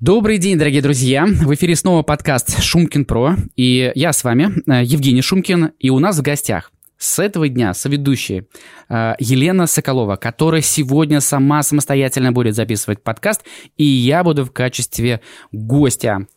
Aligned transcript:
Добрый 0.00 0.38
день, 0.38 0.56
дорогие 0.56 0.80
друзья! 0.80 1.26
В 1.26 1.52
эфире 1.54 1.74
снова 1.74 2.04
подкаст 2.04 2.62
«Шумкин 2.62 3.04
Про», 3.04 3.34
и 3.56 3.90
я 3.96 4.12
с 4.12 4.22
вами, 4.22 4.52
э, 4.70 4.84
Евгений 4.84 5.22
Шумкин, 5.22 5.72
и 5.80 5.90
у 5.90 5.98
нас 5.98 6.16
в 6.16 6.22
гостях 6.22 6.70
с 6.98 7.18
этого 7.18 7.48
дня 7.48 7.74
соведущая 7.74 8.46
э, 8.88 9.14
Елена 9.18 9.66
Соколова, 9.66 10.14
которая 10.14 10.60
сегодня 10.60 11.20
сама 11.20 11.64
самостоятельно 11.64 12.30
будет 12.30 12.54
записывать 12.54 13.02
подкаст, 13.02 13.42
и 13.76 13.82
я 13.82 14.22
буду 14.22 14.44
в 14.44 14.52
качестве 14.52 15.20
гостя. 15.50 16.28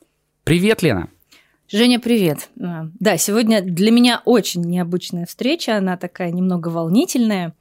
Привет, 0.43 0.81
Лена! 0.81 1.09
Женя, 1.69 1.99
привет. 1.99 2.49
Э, 2.59 2.87
да, 2.99 3.17
сегодня 3.17 3.61
для 3.61 3.91
меня 3.91 4.23
очень 4.25 4.61
необычная 4.61 5.27
встреча, 5.27 5.77
она 5.77 5.97
такая 5.97 6.31
немного 6.31 6.69
волнительная. 6.69 7.53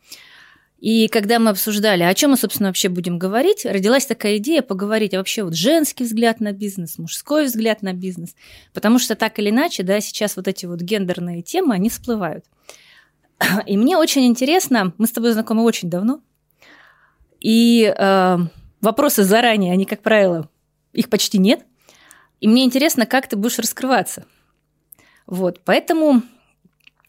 И 0.80 1.08
когда 1.08 1.38
мы 1.38 1.50
обсуждали, 1.50 2.02
о 2.02 2.14
чем 2.14 2.30
мы, 2.30 2.36
собственно, 2.38 2.70
вообще 2.70 2.88
будем 2.88 3.18
говорить, 3.18 3.66
родилась 3.66 4.06
такая 4.06 4.38
идея 4.38 4.62
поговорить 4.62 5.12
вообще 5.12 5.42
вот 5.42 5.54
женский 5.54 6.04
взгляд 6.04 6.40
на 6.40 6.52
бизнес, 6.52 6.96
мужской 6.98 7.44
взгляд 7.44 7.82
на 7.82 7.92
бизнес. 7.92 8.34
Потому 8.72 8.98
что 8.98 9.14
так 9.14 9.38
или 9.38 9.50
иначе, 9.50 9.82
да, 9.82 10.00
сейчас 10.00 10.36
вот 10.36 10.48
эти 10.48 10.64
вот 10.64 10.80
гендерные 10.80 11.42
темы, 11.42 11.74
они 11.74 11.90
всплывают. 11.90 12.46
И 13.66 13.76
мне 13.76 13.98
очень 13.98 14.26
интересно, 14.26 14.94
мы 14.96 15.06
с 15.06 15.10
тобой 15.10 15.32
знакомы 15.32 15.64
очень 15.64 15.90
давно, 15.90 16.22
и 17.40 17.92
э, 17.96 18.38
вопросы 18.82 19.24
заранее, 19.24 19.72
они, 19.72 19.86
как 19.86 20.02
правило, 20.02 20.48
их 20.92 21.08
почти 21.08 21.38
нет. 21.38 21.64
И 22.40 22.48
мне 22.48 22.64
интересно, 22.64 23.06
как 23.06 23.28
ты 23.28 23.36
будешь 23.36 23.58
раскрываться. 23.58 24.26
Вот, 25.26 25.60
поэтому, 25.64 26.22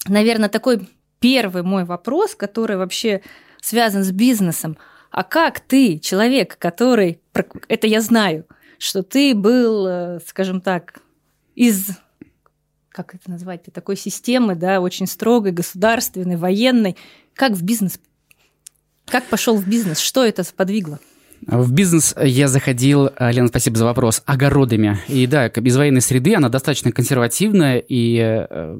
наверное, 0.08 0.50
такой 0.50 0.88
первый 1.20 1.64
мой 1.64 1.84
вопрос, 1.84 2.36
который 2.36 2.78
вообще 2.78 3.22
связан 3.62 4.04
с 4.04 4.12
бизнесом. 4.12 4.78
А 5.10 5.24
как 5.24 5.60
ты, 5.60 6.00
человек, 6.00 6.58
который, 6.58 7.22
это 7.68 7.88
я 7.88 8.02
знаю, 8.02 8.46
что 8.78 9.04
ты 9.04 9.34
был, 9.36 9.88
э, 9.88 10.20
скажем 10.26 10.60
так, 10.62 11.00
из 11.56 11.92
как 12.92 13.16
это 13.16 13.30
назвать, 13.31 13.64
такой 13.73 13.95
системы, 13.95 14.56
да, 14.56 14.81
очень 14.81 15.08
строгой, 15.08 15.52
государственной, 15.52 16.36
военной. 16.36 16.98
Как 17.34 17.53
в 17.53 17.64
бизнес? 17.64 18.00
Как 19.06 19.26
пошел 19.26 19.56
в 19.56 19.68
бизнес? 19.68 20.00
Что 20.00 20.25
это 20.25 20.44
сподвигло? 20.44 21.00
В 21.47 21.72
бизнес 21.72 22.14
я 22.22 22.47
заходил, 22.47 23.08
э, 23.08 23.31
Лена, 23.31 23.47
спасибо 23.47 23.75
за 23.75 23.86
вопрос, 23.86 24.22
огородами. 24.25 25.00
И 25.08 25.25
да, 25.25 25.47
из 25.47 25.75
военной 25.75 26.02
среды 26.02 26.36
она 26.36 26.50
достаточно 26.50 26.92
консервативная, 26.92 27.80
и, 27.80 28.45
э, 28.47 28.78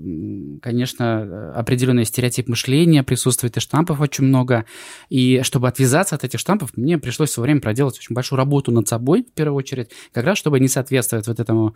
конечно, 0.62 1.54
определенный 1.54 2.06
стереотип 2.06 2.48
мышления 2.48 3.04
присутствует, 3.04 3.58
и 3.58 3.60
штампов 3.60 4.00
очень 4.00 4.26
много. 4.26 4.66
И 5.10 5.42
чтобы 5.44 5.68
отвязаться 5.68 6.16
от 6.16 6.24
этих 6.24 6.40
штампов, 6.40 6.78
мне 6.78 7.00
пришлось 7.00 7.36
в 7.36 7.42
время 7.42 7.62
проделать 7.62 7.98
очень 7.98 8.14
большую 8.14 8.38
работу 8.38 8.72
над 8.72 8.88
собой, 8.88 9.24
в 9.24 9.34
первую 9.34 9.58
очередь, 9.58 9.90
как 10.14 10.26
раз 10.26 10.38
чтобы 10.38 10.60
не 10.60 10.68
соответствовать 10.68 11.28
вот 11.28 11.40
этому 11.40 11.76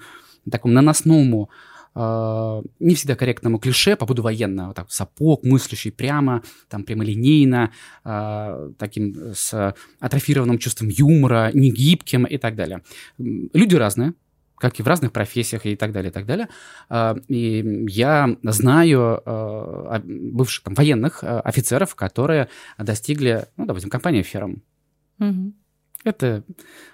такому 0.50 0.74
наносному 0.74 1.50
а, 1.96 2.62
не 2.80 2.94
всегда 2.94 3.16
корректному 3.16 3.58
клише 3.58 3.96
по 3.96 4.06
поводу 4.06 4.22
военного. 4.22 4.74
Так, 4.74 4.92
сапог, 4.92 5.44
мыслящий 5.44 5.92
прямо, 5.92 6.44
там, 6.70 6.84
прямолинейно, 6.84 7.72
э, 8.04 8.72
таким 8.78 9.34
с 9.34 9.74
атрофированным 10.00 10.58
чувством 10.58 10.90
юмора, 10.90 11.52
негибким 11.54 12.26
и 12.26 12.38
так 12.38 12.56
далее. 12.56 12.82
Люди 13.18 13.76
разные, 13.76 14.14
как 14.58 14.80
и 14.80 14.84
в 14.84 14.88
разных 14.88 15.14
профессиях 15.14 15.66
и 15.66 15.78
так 15.78 15.94
далее, 15.94 16.10
и 16.10 16.14
так 16.14 16.26
далее. 16.26 16.50
А, 16.90 17.18
и 17.30 17.86
я 17.88 18.36
знаю 18.44 19.22
бывших 20.04 20.66
там, 20.66 20.74
военных 20.74 21.24
офицеров, 21.24 21.96
которые 21.96 22.50
достигли, 22.78 23.46
ну, 23.56 23.66
допустим, 23.66 23.90
компания 23.90 24.24
«Ферм». 24.24 24.64
Угу. 25.20 25.54
Это, 26.06 26.44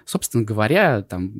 собственно 0.06 0.42
говоря, 0.42 1.02
там, 1.02 1.32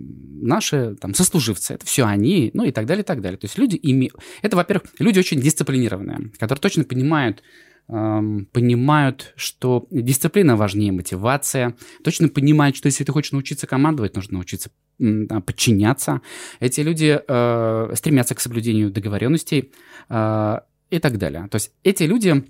наши 0.42 0.94
там, 1.00 1.14
сослуживцы, 1.14 1.72
это 1.74 1.86
все 1.86 2.04
они, 2.04 2.50
ну 2.52 2.64
и 2.64 2.70
так 2.70 2.84
далее, 2.84 3.02
и 3.02 3.06
так 3.06 3.22
далее. 3.22 3.38
То 3.38 3.46
есть 3.46 3.56
люди 3.56 3.76
ими... 3.76 4.12
Это, 4.42 4.56
во-первых, 4.56 4.90
люди 4.98 5.18
очень 5.18 5.40
дисциплинированные, 5.40 6.30
которые 6.38 6.60
точно 6.60 6.84
понимают, 6.84 7.42
эм, 7.88 8.46
понимают, 8.52 9.32
что 9.36 9.86
дисциплина 9.90 10.54
важнее 10.54 10.92
мотивация, 10.92 11.74
точно 12.04 12.28
понимают, 12.28 12.76
что 12.76 12.88
если 12.88 13.04
ты 13.04 13.12
хочешь 13.12 13.32
научиться 13.32 13.66
командовать, 13.66 14.14
нужно 14.14 14.34
научиться 14.34 14.70
подчиняться. 15.46 16.20
Эти 16.60 16.82
люди 16.82 17.18
э, 17.26 17.92
стремятся 17.94 18.34
к 18.34 18.40
соблюдению 18.40 18.90
договоренностей 18.90 19.72
э, 20.10 20.58
и 20.90 20.98
так 20.98 21.16
далее. 21.16 21.48
То 21.48 21.56
есть 21.56 21.72
эти 21.82 22.02
люди 22.02 22.44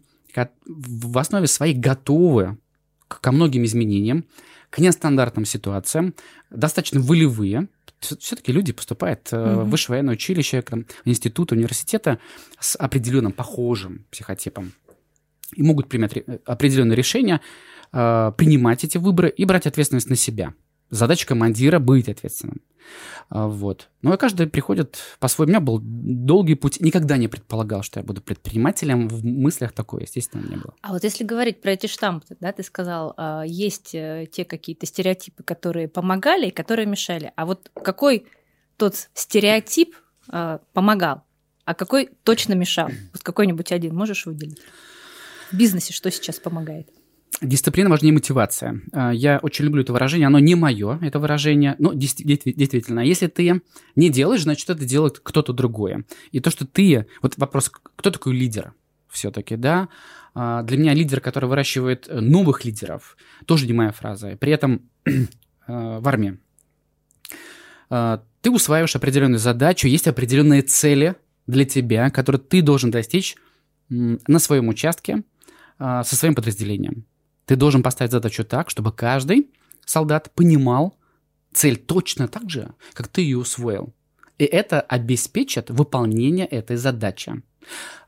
в 0.66 1.19
основе 1.19 1.46
своей 1.46 1.75
готовы 1.75 2.58
ко 3.06 3.32
многим 3.32 3.64
изменениям, 3.64 4.25
к 4.72 4.78
нестандартным 4.78 5.44
ситуациям, 5.44 6.14
достаточно 6.50 6.98
волевые. 6.98 7.68
Все-таки 8.00 8.52
люди 8.52 8.72
поступают 8.72 9.28
mm-hmm. 9.30 9.64
в 9.64 9.70
высшее 9.70 9.96
военное 9.96 10.14
училище, 10.14 10.64
институт, 11.04 11.52
университета 11.52 12.18
с 12.58 12.74
определенным 12.76 13.32
похожим 13.32 14.06
психотипом. 14.10 14.72
И 15.54 15.62
могут 15.62 15.90
принять 15.90 16.14
определенные 16.46 16.96
решения, 16.96 17.42
э, 17.92 18.32
принимать 18.38 18.82
эти 18.82 18.96
выборы 18.96 19.28
и 19.28 19.44
брать 19.44 19.66
ответственность 19.66 20.08
на 20.08 20.16
себя. 20.16 20.54
Задача 20.92 21.26
командира 21.26 21.78
быть 21.78 22.10
ответственным. 22.10 22.60
А, 23.30 23.48
вот. 23.48 23.88
Ну 24.03 24.12
и 24.12 24.19
каждый 24.19 24.47
приходит 24.47 24.98
по-своему. 25.20 25.48
У 25.48 25.53
меня 25.53 25.60
был 25.60 25.80
долгий 25.82 26.54
путь. 26.54 26.82
Никогда 26.82 27.16
не 27.16 27.28
предполагал, 27.28 27.82
что 27.82 27.98
я 27.98 28.04
буду 28.04 28.20
предпринимателем. 28.20 29.08
В 29.08 29.25
мыслях 29.25 29.72
такое, 29.72 30.02
естественно, 30.02 30.42
не 30.42 30.56
было. 30.56 30.75
А 30.82 30.92
вот 30.92 31.02
если 31.02 31.25
говорить 31.25 31.62
про 31.62 31.70
эти 31.70 31.86
штампы, 31.86 32.36
да, 32.41 32.52
ты 32.52 32.62
сказал, 32.62 33.14
а, 33.16 33.42
есть 33.42 33.94
э, 33.94 34.28
те 34.31 34.44
какие-то 34.44 34.84
стереотипы, 34.84 35.42
которые 35.42 35.88
помогали 35.88 36.48
и 36.48 36.50
которые 36.50 36.84
мешали. 36.84 37.32
А 37.36 37.47
вот 37.47 37.70
какой 37.75 38.26
тот 38.76 39.08
стереотип 39.14 39.97
а, 40.28 40.60
помогал, 40.75 41.22
а 41.64 41.72
какой 41.72 42.10
точно 42.22 42.52
мешал? 42.52 42.91
Вот 43.14 43.22
какой-нибудь 43.22 43.72
один 43.72 43.94
можешь 43.97 44.26
выделить? 44.26 44.60
В 45.50 45.56
бизнесе 45.56 45.94
что 45.94 46.10
сейчас 46.10 46.38
помогает? 46.38 46.91
Дисциплина 47.41 47.88
важнее 47.88 48.12
мотивация. 48.12 48.82
А, 48.93 49.10
я 49.10 49.38
очень 49.43 49.65
люблю 49.65 49.82
это 49.82 49.93
выражение. 49.93 50.26
Оно 50.26 50.38
не 50.38 50.54
мое, 50.54 50.98
это 51.00 51.19
выражение, 51.19 51.75
но 51.78 51.93
действительно. 51.93 53.00
Если 53.00 53.26
ты 53.26 53.62
не 53.97 54.10
делаешь, 54.10 54.43
значит, 54.43 54.69
это 54.70 54.84
делает 54.84 55.19
кто-то 55.19 55.53
другой. 55.53 56.04
И 56.31 56.41
то, 56.41 56.50
что 56.50 56.66
ты... 56.66 57.06
Вот 57.22 57.38
вопрос, 57.38 57.70
кто 57.70 58.10
такой 58.10 58.34
лидер 58.34 58.75
все-таки, 59.09 59.56
да? 59.56 59.88
А, 60.34 60.62
для 60.62 60.76
меня 60.78 60.94
лидер, 60.94 61.20
который 61.20 61.48
выращивает 61.48 62.09
новых 62.10 62.65
лидеров, 62.65 63.16
тоже 63.47 63.66
не 63.66 63.72
моя 63.72 63.93
фраза. 63.93 64.37
При 64.37 64.53
этом 64.53 64.88
а, 65.66 66.00
в 66.00 66.09
армии 66.09 66.38
ты 68.41 68.50
усваиваешь 68.50 68.97
определенную 68.97 69.38
задачу, 69.38 69.87
есть 69.87 70.09
определенные 70.09 70.62
цели 70.62 71.14
для 71.47 71.66
тебя, 71.66 72.09
которые 72.09 72.41
ты 72.41 72.62
должен 72.62 72.91
достичь 72.91 73.37
на 73.91 74.38
своем 74.38 74.69
участке 74.69 75.25
со 75.78 76.16
своим 76.16 76.34
подразделением. 76.34 77.04
Ты 77.47 77.56
должен 77.56 77.82
поставить 77.82 78.12
задачу 78.12 78.44
так, 78.44 78.70
чтобы 78.70 78.92
каждый 78.92 79.48
солдат 79.84 80.30
понимал 80.34 80.97
цель 81.53 81.76
точно 81.76 82.28
так 82.28 82.48
же, 82.50 82.70
как 82.94 83.08
ты 83.08 83.22
ее 83.22 83.38
усвоил. 83.38 83.92
И 84.38 84.44
это 84.44 84.80
обеспечит 84.80 85.70
выполнение 85.70 86.47
этой 86.47 86.76
задачи 86.76 87.42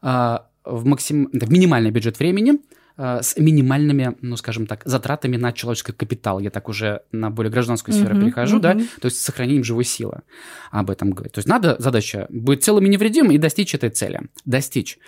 а, 0.03 0.49
в, 0.65 0.85
максим... 0.85 1.29
в 1.33 1.51
минимальный 1.51 1.91
бюджет 1.91 2.19
времени 2.19 2.61
а, 2.97 3.23
с 3.23 3.37
минимальными, 3.37 4.17
ну, 4.21 4.37
скажем 4.37 4.67
так, 4.67 4.83
затратами 4.85 5.37
на 5.37 5.53
человеческий 5.53 5.93
капитал. 5.93 6.41
Я 6.41 6.51
так 6.51 6.69
уже 6.69 7.03
на 7.13 7.31
более 7.31 7.53
гражданскую 7.53 7.95
сферу 7.95 8.17
uh-huh, 8.17 8.25
перехожу, 8.25 8.59
uh-huh. 8.59 8.61
да, 8.61 8.75
то 8.75 9.07
есть 9.07 9.21
сохранением 9.21 9.65
живой 9.65 9.85
силы 9.85 10.23
об 10.71 10.91
этом 10.91 11.11
говорить. 11.11 11.33
То 11.33 11.39
есть 11.39 11.49
надо 11.49 11.77
задача 11.79 12.27
быть 12.31 12.65
целым 12.65 12.87
и 12.87 12.89
невредимым 12.89 13.33
и 13.33 13.39
достичь 13.39 13.75
этой 13.75 13.91
цели. 13.91 14.23
Достичь. 14.45 14.99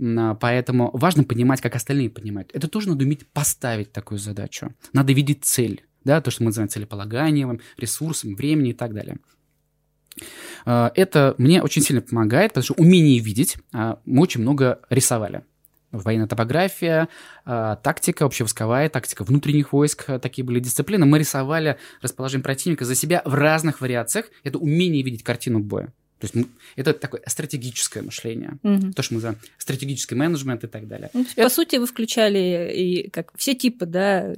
А, 0.00 0.34
поэтому 0.34 0.90
важно 0.92 1.24
понимать, 1.24 1.60
как 1.60 1.74
остальные 1.74 2.10
понимают. 2.10 2.50
Это 2.52 2.68
тоже 2.68 2.88
надо 2.88 3.04
уметь 3.04 3.26
поставить 3.28 3.92
такую 3.92 4.18
задачу. 4.18 4.74
Надо 4.92 5.12
видеть 5.12 5.44
цель, 5.44 5.84
да, 6.04 6.20
то, 6.20 6.30
что 6.30 6.42
мы 6.42 6.48
называем 6.48 6.68
целеполаганием, 6.68 7.60
ресурсом, 7.76 8.34
времени 8.34 8.70
и 8.70 8.74
так 8.74 8.94
далее. 8.94 9.18
А, 10.64 10.92
это 10.94 11.34
мне 11.38 11.62
очень 11.62 11.82
сильно 11.82 12.02
помогает, 12.02 12.52
потому 12.52 12.64
что 12.64 12.74
умение 12.74 13.18
видеть 13.18 13.56
а, 13.72 14.00
мы 14.04 14.22
очень 14.22 14.42
много 14.42 14.80
рисовали. 14.90 15.44
Военная 15.92 16.26
топография, 16.26 17.08
тактика 17.44 18.26
общевойсковая, 18.26 18.90
тактика 18.90 19.22
внутренних 19.22 19.72
войск, 19.72 20.04
такие 20.20 20.44
были 20.44 20.58
дисциплины. 20.58 21.06
Мы 21.06 21.20
рисовали 21.20 21.78
расположение 22.02 22.42
противника 22.42 22.84
за 22.84 22.94
себя 22.94 23.22
в 23.24 23.32
разных 23.32 23.80
вариациях. 23.80 24.26
Это 24.42 24.58
умение 24.58 25.02
видеть 25.02 25.22
картину 25.22 25.60
боя. 25.60 25.94
То 26.18 26.26
есть 26.26 26.48
это 26.76 26.94
такое 26.94 27.22
стратегическое 27.26 28.02
мышление, 28.02 28.58
угу. 28.62 28.92
то, 28.92 29.02
что 29.02 29.14
мы 29.14 29.16
называем 29.18 29.38
стратегический 29.58 30.14
менеджмент 30.14 30.64
и 30.64 30.66
так 30.66 30.88
далее. 30.88 31.10
Ну, 31.12 31.22
это... 31.22 31.42
По 31.42 31.48
сути, 31.50 31.76
вы 31.76 31.86
включали 31.86 32.72
и 32.74 33.10
как 33.10 33.36
все 33.36 33.54
типы, 33.54 33.84
да, 33.84 34.32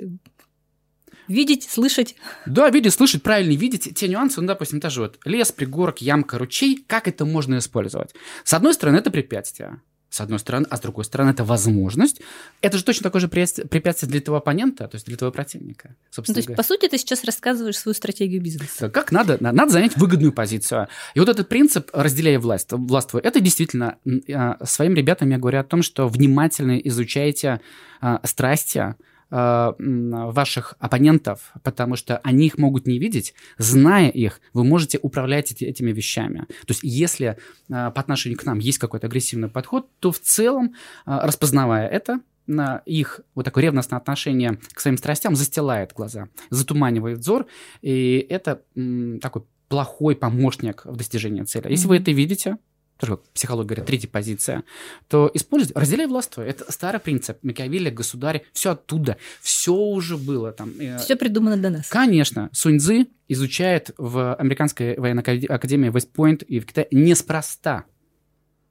видеть, 1.28 1.68
слышать. 1.70 2.16
Да, 2.46 2.68
видеть, 2.70 2.94
слышать, 2.94 3.22
правильно 3.22 3.56
видеть 3.56 3.94
те 3.94 4.08
нюансы, 4.08 4.40
ну, 4.40 4.48
допустим, 4.48 4.80
даже 4.80 5.02
вот 5.02 5.18
лес, 5.24 5.52
пригорок, 5.52 6.00
ямка, 6.00 6.38
ручей, 6.38 6.84
как 6.86 7.06
это 7.06 7.24
можно 7.24 7.58
использовать? 7.58 8.14
С 8.42 8.54
одной 8.54 8.74
стороны, 8.74 8.96
это 8.96 9.10
препятствие. 9.10 9.80
С 10.10 10.20
одной 10.20 10.38
стороны, 10.38 10.66
а 10.70 10.76
с 10.76 10.80
другой 10.80 11.04
стороны, 11.04 11.30
это 11.30 11.44
возможность. 11.44 12.20
Это 12.62 12.78
же 12.78 12.84
точно 12.84 13.04
такое 13.04 13.20
же 13.20 13.28
препятствие 13.28 14.10
для 14.10 14.20
твоего 14.20 14.38
оппонента, 14.38 14.88
то 14.88 14.94
есть 14.94 15.06
для 15.06 15.16
твоего 15.16 15.32
противника. 15.32 15.94
Собственно 16.10 16.38
ну, 16.38 16.42
то 16.42 16.50
есть, 16.50 16.56
по 16.56 16.62
сути, 16.62 16.88
ты 16.88 16.98
сейчас 16.98 17.24
рассказываешь 17.24 17.78
свою 17.78 17.94
стратегию 17.94 18.42
бизнеса. 18.42 18.88
Как 18.88 19.12
надо? 19.12 19.36
Надо 19.40 19.70
занять 19.70 19.96
выгодную 19.96 20.32
позицию. 20.32 20.88
И 21.14 21.20
вот 21.20 21.28
этот 21.28 21.48
принцип 21.48 21.90
«разделяй 21.92 22.38
власть», 22.38 22.68
властвуй, 22.70 23.20
это 23.20 23.40
действительно 23.40 23.98
а, 24.32 24.56
своим 24.64 24.94
ребятам 24.94 25.30
я 25.30 25.38
говорю 25.38 25.60
о 25.60 25.64
том, 25.64 25.82
что 25.82 26.08
внимательно 26.08 26.78
изучайте 26.78 27.60
а, 28.00 28.20
страсти, 28.24 28.94
ваших 29.30 30.74
оппонентов, 30.78 31.52
потому 31.62 31.96
что 31.96 32.18
они 32.18 32.46
их 32.46 32.58
могут 32.58 32.86
не 32.86 32.98
видеть. 32.98 33.34
Зная 33.58 34.08
их, 34.08 34.40
вы 34.54 34.64
можете 34.64 34.98
управлять 35.02 35.52
эти, 35.52 35.64
этими 35.64 35.92
вещами. 35.92 36.46
То 36.66 36.70
есть 36.70 36.80
если 36.82 37.26
э, 37.28 37.36
по 37.68 38.00
отношению 38.00 38.38
к 38.38 38.44
нам 38.44 38.58
есть 38.58 38.78
какой-то 38.78 39.06
агрессивный 39.06 39.48
подход, 39.48 39.88
то 40.00 40.12
в 40.12 40.18
целом, 40.18 40.74
э, 41.06 41.18
распознавая 41.22 41.88
это, 41.88 42.20
на 42.46 42.82
их 42.86 43.20
вот 43.34 43.44
такое 43.44 43.64
ревностное 43.64 43.98
отношение 43.98 44.58
к 44.72 44.80
своим 44.80 44.96
страстям 44.96 45.36
застилает 45.36 45.92
глаза, 45.92 46.28
затуманивает 46.50 47.18
взор, 47.18 47.46
и 47.82 48.26
это 48.30 48.62
м, 48.74 49.20
такой 49.20 49.42
плохой 49.68 50.16
помощник 50.16 50.86
в 50.86 50.96
достижении 50.96 51.42
цели. 51.42 51.68
Если 51.68 51.84
mm-hmm. 51.84 51.88
вы 51.88 51.96
это 51.98 52.10
видите, 52.10 52.56
тоже 52.98 53.18
психология 53.32 53.68
говорит, 53.68 53.86
третья 53.86 54.08
позиция, 54.08 54.64
то 55.08 55.30
используйте, 55.32 55.78
разделяй 55.78 56.06
властвуй. 56.06 56.46
Это 56.46 56.70
старый 56.70 57.00
принцип. 57.00 57.38
Макиавелли, 57.42 57.90
государь, 57.90 58.44
все 58.52 58.72
оттуда, 58.72 59.16
все 59.40 59.72
уже 59.72 60.16
было 60.16 60.52
там. 60.52 60.72
Э, 60.78 60.98
все 60.98 61.16
придумано 61.16 61.56
до 61.56 61.70
нас. 61.70 61.88
Конечно. 61.88 62.50
Суньцзы 62.52 63.06
изучает 63.28 63.92
в 63.98 64.34
американской 64.34 64.98
военной 64.98 65.22
академии 65.22 65.90
Вестпойнт 65.90 66.42
и 66.42 66.58
в 66.60 66.66
Китае 66.66 66.88
неспроста. 66.90 67.84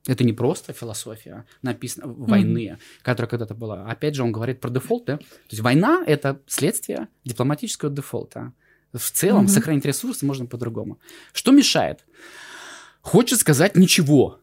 Это 0.07 0.23
не 0.23 0.33
просто 0.33 0.71
философия, 0.71 1.45
написана 1.61 2.07
войны, 2.07 2.71
mm-hmm. 2.71 2.79
которая 3.01 3.29
когда-то 3.29 3.55
была. 3.55 3.85
Опять 3.85 4.15
же, 4.15 4.23
он 4.23 4.31
говорит 4.31 4.61
про 4.61 4.69
дефолты. 4.69 5.17
То 5.17 5.51
есть 5.51 5.61
война– 5.61 6.03
это 6.07 6.39
следствие 6.47 7.09
дипломатического 7.25 7.91
дефолта. 7.91 8.53
В 8.93 9.11
целом 9.11 9.45
mm-hmm. 9.45 9.49
сохранить 9.49 9.85
ресурсы 9.85 10.25
можно 10.25 10.45
по-другому. 10.45 10.99
Что 11.33 11.51
мешает? 11.51 12.05
Хочет 13.07 13.39
сказать 13.39 13.77
ничего. 13.77 14.41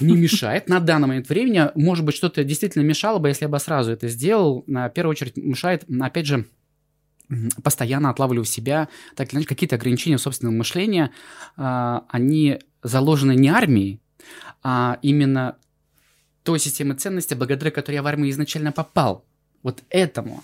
Не 0.00 0.16
мешает 0.16 0.70
на 0.70 0.80
данный 0.80 1.06
момент 1.06 1.28
времени. 1.28 1.70
Может 1.74 2.02
быть, 2.02 2.14
что-то 2.14 2.44
действительно 2.44 2.82
мешало 2.82 3.18
бы, 3.18 3.28
если 3.28 3.44
я 3.44 3.50
бы 3.50 3.58
сразу 3.58 3.92
это 3.92 4.08
сделал. 4.08 4.64
На 4.66 4.88
первую 4.88 5.10
очередь 5.10 5.36
мешает, 5.36 5.84
опять 6.00 6.24
же, 6.24 6.46
постоянно 7.62 8.08
отлавливаю 8.08 8.46
себя, 8.46 8.88
так 9.16 9.28
или 9.28 9.36
иначе, 9.36 9.48
какие-то 9.48 9.76
ограничения 9.76 10.16
собственного 10.16 10.54
мышления, 10.56 11.10
а, 11.58 12.06
они 12.08 12.58
заложены 12.82 13.34
не 13.34 13.50
армией, 13.50 14.00
а 14.62 14.98
именно 15.02 15.56
той 16.42 16.58
системой 16.58 16.96
ценностей, 16.96 17.34
благодаря 17.34 17.70
которой 17.70 17.96
я 17.96 18.02
в 18.02 18.06
армию 18.06 18.30
изначально 18.30 18.72
попал. 18.72 19.26
Вот 19.62 19.82
этому. 19.90 20.42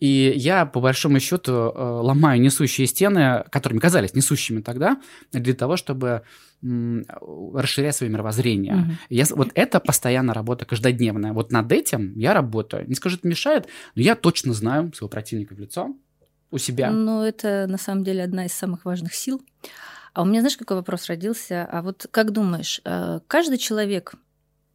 И 0.00 0.32
я, 0.34 0.64
по 0.64 0.80
большому 0.80 1.20
счету, 1.20 1.52
э, 1.52 1.78
ломаю 1.78 2.40
несущие 2.40 2.86
стены, 2.86 3.44
которыми 3.50 3.78
казались 3.78 4.14
несущими 4.14 4.62
тогда, 4.62 5.00
для 5.30 5.54
того, 5.54 5.76
чтобы 5.76 6.22
расширять 6.62 7.96
свое 7.96 8.12
мировоззрение. 8.12 8.74
Угу. 8.74 8.90
Я, 9.08 9.24
вот 9.30 9.48
это 9.54 9.80
постоянно 9.80 10.34
работа 10.34 10.66
каждодневная. 10.66 11.32
Вот 11.32 11.52
над 11.52 11.72
этим 11.72 12.12
я 12.18 12.34
работаю. 12.34 12.86
Не 12.86 12.94
скажу, 12.94 13.16
это 13.16 13.26
мешает, 13.28 13.68
но 13.94 14.02
я 14.02 14.14
точно 14.14 14.52
знаю 14.52 14.92
своего 14.94 15.08
противника 15.08 15.54
в 15.54 15.58
лицо 15.58 15.94
у 16.50 16.58
себя. 16.58 16.90
Ну, 16.90 17.22
это 17.22 17.66
на 17.66 17.78
самом 17.78 18.04
деле 18.04 18.22
одна 18.22 18.44
из 18.44 18.52
самых 18.52 18.84
важных 18.84 19.14
сил. 19.14 19.40
А 20.12 20.22
у 20.22 20.26
меня, 20.26 20.40
знаешь, 20.40 20.58
какой 20.58 20.76
вопрос 20.76 21.06
родился? 21.06 21.66
А 21.70 21.80
вот 21.80 22.06
как 22.10 22.32
думаешь, 22.32 22.82
э, 22.84 23.20
каждый 23.26 23.56
человек 23.56 24.14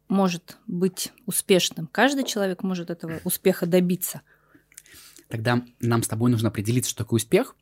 может 0.08 0.56
быть 0.66 1.12
успешным, 1.26 1.88
каждый 1.92 2.24
человек 2.24 2.62
может 2.62 2.90
этого 2.90 3.20
успеха 3.24 3.66
добиться– 3.66 4.22
тогда 5.28 5.62
нам 5.80 6.02
с 6.02 6.08
тобой 6.08 6.30
нужно 6.30 6.48
определиться, 6.48 6.90
что 6.90 7.04
такое 7.04 7.18
успех, 7.18 7.54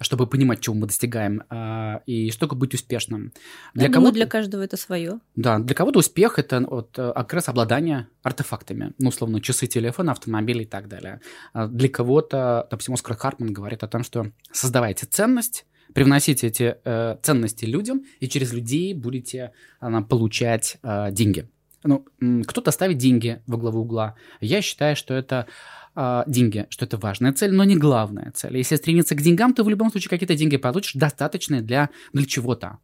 чтобы 0.00 0.26
понимать, 0.26 0.60
чего 0.60 0.74
мы 0.74 0.86
достигаем, 0.86 1.42
а, 1.50 2.02
и 2.06 2.30
что 2.30 2.46
такое 2.46 2.58
быть 2.58 2.74
успешным. 2.74 3.32
Для 3.74 3.86
Я 3.86 3.92
думаю, 3.92 4.12
для 4.12 4.26
каждого 4.26 4.62
это 4.62 4.76
свое. 4.76 5.20
Да, 5.34 5.58
для 5.58 5.74
кого-то 5.74 5.98
успех– 5.98 6.34
это 6.38 6.60
вот, 6.60 6.98
э, 6.98 7.12
как 7.14 7.34
раз 7.34 7.48
обладание 7.48 8.08
артефактами, 8.22 8.92
ну, 8.98 9.08
условно, 9.08 9.40
часы, 9.40 9.66
телефон, 9.66 10.10
автомобили 10.10 10.62
и 10.62 10.66
так 10.66 10.88
далее. 10.88 11.20
А 11.52 11.66
для 11.66 11.88
кого-то, 11.88 12.68
допустим, 12.70 12.94
Оскар 12.94 13.16
Хартман 13.16 13.52
говорит 13.52 13.82
о 13.82 13.88
том, 13.88 14.04
что 14.04 14.30
создавайте 14.52 15.06
ценность, 15.06 15.66
привносите 15.94 16.46
эти 16.46 16.76
э, 16.84 17.16
ценности 17.22 17.64
людям, 17.64 18.04
и 18.20 18.28
через 18.28 18.52
людей 18.52 18.94
будете 18.94 19.52
э, 19.80 20.02
получать 20.08 20.78
э, 20.82 21.10
деньги. 21.10 21.48
Ну, 21.84 22.04
кто-то 22.46 22.70
ставит 22.70 22.98
деньги 22.98 23.42
во 23.46 23.56
главу 23.56 23.80
угла. 23.80 24.16
Я 24.40 24.62
считаю, 24.62 24.96
что 24.96 25.14
это 25.14 25.46
э, 25.94 26.24
деньги, 26.26 26.66
что 26.70 26.84
это 26.84 26.96
важная 26.96 27.32
цель, 27.32 27.52
но 27.52 27.64
не 27.64 27.76
главная 27.76 28.32
цель. 28.32 28.56
Если 28.56 28.76
стремиться 28.76 29.14
к 29.14 29.22
деньгам, 29.22 29.54
то 29.54 29.62
в 29.62 29.68
любом 29.68 29.90
случае 29.90 30.10
какие-то 30.10 30.34
деньги 30.34 30.56
получишь, 30.56 30.94
достаточные 30.94 31.62
для, 31.62 31.90
для 32.12 32.26
чего-то. 32.26 32.78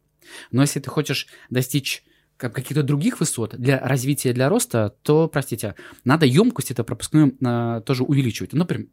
Но 0.51 0.61
если 0.61 0.79
ты 0.79 0.89
хочешь 0.89 1.27
достичь 1.49 2.03
каких-то 2.37 2.83
других 2.83 3.19
высот 3.19 3.55
для 3.55 3.79
развития, 3.79 4.33
для 4.33 4.49
роста, 4.49 4.95
то, 5.03 5.27
простите, 5.27 5.75
надо 6.03 6.25
емкость 6.25 6.71
это 6.71 6.83
пропускную 6.83 7.35
э, 7.39 7.81
тоже 7.85 8.03
увеличивать. 8.03 8.53
Например, 8.53 8.87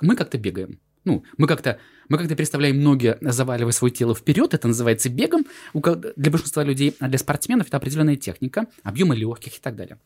мы 0.00 0.16
как-то 0.16 0.38
бегаем. 0.38 0.80
Ну, 1.04 1.24
мы 1.36 1.46
как-то 1.46 1.78
мы 2.08 2.18
как-то 2.18 2.34
переставляем 2.36 2.82
ноги, 2.82 3.16
заваливая 3.20 3.72
свое 3.72 3.92
тело 3.92 4.14
вперед, 4.14 4.52
это 4.52 4.68
называется 4.68 5.08
бегом 5.08 5.46
для 5.72 6.30
большинства 6.30 6.62
людей, 6.62 6.94
а 7.00 7.08
для 7.08 7.18
спортсменов 7.18 7.68
это 7.68 7.78
определенная 7.78 8.16
техника, 8.16 8.66
объемы 8.82 9.16
легких 9.16 9.56
и 9.56 9.60
так 9.60 9.74
далее. 9.74 9.98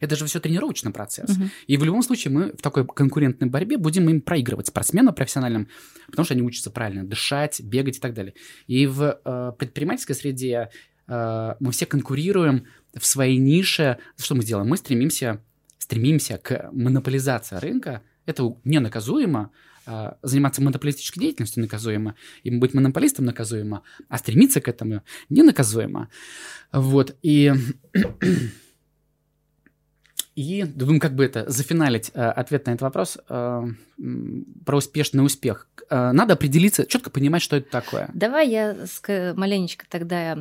Это 0.00 0.16
же 0.16 0.26
все 0.26 0.40
тренировочный 0.40 0.92
процесс. 0.92 1.30
Uh-huh. 1.30 1.48
И 1.66 1.76
в 1.76 1.84
любом 1.84 2.02
случае 2.02 2.32
мы 2.32 2.52
в 2.52 2.62
такой 2.62 2.86
конкурентной 2.86 3.48
борьбе 3.48 3.76
будем 3.76 4.08
им 4.08 4.20
проигрывать 4.20 4.68
спортсменам 4.68 5.14
профессиональным, 5.14 5.68
потому 6.06 6.24
что 6.24 6.34
они 6.34 6.42
учатся 6.42 6.70
правильно 6.70 7.04
дышать, 7.04 7.60
бегать 7.60 7.96
и 7.96 8.00
так 8.00 8.14
далее. 8.14 8.34
И 8.68 8.86
в 8.86 9.20
э, 9.24 9.52
предпринимательской 9.58 10.14
среде 10.14 10.70
э, 11.08 11.54
мы 11.58 11.72
все 11.72 11.86
конкурируем 11.86 12.66
в 12.94 13.04
своей 13.04 13.38
нише. 13.38 13.98
Что 14.16 14.34
мы 14.36 14.44
делаем? 14.44 14.68
Мы 14.68 14.76
стремимся, 14.76 15.42
стремимся 15.78 16.38
к 16.38 16.70
монополизации 16.72 17.56
рынка. 17.56 18.02
Это 18.24 18.56
ненаказуемо. 18.64 19.50
Э, 19.84 20.12
заниматься 20.22 20.62
монополистической 20.62 21.18
деятельностью 21.18 21.60
наказуемо, 21.60 22.14
и 22.44 22.50
быть 22.50 22.72
монополистом 22.72 23.24
наказуемо, 23.24 23.82
а 24.08 24.18
стремиться 24.18 24.60
к 24.60 24.68
этому 24.68 25.02
не 25.28 25.42
наказуемо. 25.42 26.08
Вот, 26.72 27.16
и 27.22 27.52
И 30.34 30.64
думаю, 30.64 30.98
как 30.98 31.14
бы 31.14 31.24
это 31.24 31.48
зафиналить 31.50 32.10
э, 32.14 32.22
ответ 32.22 32.64
на 32.66 32.70
этот 32.70 32.82
вопрос 32.82 33.18
э, 33.28 33.62
про 34.64 34.76
успешный 34.76 35.24
успех. 35.24 35.68
Э, 35.90 36.12
надо 36.12 36.34
определиться, 36.34 36.86
четко 36.86 37.10
понимать, 37.10 37.42
что 37.42 37.56
это 37.56 37.70
такое. 37.70 38.08
Давай 38.14 38.48
я 38.48 38.76
маленечко 39.34 39.84
тогда 39.90 40.32
э, 40.32 40.36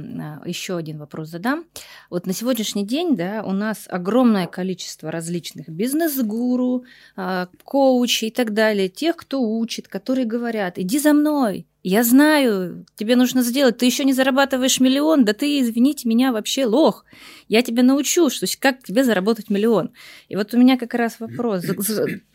еще 0.45 0.77
один 0.77 0.97
вопрос 0.97 1.27
задам. 1.29 1.65
Вот 2.09 2.25
на 2.25 2.33
сегодняшний 2.33 2.85
день, 2.85 3.17
да, 3.17 3.43
у 3.45 3.51
нас 3.51 3.85
огромное 3.89 4.47
количество 4.47 5.11
различных 5.11 5.67
бизнес-гуру, 5.67 6.85
э, 7.17 7.47
коучей 7.65 8.29
и 8.29 8.31
так 8.31 8.53
далее, 8.53 8.87
тех, 8.87 9.17
кто 9.17 9.41
учит, 9.41 9.89
которые 9.89 10.25
говорят: 10.25 10.79
"Иди 10.79 10.99
за 10.99 11.11
мной, 11.11 11.65
я 11.83 12.03
знаю, 12.03 12.85
тебе 12.95 13.15
нужно 13.15 13.41
сделать, 13.41 13.77
ты 13.77 13.85
еще 13.85 14.03
не 14.03 14.13
зарабатываешь 14.13 14.79
миллион, 14.79 15.25
да 15.25 15.33
ты, 15.33 15.61
извините 15.61 16.07
меня, 16.07 16.31
вообще 16.31 16.65
лох. 16.65 17.05
Я 17.47 17.63
тебя 17.63 17.81
научу, 17.81 18.29
что 18.29 18.45
как 18.59 18.83
тебе 18.83 19.03
заработать 19.03 19.49
миллион. 19.49 19.91
И 20.29 20.35
вот 20.35 20.53
у 20.53 20.59
меня 20.59 20.77
как 20.77 20.93
раз 20.93 21.19
вопрос. 21.19 21.63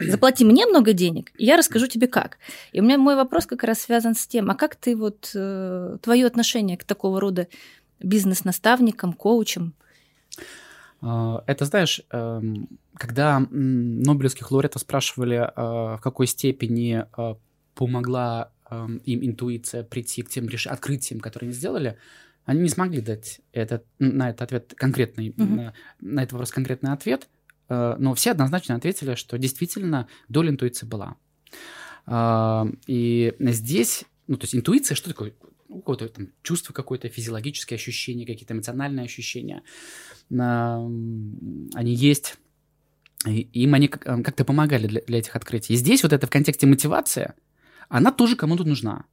Заплати 0.01 0.45
мне 0.45 0.67
много 0.67 0.93
денег, 0.93 1.31
и 1.39 1.45
я 1.45 1.57
расскажу 1.57 1.87
тебе 1.87 2.09
как. 2.09 2.39
И 2.73 2.81
у 2.81 2.83
меня 2.83 2.99
мой 2.99 3.15
вопрос 3.15 3.47
как 3.47 3.63
раз 3.63 3.81
связан 3.81 4.17
с 4.17 4.27
тем, 4.27 4.51
а 4.51 4.57
как 4.57 4.75
ты 4.75 4.97
вот, 4.97 5.31
э, 5.35 5.99
твое 6.03 6.27
отношение 6.27 6.77
к 6.77 6.85
такого 6.85 7.21
рода 7.21 7.47
бизнес-наставникам, 8.01 9.13
коучам? 9.13 9.75
А, 11.01 11.45
это, 11.47 11.67
знаешь, 11.67 12.03
эм, 12.11 12.69
когда 12.97 13.41
Нобелевских 13.51 14.51
лауреатов 14.51 14.83
спрашивали, 14.83 15.37
э, 15.37 15.97
в 15.97 16.01
какой 16.03 16.27
степени 16.27 17.07
э, 18.71 18.87
им 19.05 19.25
интуиция 19.25 19.83
прийти 19.85 20.23
к 20.23 20.29
тем 20.29 20.49
реш... 20.49 20.67
открытиям, 20.67 21.21
которые 21.21 21.49
они 21.49 21.57
сделали, 21.57 21.99
они 22.45 22.61
не 22.61 22.69
смогли 22.69 23.01
дать 23.01 23.41
этот, 23.53 23.85
на 23.99 24.31
этот 24.31 24.43
ответ 24.43 24.75
конкретный, 24.77 25.31
угу. 25.31 25.45
на, 25.45 25.75
на 26.01 26.23
этот 26.23 26.33
вопрос 26.33 26.51
конкретный 26.51 26.93
ответ, 26.93 27.29
э, 27.69 27.97
но 27.99 28.15
все 28.15 28.33
однозначно 28.33 28.75
ответили, 28.75 29.15
что 29.15 29.39
действительно 29.39 30.09
доля 30.29 30.51
интуиции 30.51 30.87
была. 30.87 31.17
И 32.87 33.35
здесь, 33.41 34.05
ну, 34.29 34.37
то 34.37 34.45
есть 34.45 34.55
интуиция, 34.55 34.95
что 34.95 35.09
такое? 35.09 35.35
Ну, 35.69 35.79
какое-то 35.79 36.09
там 36.09 36.29
чувство 36.45 36.73
какое-то, 36.73 37.09
физиологические 37.09 37.75
ощущения, 37.75 38.25
какие-то 38.25 38.55
эмоциональные 38.55 39.07
ощущения. 39.07 39.65
Они 40.31 41.95
есть, 41.95 42.37
и 43.27 43.41
им 43.55 43.75
они 43.75 43.89
как-то 43.89 44.45
помогали 44.45 44.87
для, 44.87 45.01
для 45.01 45.19
этих 45.19 45.35
открытий. 45.35 45.75
И 45.75 45.77
здесь 45.77 46.05
вот 46.05 46.13
это 46.13 46.29
в 46.29 46.31
контексте 46.31 46.69
мотивации– 46.69 47.33
она 47.89 48.13
тоже 48.13 48.37
кому-то 48.37 48.65
нужна. 48.65 49.05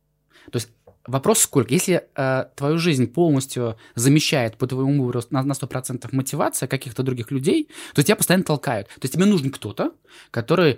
То 0.52 0.58
есть 0.58 0.70
Вопрос 1.06 1.40
сколько? 1.40 1.74
Если 1.74 2.08
э, 2.16 2.46
твою 2.56 2.78
жизнь 2.78 3.08
полностью 3.08 3.78
замещает 3.96 4.58
по 4.58 4.68
твоему 4.68 5.12
росту 5.12 5.34
на, 5.34 5.44
на 5.44 5.52
100% 5.52 6.08
мотивация 6.14 6.68
каких-то 6.68 7.04
других 7.04 7.30
людей, 7.30 7.70
то 7.94 8.02
тебя 8.04 8.16
постоянно 8.16 8.46
толкают. 8.46 8.88
То 8.88 9.00
есть 9.02 9.14
тебе 9.14 9.26
нужен 9.26 9.52
кто-то, 9.52 9.92
который 10.32 10.72
э, 10.74 10.78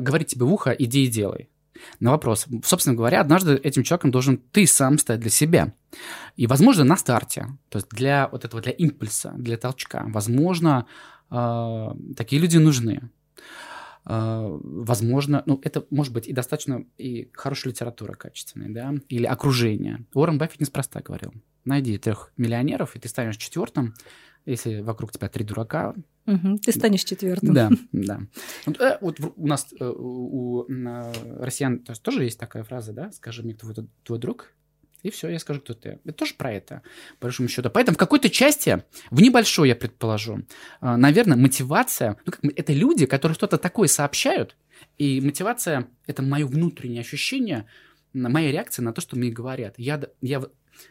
говорит 0.00 0.28
тебе 0.28 0.44
в 0.44 0.52
ухо 0.52 0.70
«иди 0.72 1.04
и 1.04 1.08
делай». 1.08 1.48
На 2.00 2.10
вопрос. 2.10 2.46
Собственно 2.64 2.96
говоря, 2.96 3.20
однажды 3.20 3.54
этим 3.54 3.84
человеком 3.84 4.10
должен 4.10 4.36
ты 4.36 4.66
сам 4.66 4.98
стать 4.98 5.20
для 5.20 5.30
себя. 5.30 5.72
И, 6.36 6.46
возможно, 6.46 6.84
на 6.84 6.96
старте, 6.96 7.46
то 7.70 7.78
есть 7.78 7.88
для 7.90 8.28
вот 8.30 8.44
этого, 8.44 8.60
для 8.60 8.72
импульса, 8.72 9.32
для 9.38 9.56
толчка, 9.56 10.04
возможно, 10.08 10.86
э, 11.30 11.88
такие 12.16 12.42
люди 12.42 12.58
нужны. 12.58 13.10
А, 14.04 14.46
возможно, 14.48 15.42
ну, 15.46 15.60
это 15.62 15.86
может 15.90 16.12
быть 16.12 16.28
и 16.28 16.32
достаточно 16.32 16.84
и 16.96 17.30
хорошая 17.32 17.72
литература 17.72 18.14
качественная, 18.14 18.70
да, 18.70 18.94
или 19.08 19.26
окружение. 19.26 20.04
Уоррен 20.14 20.38
Баффет 20.38 20.60
неспроста 20.60 21.00
говорил, 21.00 21.32
найди 21.64 21.98
трех 21.98 22.32
миллионеров, 22.36 22.96
и 22.96 22.98
ты 22.98 23.08
станешь 23.08 23.36
четвертым, 23.36 23.94
если 24.46 24.80
вокруг 24.80 25.12
тебя 25.12 25.28
три 25.28 25.44
дурака. 25.44 25.94
Угу, 26.26 26.58
ты 26.58 26.72
станешь 26.72 27.04
четвертым. 27.04 27.54
Да, 27.54 27.70
да. 27.92 28.20
Вот, 28.66 28.80
э, 28.80 28.98
вот 29.00 29.20
у 29.36 29.46
нас 29.46 29.66
э, 29.78 29.84
у, 29.84 30.60
у 30.60 30.66
россиян 31.38 31.84
тоже 32.02 32.24
есть 32.24 32.38
такая 32.38 32.64
фраза, 32.64 32.92
да, 32.92 33.12
скажи 33.12 33.42
мне, 33.42 33.54
кто 33.54 33.72
твой, 33.72 33.88
твой 34.04 34.18
друг, 34.18 34.52
и 35.02 35.10
все, 35.10 35.28
я 35.28 35.38
скажу, 35.38 35.60
кто 35.60 35.74
ты. 35.74 36.00
Это 36.04 36.12
тоже 36.12 36.34
про 36.34 36.52
это, 36.52 36.82
по 37.18 37.26
большому 37.26 37.48
счету. 37.48 37.70
Поэтому 37.70 37.94
в 37.94 37.98
какой-то 37.98 38.30
части, 38.30 38.82
в 39.10 39.20
небольшой, 39.20 39.68
я 39.68 39.76
предположу, 39.76 40.40
а, 40.80 40.96
наверное, 40.96 41.36
мотивация, 41.36 42.16
ну, 42.24 42.32
как, 42.32 42.40
это 42.44 42.72
люди, 42.72 43.06
которые 43.06 43.34
что-то 43.34 43.58
такое 43.58 43.88
сообщают, 43.88 44.56
и 44.96 45.20
мотивация– 45.20 45.88
это 46.06 46.22
мое 46.22 46.46
внутреннее 46.46 47.00
ощущение, 47.00 47.66
моя 48.12 48.50
реакция 48.50 48.82
на 48.82 48.92
то, 48.92 49.00
что 49.00 49.16
мне 49.16 49.30
говорят. 49.30 49.74
Я, 49.76 50.02
я, 50.20 50.42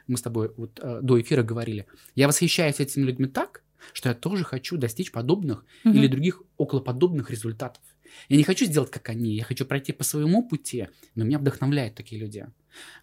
мы 0.07 0.17
с 0.17 0.21
тобой 0.21 0.51
вот 0.55 0.79
э, 0.81 0.99
до 1.01 1.19
эфира 1.19 1.43
говорили, 1.43 1.85
я 2.15 2.27
восхищаюсь 2.27 2.79
этими 2.79 3.03
людьми 3.03 3.27
так, 3.27 3.63
что 3.93 4.09
я 4.09 4.15
тоже 4.15 4.43
хочу 4.43 4.77
достичь 4.77 5.11
подобных 5.11 5.65
mm-hmm. 5.83 5.93
или 5.93 6.07
других 6.07 6.41
околоподобных 6.57 7.29
результатов. 7.29 7.81
Я 8.29 8.37
не 8.37 8.43
хочу 8.43 8.65
сделать, 8.65 8.91
как 8.91 9.09
они, 9.09 9.35
я 9.35 9.43
хочу 9.43 9.65
пройти 9.65 9.91
по 9.91 10.03
своему 10.03 10.47
пути, 10.47 10.87
но 11.15 11.23
меня 11.23 11.39
вдохновляют 11.39 11.95
такие 11.95 12.19
люди. 12.19 12.47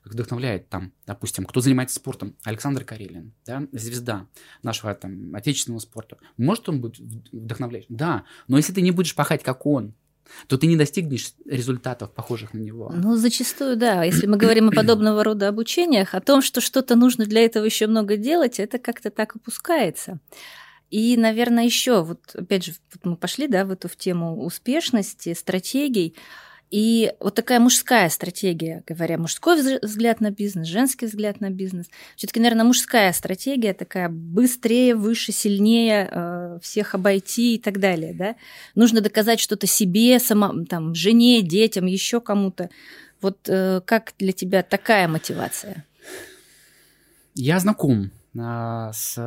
Как 0.02 0.12
вдохновляет 0.12 0.68
там, 0.68 0.92
допустим, 1.06 1.44
кто 1.44 1.60
занимается 1.60 1.96
спортом, 1.96 2.36
Александр 2.44 2.84
Карелин, 2.84 3.32
да, 3.46 3.66
звезда 3.72 4.28
нашего 4.62 4.94
там 4.94 5.34
отечественного 5.34 5.80
спорта. 5.80 6.18
Может 6.36 6.68
он 6.68 6.80
быть 6.80 6.98
вдохновлять? 7.32 7.86
Да, 7.88 8.24
но 8.46 8.56
если 8.56 8.72
ты 8.72 8.82
не 8.82 8.92
будешь 8.92 9.14
пахать, 9.14 9.42
как 9.42 9.66
он, 9.66 9.94
то 10.46 10.56
ты 10.56 10.66
не 10.66 10.76
достигнешь 10.76 11.32
результатов, 11.44 12.12
похожих 12.12 12.54
на 12.54 12.58
него. 12.58 12.90
Ну, 12.94 13.16
зачастую, 13.16 13.76
да. 13.76 14.04
Если 14.04 14.26
мы 14.26 14.36
говорим 14.36 14.68
о 14.68 14.72
подобного 14.72 15.22
рода 15.22 15.48
обучениях, 15.48 16.14
о 16.14 16.20
том, 16.20 16.42
что 16.42 16.60
что-то 16.60 16.96
нужно 16.96 17.26
для 17.26 17.44
этого 17.44 17.64
еще 17.64 17.86
много 17.86 18.16
делать, 18.16 18.58
это 18.58 18.78
как-то 18.78 19.10
так 19.10 19.36
опускается. 19.36 20.20
И, 20.94 21.16
наверное, 21.16 21.64
еще, 21.64 22.04
вот 22.04 22.20
опять 22.34 22.66
же, 22.66 22.72
вот 22.92 23.04
мы 23.04 23.16
пошли, 23.16 23.48
да, 23.48 23.64
в 23.64 23.72
эту 23.72 23.88
в 23.88 23.96
тему 23.96 24.44
успешности, 24.44 25.34
стратегий. 25.34 26.14
И 26.70 27.12
вот 27.18 27.34
такая 27.34 27.58
мужская 27.58 28.08
стратегия, 28.08 28.84
говоря, 28.86 29.18
мужской 29.18 29.60
взгляд 29.82 30.20
на 30.20 30.30
бизнес, 30.30 30.68
женский 30.68 31.06
взгляд 31.06 31.40
на 31.40 31.50
бизнес. 31.50 31.90
Все-таки, 32.14 32.38
наверное, 32.38 32.64
мужская 32.64 33.12
стратегия 33.12 33.74
такая 33.74 34.08
быстрее, 34.08 34.94
выше, 34.94 35.32
сильнее, 35.32 36.08
э, 36.12 36.58
всех 36.62 36.94
обойти 36.94 37.56
и 37.56 37.58
так 37.58 37.80
далее. 37.80 38.14
Да? 38.14 38.36
Нужно 38.76 39.00
доказать 39.00 39.40
что-то 39.40 39.66
себе, 39.66 40.20
само, 40.20 40.64
там, 40.64 40.94
жене, 40.94 41.42
детям, 41.42 41.86
еще 41.86 42.20
кому-то. 42.20 42.70
Вот 43.20 43.48
э, 43.48 43.80
как 43.84 44.12
для 44.20 44.30
тебя 44.30 44.62
такая 44.62 45.08
мотивация? 45.08 45.84
Я 47.34 47.58
знаком 47.58 48.12
э, 48.36 48.90
с 48.92 49.18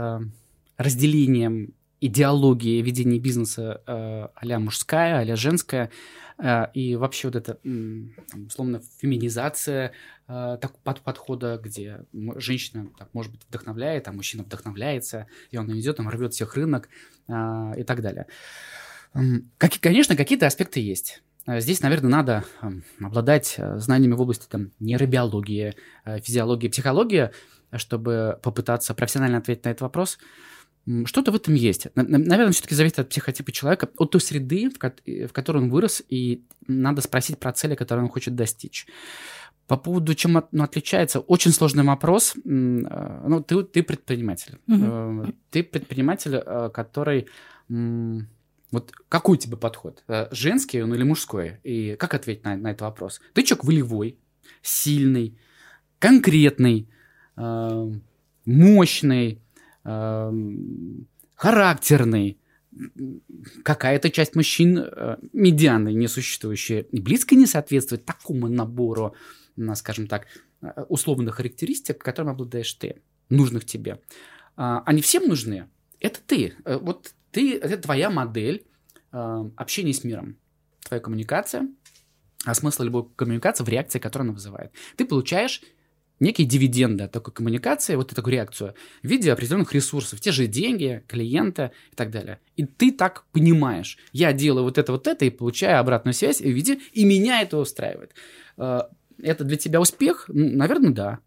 разделением 0.77 1.73
идеологии 1.99 2.81
ведения 2.81 3.19
бизнеса 3.19 3.81
э, 3.87 4.27
а 4.35 4.59
мужская, 4.59 5.21
а 5.21 5.35
женская, 5.35 5.89
э, 6.37 6.67
и 6.73 6.95
вообще 6.95 7.29
вот 7.29 7.35
эта, 7.35 7.59
условно, 8.45 8.81
феминизация 8.99 9.93
э, 10.27 10.57
так, 10.61 10.77
под, 10.79 11.01
подхода, 11.01 11.59
где 11.61 12.05
женщина, 12.35 12.87
так, 12.97 13.09
может 13.13 13.31
быть, 13.31 13.41
вдохновляет, 13.47 14.07
а 14.07 14.11
мужчина 14.11 14.43
вдохновляется, 14.43 15.27
и 15.49 15.57
он 15.57 15.71
идет, 15.79 15.97
там, 15.97 16.07
рвет 16.09 16.33
всех 16.33 16.55
рынок 16.55 16.89
э, 17.27 17.73
и 17.77 17.83
так 17.83 18.01
далее. 18.01 18.27
Как, 19.57 19.71
конечно, 19.79 20.15
какие-то 20.15 20.45
аспекты 20.45 20.79
есть. 20.79 21.23
Э, 21.47 21.59
здесь, 21.59 21.81
наверное, 21.81 22.11
надо 22.11 22.43
обладать 23.01 23.59
знаниями 23.77 24.13
в 24.13 24.21
области 24.21 24.47
там, 24.47 24.71
нейробиологии, 24.79 25.73
физиологии, 26.05 26.67
психологии, 26.67 27.31
чтобы 27.73 28.39
попытаться 28.43 28.93
профессионально 28.93 29.39
ответить 29.39 29.65
на 29.65 29.69
этот 29.69 29.81
вопрос. 29.81 30.19
Что-то 31.05 31.31
в 31.31 31.35
этом 31.35 31.53
есть. 31.53 31.87
Наверное, 31.95 32.51
все-таки 32.51 32.75
зависит 32.75 32.99
от 32.99 33.09
психотипа 33.09 33.51
человека, 33.51 33.89
от 33.97 34.11
той 34.11 34.21
среды, 34.21 34.69
в 34.69 35.31
которой 35.33 35.57
он 35.57 35.69
вырос, 35.69 36.01
и 36.07 36.45
надо 36.65 37.01
спросить 37.01 37.39
про 37.39 37.51
цели, 37.51 37.75
которые 37.75 38.05
он 38.05 38.09
хочет 38.09 38.35
достичь. 38.35 38.87
По 39.67 39.75
поводу, 39.75 40.15
чем 40.15 40.41
ну, 40.51 40.63
отличается, 40.63 41.19
очень 41.19 41.51
сложный 41.51 41.83
вопрос. 41.83 42.35
Э, 42.37 42.39
ну, 42.45 43.43
ты, 43.43 43.63
ты 43.63 43.83
предприниматель. 43.83 44.59
Угу. 44.65 45.33
Ты 45.51 45.63
предприниматель, 45.63 46.35
э, 46.35 46.69
который... 46.73 47.27
Вот 47.67 48.91
какой 49.09 49.37
тебе 49.37 49.57
подход? 49.57 50.03
Женский 50.31 50.81
он 50.81 50.93
или 50.93 51.03
мужской? 51.03 51.59
И 51.63 51.97
как 51.97 52.13
ответить 52.13 52.45
на, 52.45 52.55
на 52.55 52.71
этот 52.71 52.81
вопрос? 52.81 53.19
Ты 53.33 53.43
человек 53.43 53.65
волевой, 53.65 54.17
сильный, 54.61 55.37
конкретный, 55.99 56.89
мощный, 58.45 59.41
характерный. 61.37 62.39
Какая-то 63.63 64.11
часть 64.11 64.35
мужчин 64.35 64.77
э, 64.77 65.17
медианной, 65.33 65.93
несуществующая, 65.95 66.81
и 66.81 66.99
близко 66.99 67.33
не 67.33 67.47
соответствует 67.47 68.05
такому 68.05 68.49
набору, 68.49 69.15
скажем 69.73 70.07
так, 70.07 70.27
э, 70.61 70.83
условных 70.89 71.35
характеристик, 71.35 71.97
которым 71.97 72.33
обладаешь 72.33 72.71
ты, 72.73 73.01
нужных 73.29 73.65
тебе. 73.65 73.99
А, 74.57 74.83
они 74.85 75.01
всем 75.01 75.27
нужны. 75.27 75.69
Это 75.99 76.19
ты. 76.23 76.53
Э, 76.65 76.77
вот 76.77 77.13
ты, 77.31 77.57
это 77.57 77.77
твоя 77.77 78.09
модель 78.09 78.65
общения 79.09 79.93
с 79.93 80.03
миром, 80.03 80.37
твоя 80.85 81.01
коммуникация, 81.01 81.69
а 82.45 82.53
смысл 82.53 82.83
любой 82.83 83.07
коммуникации 83.15 83.63
в 83.63 83.69
реакции, 83.69 83.99
которую 83.99 84.27
она 84.27 84.33
вызывает. 84.33 84.71
Ты 84.97 85.05
получаешь 85.05 85.61
некие 86.19 86.47
дивиденды 86.47 87.05
от 87.05 87.11
такой 87.11 87.33
коммуникации, 87.33 87.95
вот 87.95 88.09
такую 88.09 88.33
реакцию, 88.33 88.73
в 89.03 89.07
виде 89.07 89.31
определенных 89.31 89.73
ресурсов, 89.73 90.19
те 90.19 90.31
же 90.31 90.47
деньги, 90.47 91.03
клиента 91.07 91.71
и 91.91 91.95
так 91.95 92.11
далее. 92.11 92.39
И 92.55 92.65
ты 92.65 92.91
так 92.91 93.25
понимаешь, 93.31 93.97
я 94.13 94.33
делаю 94.33 94.63
вот 94.63 94.77
это, 94.77 94.91
вот 94.91 95.07
это, 95.07 95.25
и 95.25 95.29
получаю 95.29 95.79
обратную 95.79 96.13
связь 96.13 96.41
в 96.41 96.49
виде, 96.49 96.79
и 96.93 97.05
меня 97.05 97.41
это 97.41 97.57
устраивает. 97.57 98.13
Э, 98.57 98.81
это 99.21 99.43
для 99.43 99.57
тебя 99.57 99.79
успех? 99.81 100.25
Наверное, 100.27 100.91
да. 100.91 101.19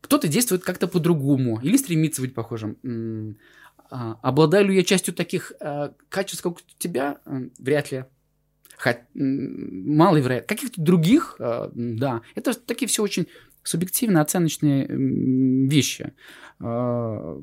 Кто-то 0.00 0.28
действует 0.28 0.62
как-то 0.62 0.86
по-другому 0.86 1.60
или 1.62 1.76
стремится 1.76 2.22
быть 2.22 2.34
похожим. 2.34 3.36
А, 3.88 4.18
обладаю 4.22 4.66
ли 4.66 4.76
я 4.76 4.82
частью 4.82 5.14
таких 5.14 5.52
э, 5.60 5.90
качеств, 6.08 6.42
как 6.42 6.54
у 6.54 6.60
тебя? 6.78 7.18
Вряд 7.58 7.92
ли. 7.92 8.04
Хоть, 8.78 8.98
маловероятно. 9.14 10.46
Каких-то 10.46 10.80
других, 10.80 11.36
э, 11.38 11.70
да. 11.72 12.22
Это 12.34 12.54
такие 12.54 12.88
все 12.88 13.02
очень 13.02 13.26
субъективно 13.66 14.20
оценочные 14.20 14.86
вещи. 14.88 16.12
А, 16.58 17.38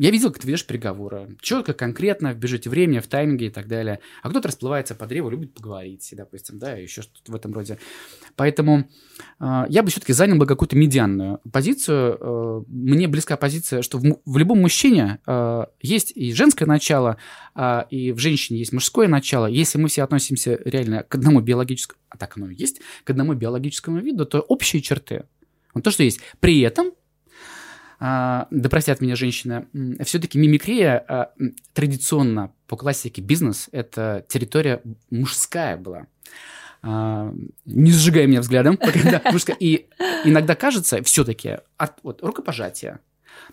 я 0.00 0.10
видел, 0.10 0.30
как 0.30 0.42
ты 0.42 0.46
ведешь 0.46 0.66
переговоры. 0.66 1.36
Четко, 1.40 1.72
конкретно, 1.72 2.32
в 2.32 2.36
бюджете 2.36 2.68
времени, 2.68 2.98
в 2.98 3.06
тайминге 3.06 3.46
и 3.46 3.50
так 3.50 3.68
далее. 3.68 4.00
А 4.22 4.28
кто-то 4.28 4.48
расплывается 4.48 4.94
по 4.94 5.06
древу, 5.06 5.30
любит 5.30 5.54
поговорить, 5.54 6.12
допустим, 6.16 6.58
да, 6.58 6.72
еще 6.72 7.02
что-то 7.02 7.32
в 7.32 7.34
этом 7.34 7.54
роде. 7.54 7.78
Поэтому 8.36 8.88
э, 9.40 9.64
я 9.68 9.82
бы 9.82 9.90
все-таки 9.90 10.12
занял 10.12 10.36
бы 10.36 10.46
какую-то 10.46 10.76
медианную 10.76 11.40
позицию. 11.50 12.18
Э, 12.20 12.62
мне 12.68 13.08
близка 13.08 13.36
позиция, 13.36 13.80
что 13.82 13.98
в, 13.98 14.20
в 14.24 14.36
любом 14.36 14.60
мужчине 14.60 15.18
есть 15.80 16.12
и 16.14 16.32
женское 16.32 16.66
начало, 16.66 17.16
и 17.90 18.12
в 18.12 18.18
женщине 18.18 18.58
есть 18.58 18.72
мужское 18.72 19.08
начало. 19.08 19.46
Если 19.46 19.78
мы 19.78 19.88
все 19.88 20.02
относимся 20.02 20.60
реально 20.64 21.02
к 21.02 21.14
одному 21.14 21.40
биологическому, 21.40 21.98
а 22.08 22.16
так 22.16 22.36
оно 22.36 22.50
и 22.50 22.54
есть, 22.54 22.80
к 23.04 23.10
одному 23.10 23.34
биологическому 23.34 24.00
виду, 24.00 24.26
то 24.26 24.40
общие 24.40 24.82
черты. 24.82 25.24
Вот 25.74 25.84
то, 25.84 25.90
что 25.90 26.02
есть. 26.02 26.20
При 26.40 26.60
этом 26.60 26.92
а, 28.06 28.48
да 28.50 28.68
простят 28.68 29.00
меня 29.00 29.16
женщины, 29.16 29.66
все-таки 30.04 30.38
мимикрия 30.38 30.98
а, 31.08 31.32
традиционно 31.72 32.52
по 32.66 32.76
классике 32.76 33.22
бизнес– 33.22 33.68
это 33.72 34.24
территория 34.28 34.82
мужская 35.10 35.76
была. 35.76 36.06
А, 36.82 37.32
не 37.64 37.92
сжигай 37.92 38.26
меня 38.26 38.40
взглядом. 38.40 38.78
И 39.58 39.88
иногда 40.24 40.54
кажется 40.54 41.02
все-таки 41.02 41.58
вот, 42.02 42.22
рукопожатие, 42.22 43.00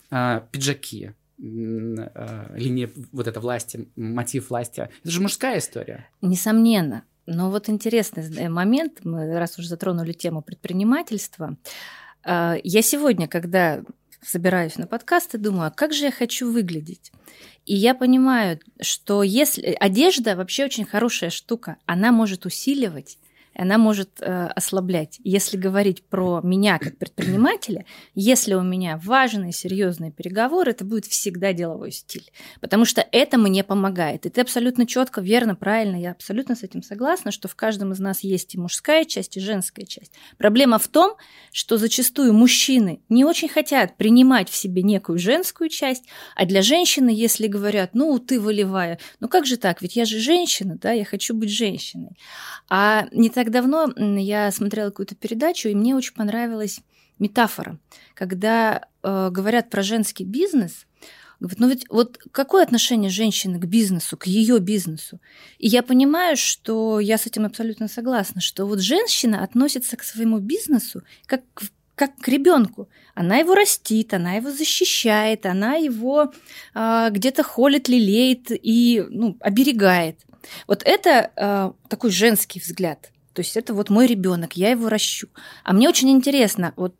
пиджаки, 0.10 1.14
линия 1.38 2.90
вот 3.12 3.28
этой 3.28 3.40
власти, 3.42 3.90
мотив 3.96 4.50
власти. 4.50 4.90
Это 5.02 5.12
же 5.12 5.22
мужская 5.22 5.60
история. 5.60 6.10
Несомненно. 6.22 7.04
Но 7.26 7.52
вот 7.52 7.70
интересный 7.70 8.50
момент, 8.50 9.00
мы 9.04 9.38
раз 9.40 9.58
уже 9.58 9.70
затронули 9.70 10.12
тему 10.12 10.42
предпринимательства, 10.42 11.56
я 12.26 12.82
сегодня, 12.82 13.28
когда 13.28 13.82
собираюсь 14.22 14.78
на 14.78 14.88
подкасты, 14.88 15.38
думаю, 15.38 15.68
а 15.68 15.72
как 15.72 15.94
же 15.94 16.06
я 16.06 16.12
хочу 16.12 16.52
выглядеть? 16.52 17.12
И 17.66 17.76
я 17.76 17.94
понимаю, 17.96 18.60
что 18.82 19.24
если 19.24 19.76
одежда 19.80 20.36
вообще 20.36 20.66
очень 20.66 20.86
хорошая 20.86 21.30
штука, 21.30 21.78
она 21.86 22.12
может 22.12 22.46
усиливать 22.46 23.18
она 23.54 23.78
может 23.78 24.22
э, 24.22 24.48
ослаблять. 24.48 25.20
Если 25.24 25.58
говорить 25.58 26.04
про 26.04 26.42
меня 26.44 26.80
как 26.80 26.98
предпринимателя, 26.98 27.86
если 28.16 28.54
у 28.54 28.62
меня 28.62 29.00
важные, 29.04 29.52
серьезные 29.52 30.12
переговоры, 30.12 30.72
это 30.72 30.86
будет 30.86 31.06
всегда 31.06 31.54
деловой 31.54 31.92
стиль, 31.92 32.32
потому 32.60 32.86
что 32.86 33.06
это 33.12 33.38
мне 33.38 33.64
помогает. 33.64 34.26
И 34.26 34.30
ты 34.30 34.42
абсолютно 34.42 34.88
четко, 34.88 35.22
верно, 35.22 35.56
правильно, 35.56 35.96
я 35.96 36.12
абсолютно 36.12 36.56
с 36.56 36.64
этим 36.64 36.82
согласна, 36.82 37.32
что 37.32 37.48
в 37.48 37.56
каждом 37.56 37.92
из 37.92 38.00
нас 38.00 38.22
есть 38.22 38.56
и 38.56 38.60
мужская 38.60 39.06
часть, 39.06 39.38
и 39.38 39.42
женская 39.42 39.86
часть. 39.86 40.14
Проблема 40.38 40.80
в 40.80 40.88
том, 40.88 41.16
что 41.52 41.78
зачастую 41.78 42.34
мужчины 42.34 43.02
не 43.10 43.26
очень 43.26 43.50
хотят 43.50 43.98
принимать 43.98 44.50
в 44.50 44.56
себе 44.56 44.82
некую 44.82 45.20
женскую 45.20 45.70
часть, 45.70 46.06
а 46.36 46.46
для 46.46 46.62
женщины, 46.62 47.10
если 47.10 47.48
говорят, 47.48 47.92
ну, 47.94 48.18
ты 48.20 48.40
волевая, 48.40 49.00
ну 49.20 49.28
как 49.28 49.46
же 49.46 49.58
так, 49.58 49.82
ведь 49.82 49.96
я 49.96 50.06
же 50.06 50.20
женщина, 50.20 50.78
да, 50.82 50.92
я 50.92 51.06
хочу 51.06 51.34
быть 51.34 51.52
женщиной. 51.52 52.18
А 52.70 53.08
не 53.12 53.30
так 53.30 53.41
так 53.42 53.50
давно 53.50 53.92
я 53.98 54.52
смотрела 54.52 54.92
какую-то 54.92 55.16
передачу, 55.16 55.68
и 55.68 55.74
мне 55.74 55.96
очень 55.96 56.14
понравилась 56.14 56.82
метафора, 57.18 57.80
когда 58.14 58.84
э, 59.02 59.30
говорят 59.32 59.72
про 59.72 59.82
женский 59.82 60.26
бизнес. 60.26 60.86
Говорят, 61.40 61.60
ну 61.60 61.68
ведь 61.68 61.86
вот 61.90 62.20
какое 62.32 62.62
отношение 62.62 63.10
женщины 63.10 63.60
к 63.60 63.66
бизнесу, 63.66 64.16
к 64.16 64.28
ее 64.28 64.60
бизнесу? 64.60 65.20
И 65.58 65.68
я 65.68 65.82
понимаю, 65.82 66.38
что 66.38 67.00
я 67.00 67.18
с 67.18 67.26
этим 67.26 67.46
абсолютно 67.46 67.88
согласна, 67.88 68.42
что 68.42 68.68
вот 68.68 68.80
женщина 68.80 69.44
относится 69.44 69.98
к 69.98 70.04
своему 70.04 70.38
бизнесу 70.38 71.02
как 71.26 71.42
как 71.96 72.16
к 72.18 72.28
ребенку. 72.28 72.90
Она 73.16 73.38
его 73.38 73.56
растит, 73.56 74.14
она 74.14 74.34
его 74.34 74.52
защищает, 74.52 75.48
она 75.48 75.78
его 75.78 76.32
э, 76.76 77.08
где-то 77.10 77.42
холит, 77.42 77.90
лелеет 77.90 78.52
и 78.52 79.04
ну, 79.10 79.36
оберегает. 79.40 80.20
Вот 80.68 80.84
это 80.86 81.32
э, 81.36 81.72
такой 81.90 82.12
женский 82.12 82.60
взгляд. 82.60 83.12
То 83.34 83.42
есть 83.42 83.56
это 83.58 83.74
вот 83.74 83.90
мой 83.90 84.08
ребенок, 84.08 84.54
я 84.54 84.72
его 84.72 84.90
ращу. 84.90 85.28
А 85.64 85.74
мне 85.74 85.88
очень 85.88 86.10
интересно, 86.10 86.74
вот 86.76 86.96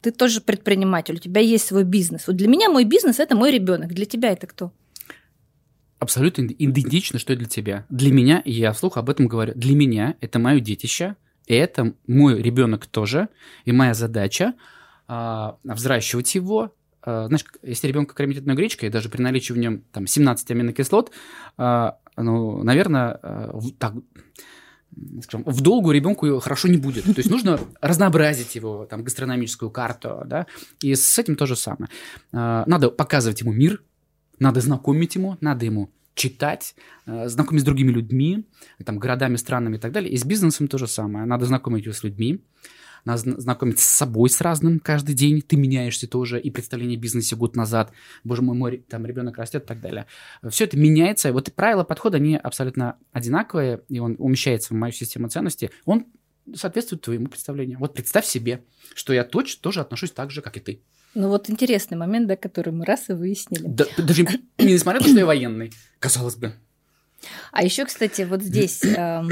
ты 0.00 0.10
тоже 0.10 0.40
предприниматель, 0.40 1.14
у 1.14 1.18
тебя 1.18 1.40
есть 1.40 1.66
свой 1.66 1.84
бизнес. 1.84 2.26
Вот 2.26 2.36
для 2.36 2.48
меня 2.48 2.68
мой 2.68 2.84
бизнес 2.84 3.18
это 3.18 3.34
мой 3.34 3.50
ребенок. 3.50 3.92
Для 3.92 4.06
тебя 4.06 4.30
это 4.30 4.46
кто? 4.46 4.72
Абсолютно 5.98 6.42
идентично, 6.42 7.18
что 7.18 7.32
и 7.32 7.36
для 7.36 7.48
тебя. 7.48 7.86
Для 7.88 8.12
меня, 8.12 8.40
и 8.40 8.52
я 8.52 8.72
вслух 8.72 8.98
об 8.98 9.10
этом 9.10 9.28
говорю, 9.28 9.54
для 9.54 9.74
меня 9.74 10.16
это 10.20 10.38
мое 10.38 10.60
детище, 10.60 11.16
это 11.46 11.94
мой 12.06 12.40
ребенок 12.40 12.86
тоже, 12.86 13.28
и 13.64 13.72
моя 13.72 13.94
задача 13.94 14.54
а, 15.08 15.56
взращивать 15.64 16.34
его. 16.34 16.74
А, 17.02 17.28
знаешь, 17.28 17.44
если 17.62 17.88
ребенка 17.88 18.14
кормить 18.14 18.38
одной 18.38 18.56
гречкой, 18.56 18.90
даже 18.90 19.08
при 19.08 19.22
наличии 19.22 19.52
в 19.52 19.58
нем 19.58 19.82
там 19.92 20.06
17 20.06 20.50
аминокислот, 20.50 21.12
а, 21.56 21.98
ну, 22.16 22.62
наверное, 22.62 23.20
так, 23.78 23.94
скажем, 25.22 25.44
в 25.44 25.60
долгу 25.60 25.90
ребенку 25.90 26.38
хорошо 26.40 26.68
не 26.68 26.78
будет. 26.78 27.04
То 27.04 27.14
есть 27.16 27.30
нужно 27.30 27.60
разнообразить 27.80 28.54
его 28.54 28.86
там 28.86 29.02
гастрономическую 29.02 29.70
карту, 29.70 30.22
да, 30.26 30.46
и 30.82 30.94
с 30.94 31.18
этим 31.18 31.36
то 31.36 31.46
же 31.46 31.56
самое. 31.56 31.90
А, 32.32 32.64
надо 32.66 32.90
показывать 32.90 33.40
ему 33.40 33.52
мир, 33.52 33.82
надо 34.38 34.60
знакомить 34.60 35.14
ему, 35.14 35.36
надо 35.40 35.66
ему 35.66 35.90
читать, 36.14 36.74
а, 37.04 37.28
знакомить 37.28 37.62
с 37.62 37.64
другими 37.64 37.92
людьми, 37.92 38.46
там, 38.84 38.98
городами, 38.98 39.36
странами 39.36 39.76
и 39.76 39.78
так 39.78 39.92
далее. 39.92 40.10
И 40.10 40.16
с 40.16 40.24
бизнесом 40.24 40.68
то 40.68 40.78
же 40.78 40.86
самое. 40.86 41.26
Надо 41.26 41.46
знакомить 41.46 41.84
его 41.84 41.94
с 41.94 42.02
людьми, 42.02 42.40
надо 43.06 43.40
знакомиться 43.40 43.84
с 43.84 43.90
собой 43.90 44.28
с 44.28 44.40
разным 44.40 44.80
каждый 44.80 45.14
день, 45.14 45.40
ты 45.40 45.56
меняешься 45.56 46.06
тоже, 46.06 46.40
и 46.40 46.50
представление 46.50 46.98
о 46.98 47.00
бизнесе 47.00 47.36
год 47.36 47.56
назад, 47.56 47.92
боже 48.24 48.42
мой, 48.42 48.56
мой 48.56 48.84
там 48.88 49.06
ребенок 49.06 49.38
растет 49.38 49.64
и 49.64 49.66
так 49.66 49.80
далее. 49.80 50.06
Все 50.48 50.64
это 50.64 50.76
меняется, 50.76 51.32
вот 51.32 51.52
правила 51.54 51.84
подхода, 51.84 52.16
они 52.18 52.36
абсолютно 52.36 52.96
одинаковые, 53.12 53.82
и 53.88 54.00
он 54.00 54.16
умещается 54.18 54.74
в 54.74 54.76
мою 54.76 54.92
систему 54.92 55.28
ценностей, 55.28 55.70
он 55.84 56.06
соответствует 56.54 57.02
твоему 57.02 57.28
представлению. 57.28 57.78
Вот 57.78 57.94
представь 57.94 58.26
себе, 58.26 58.64
что 58.94 59.12
я 59.12 59.24
точно 59.24 59.62
тоже 59.62 59.80
отношусь 59.80 60.10
так 60.10 60.30
же, 60.30 60.42
как 60.42 60.56
и 60.56 60.60
ты. 60.60 60.82
Ну 61.14 61.28
вот 61.28 61.48
интересный 61.48 61.96
момент, 61.96 62.26
да, 62.26 62.36
который 62.36 62.72
мы 62.72 62.84
раз 62.84 63.08
и 63.08 63.14
выяснили. 63.14 63.62
Да, 63.66 63.86
даже 63.96 64.26
несмотря 64.58 65.00
на 65.00 65.04
то, 65.04 65.10
что 65.10 65.18
я 65.18 65.26
военный, 65.26 65.72
казалось 65.98 66.36
бы. 66.36 66.52
А 67.52 67.64
еще, 67.64 67.86
кстати, 67.86 68.22
вот 68.22 68.42
здесь 68.42 68.84
эм, 68.84 69.30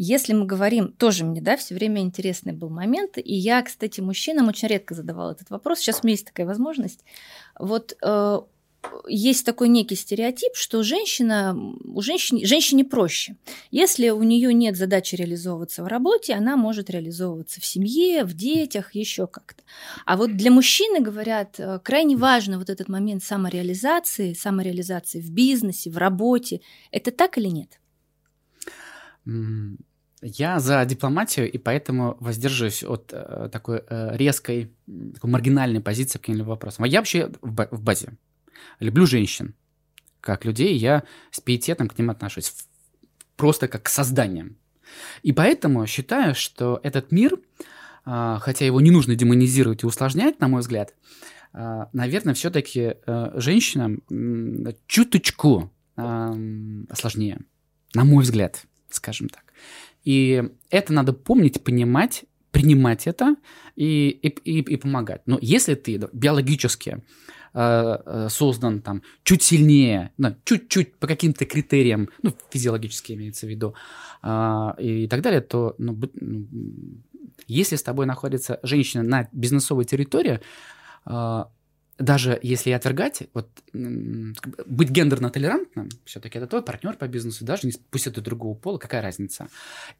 если 0.00 0.32
мы 0.32 0.46
говорим, 0.46 0.92
тоже 0.92 1.24
мне, 1.24 1.40
да, 1.40 1.56
все 1.56 1.74
время 1.74 2.02
интересный 2.02 2.52
был 2.52 2.70
момент, 2.70 3.18
и 3.18 3.34
я, 3.34 3.60
кстати, 3.62 4.00
мужчинам 4.00 4.46
очень 4.46 4.68
редко 4.68 4.94
задавала 4.94 5.32
этот 5.32 5.50
вопрос, 5.50 5.80
сейчас 5.80 6.00
у 6.02 6.06
меня 6.06 6.12
есть 6.12 6.26
такая 6.26 6.46
возможность. 6.46 7.04
Вот 7.58 7.96
э, 8.00 8.40
есть 9.08 9.44
такой 9.44 9.68
некий 9.68 9.96
стереотип, 9.96 10.54
что 10.54 10.84
женщина, 10.84 11.58
у 11.84 12.00
женщины, 12.00 12.46
женщине 12.46 12.84
проще. 12.84 13.34
Если 13.72 14.10
у 14.10 14.22
нее 14.22 14.54
нет 14.54 14.76
задачи 14.76 15.16
реализовываться 15.16 15.82
в 15.82 15.88
работе, 15.88 16.34
она 16.34 16.56
может 16.56 16.90
реализовываться 16.90 17.60
в 17.60 17.66
семье, 17.66 18.24
в 18.24 18.34
детях, 18.34 18.94
еще 18.94 19.26
как-то. 19.26 19.64
А 20.06 20.16
вот 20.16 20.36
для 20.36 20.52
мужчины, 20.52 21.00
говорят, 21.00 21.58
э, 21.58 21.80
крайне 21.82 22.16
важно 22.16 22.58
вот 22.58 22.70
этот 22.70 22.88
момент 22.88 23.24
самореализации, 23.24 24.32
самореализации 24.32 25.20
в 25.20 25.32
бизнесе, 25.32 25.90
в 25.90 25.96
работе. 25.96 26.60
Это 26.92 27.10
так 27.10 27.36
или 27.36 27.48
нет? 27.48 27.80
Я 30.20 30.58
за 30.58 30.84
дипломатию, 30.84 31.50
и 31.50 31.58
поэтому 31.58 32.16
воздерживаюсь 32.18 32.82
от 32.82 33.12
э, 33.12 33.48
такой 33.52 33.82
э, 33.88 34.16
резкой, 34.16 34.72
такой 35.14 35.30
маргинальной 35.30 35.80
позиции 35.80 36.18
к 36.18 36.22
каким-либо 36.22 36.48
вопросам. 36.48 36.84
А 36.84 36.88
я 36.88 36.98
вообще 36.98 37.30
в, 37.40 37.68
в 37.70 37.82
базе 37.82 38.12
люблю 38.80 39.06
женщин 39.06 39.54
как 40.20 40.44
людей, 40.44 40.76
я 40.76 41.04
с 41.30 41.40
пиететом 41.40 41.88
к 41.88 41.96
ним 41.96 42.10
отношусь, 42.10 42.52
просто 43.36 43.68
как 43.68 43.84
к 43.84 43.88
созданиям. 43.88 44.56
И 45.22 45.32
поэтому 45.32 45.86
считаю, 45.86 46.34
что 46.34 46.80
этот 46.82 47.12
мир, 47.12 47.38
э, 48.04 48.36
хотя 48.40 48.66
его 48.66 48.80
не 48.80 48.90
нужно 48.90 49.14
демонизировать 49.14 49.84
и 49.84 49.86
усложнять, 49.86 50.40
на 50.40 50.48
мой 50.48 50.62
взгляд, 50.62 50.94
э, 51.54 51.84
наверное, 51.92 52.34
все-таки 52.34 52.96
э, 53.06 53.30
женщинам 53.36 54.02
э, 54.10 54.72
чуточку 54.88 55.72
э, 55.96 56.32
сложнее, 56.92 57.38
на 57.94 58.04
мой 58.04 58.24
взгляд, 58.24 58.64
скажем 58.90 59.28
так. 59.28 59.44
И 60.04 60.42
это 60.70 60.92
надо 60.92 61.12
помнить, 61.12 61.62
понимать, 61.62 62.24
принимать 62.50 63.06
это 63.06 63.36
и, 63.76 64.08
и, 64.08 64.28
и, 64.28 64.60
и 64.60 64.76
помогать. 64.76 65.22
Но 65.26 65.38
если 65.40 65.74
ты 65.74 66.00
биологически 66.12 67.02
э, 67.54 67.98
э, 68.06 68.28
создан 68.30 68.80
там 68.80 69.02
чуть 69.22 69.42
сильнее, 69.42 70.12
ну, 70.16 70.34
чуть-чуть 70.44 70.96
по 70.96 71.06
каким-то 71.06 71.44
критериям, 71.44 72.08
ну, 72.22 72.32
физиологически 72.50 73.12
имеется 73.12 73.46
в 73.46 73.50
виду, 73.50 73.74
э, 74.22 74.70
и 74.78 75.08
так 75.08 75.20
далее, 75.20 75.40
то 75.40 75.74
ну, 75.78 75.98
ну, 76.14 76.46
если 77.46 77.76
с 77.76 77.82
тобой 77.82 78.06
находится 78.06 78.58
женщина 78.62 79.02
на 79.02 79.28
бизнесовой 79.32 79.84
территории, 79.84 80.40
э, 81.06 81.44
даже 81.98 82.38
если 82.42 82.70
отвергать, 82.70 83.24
вот 83.34 83.48
быть 83.72 84.90
гендерно 84.90 85.30
толерантным, 85.30 85.88
все-таки 86.04 86.38
это 86.38 86.46
твой 86.46 86.62
партнер 86.62 86.94
по 86.96 87.08
бизнесу, 87.08 87.44
даже 87.44 87.66
не, 87.66 87.72
пусть 87.90 88.06
это 88.06 88.20
другого 88.20 88.54
пола, 88.54 88.78
какая 88.78 89.02
разница. 89.02 89.48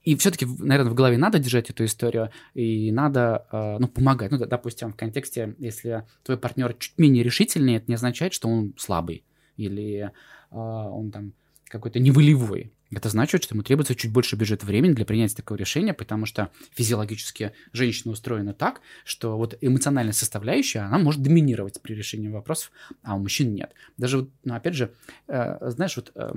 И 0.04 0.16
все-таки, 0.16 0.46
наверное, 0.46 0.92
в 0.92 0.94
голове 0.94 1.18
надо 1.18 1.38
держать 1.38 1.70
эту 1.70 1.84
историю, 1.84 2.30
и 2.54 2.92
надо, 2.92 3.46
э, 3.50 3.78
ну, 3.78 3.88
помогать. 3.88 4.30
Ну, 4.30 4.38
допустим, 4.38 4.92
в 4.92 4.96
контексте, 4.96 5.54
если 5.58 6.04
твой 6.22 6.38
партнер 6.38 6.72
чуть 6.74 6.96
менее 6.98 7.24
решительный, 7.24 7.76
это 7.76 7.87
не 7.88 7.94
означает, 7.94 8.32
что 8.32 8.48
он 8.48 8.74
слабый, 8.76 9.24
или 9.56 9.98
э, 10.00 10.11
он 10.50 11.11
там 11.11 11.32
какой-то 11.68 11.98
неволевой. 11.98 12.72
Это 12.90 13.11
значит, 13.11 13.44
что 13.44 13.55
ему 13.55 13.62
требуется 13.62 13.94
чуть 13.94 14.12
больше 14.12 14.37
бюджета 14.37 14.64
времени 14.64 14.92
для 14.92 15.05
принятия 15.05 15.37
такого 15.37 15.59
решения, 15.59 15.92
потому 15.92 16.24
что 16.24 16.51
физиологически 16.74 17.53
женщина 17.72 18.12
устроена 18.12 18.55
так, 18.55 18.81
что 19.05 19.37
вот 19.37 19.59
эмоциональная 19.61 20.14
составляющая, 20.14 20.81
она 20.81 20.98
может 20.98 21.22
доминировать 21.22 21.83
при 21.83 21.94
решении 21.94 22.29
вопросов, 22.29 22.72
а 23.03 23.14
у 23.14 23.18
мужчин 23.18 23.53
нет. 23.53 23.72
Даже, 23.98 24.29
ну, 24.44 24.55
опять 24.55 24.74
же, 24.74 24.94
э, 25.27 25.70
знаешь, 25.70 25.96
вот 25.96 26.12
э, 26.14 26.33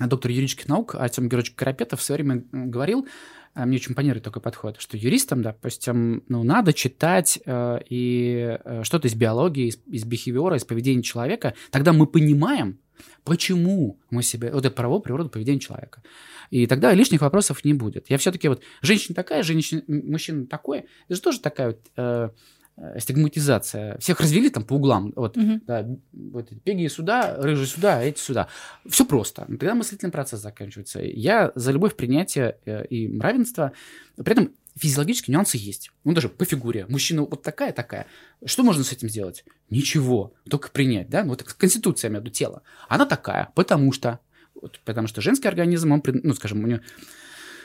доктор 0.00 0.30
юридических 0.30 0.68
наук 0.68 0.94
Артем 0.96 1.28
Георгиевич 1.28 1.54
Карапетов 1.54 2.00
в 2.00 2.02
свое 2.02 2.22
время 2.22 2.44
говорил, 2.50 3.06
э, 3.54 3.64
мне 3.64 3.76
очень 3.76 3.92
импонирует 3.92 4.24
такой 4.24 4.42
подход, 4.42 4.80
что 4.80 4.96
юристам, 4.96 5.42
допустим, 5.42 6.24
ну, 6.28 6.42
надо 6.42 6.72
читать 6.72 7.38
э, 7.44 7.78
и 7.88 8.58
э, 8.64 8.82
что-то 8.82 9.06
из 9.06 9.14
биологии, 9.14 9.68
из, 9.68 9.78
из 9.86 10.04
бихевиора, 10.04 10.56
из 10.56 10.64
поведения 10.64 11.02
человека, 11.02 11.54
тогда 11.70 11.92
мы 11.92 12.08
понимаем, 12.08 12.78
Почему 13.24 13.98
мы 14.10 14.22
себе... 14.22 14.50
Вот 14.52 14.64
это 14.64 14.74
правовую 14.74 15.00
природу 15.00 15.28
поведения 15.28 15.60
человека. 15.60 16.02
И 16.50 16.66
тогда 16.66 16.92
лишних 16.92 17.20
вопросов 17.20 17.64
не 17.64 17.74
будет. 17.74 18.10
Я 18.10 18.18
все-таки 18.18 18.48
вот... 18.48 18.62
Женщина 18.82 19.14
такая, 19.14 19.42
женщина, 19.42 19.82
мужчина 19.86 20.46
такой. 20.46 20.80
Это 21.06 21.14
же 21.14 21.20
тоже 21.20 21.40
такая 21.40 21.68
вот... 21.68 21.80
Э, 21.96 22.30
э, 22.76 23.00
стигматизация. 23.00 23.98
Всех 23.98 24.20
развели 24.20 24.50
там 24.50 24.64
по 24.64 24.74
углам. 24.74 25.12
Вот, 25.16 25.36
угу. 25.36 25.60
да, 25.66 25.86
вот 26.12 26.50
пеги 26.64 26.88
сюда, 26.88 27.36
рыжие 27.38 27.66
сюда, 27.66 28.02
эти 28.02 28.18
сюда. 28.18 28.48
Все 28.88 29.04
просто. 29.04 29.46
Тогда 29.46 29.74
мыслительный 29.74 30.12
процесс 30.12 30.40
заканчивается. 30.40 31.00
Я 31.00 31.52
за 31.54 31.72
любовь, 31.72 31.96
принятие 31.96 32.58
э, 32.64 32.84
и 32.86 33.18
равенство. 33.18 33.72
При 34.16 34.32
этом 34.32 34.52
физиологические 34.78 35.34
нюансы 35.34 35.58
есть. 35.58 35.90
Ну, 36.04 36.12
даже 36.12 36.28
по 36.28 36.44
фигуре. 36.44 36.86
Мужчина 36.88 37.22
вот 37.22 37.42
такая, 37.42 37.72
такая. 37.72 38.06
Что 38.44 38.62
можно 38.62 38.84
с 38.84 38.92
этим 38.92 39.08
сделать? 39.08 39.44
Ничего. 39.70 40.34
Только 40.48 40.70
принять, 40.70 41.08
да? 41.08 41.24
Ну, 41.24 41.30
вот 41.30 41.42
конституция 41.42 42.10
между 42.10 42.30
тела. 42.30 42.62
Она 42.88 43.06
такая, 43.06 43.50
потому 43.54 43.92
что... 43.92 44.20
Вот, 44.60 44.80
потому 44.84 45.08
что 45.08 45.20
женский 45.20 45.48
организм, 45.48 45.92
он, 45.92 46.02
ну, 46.04 46.34
скажем, 46.34 46.62
у 46.62 46.66
него 46.66 46.80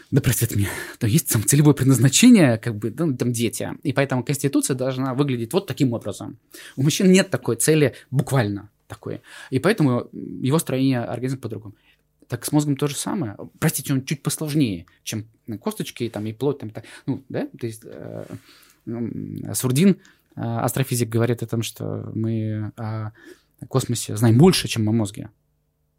да 0.09 0.21
простят 0.21 0.55
меня, 0.55 0.69
то 0.99 1.05
есть 1.07 1.31
там 1.31 1.43
целевое 1.43 1.75
предназначение, 1.75 2.57
как 2.57 2.77
бы, 2.77 2.93
ну, 2.97 3.15
там 3.15 3.33
дети. 3.33 3.71
И 3.83 3.91
поэтому 3.91 4.23
Конституция 4.23 4.75
должна 4.75 5.13
выглядеть 5.13 5.51
вот 5.51 5.67
таким 5.67 5.93
образом. 5.93 6.39
У 6.77 6.83
мужчин 6.83 7.11
нет 7.11 7.29
такой 7.29 7.57
цели 7.57 7.93
буквально 8.09 8.69
такой. 8.87 9.21
И 9.49 9.59
поэтому 9.59 10.07
его 10.13 10.59
строение 10.59 11.01
организма 11.01 11.39
по-другому. 11.39 11.75
Так 12.27 12.45
с 12.45 12.51
мозгом 12.51 12.75
то 12.75 12.87
же 12.87 12.95
самое. 12.95 13.37
Простите, 13.59 13.93
он 13.93 14.03
чуть 14.03 14.21
посложнее, 14.21 14.85
чем 15.03 15.27
косточки 15.61 16.09
там, 16.09 16.25
и 16.25 16.33
плоть. 16.33 16.59
Там, 16.59 16.69
так, 16.69 16.83
ну, 17.05 17.23
да? 17.29 17.47
То 17.59 17.67
есть 17.67 17.83
э, 17.85 18.25
э, 18.85 19.53
Сурдин, 19.53 19.97
э, 20.35 20.41
астрофизик, 20.41 21.09
говорит 21.09 21.41
о 21.41 21.47
том, 21.47 21.61
что 21.61 22.11
мы 22.13 22.73
о 22.75 23.11
космосе 23.67 24.15
знаем 24.17 24.37
больше, 24.37 24.67
чем 24.67 24.87
о 24.89 24.91
мозге. 24.91 25.29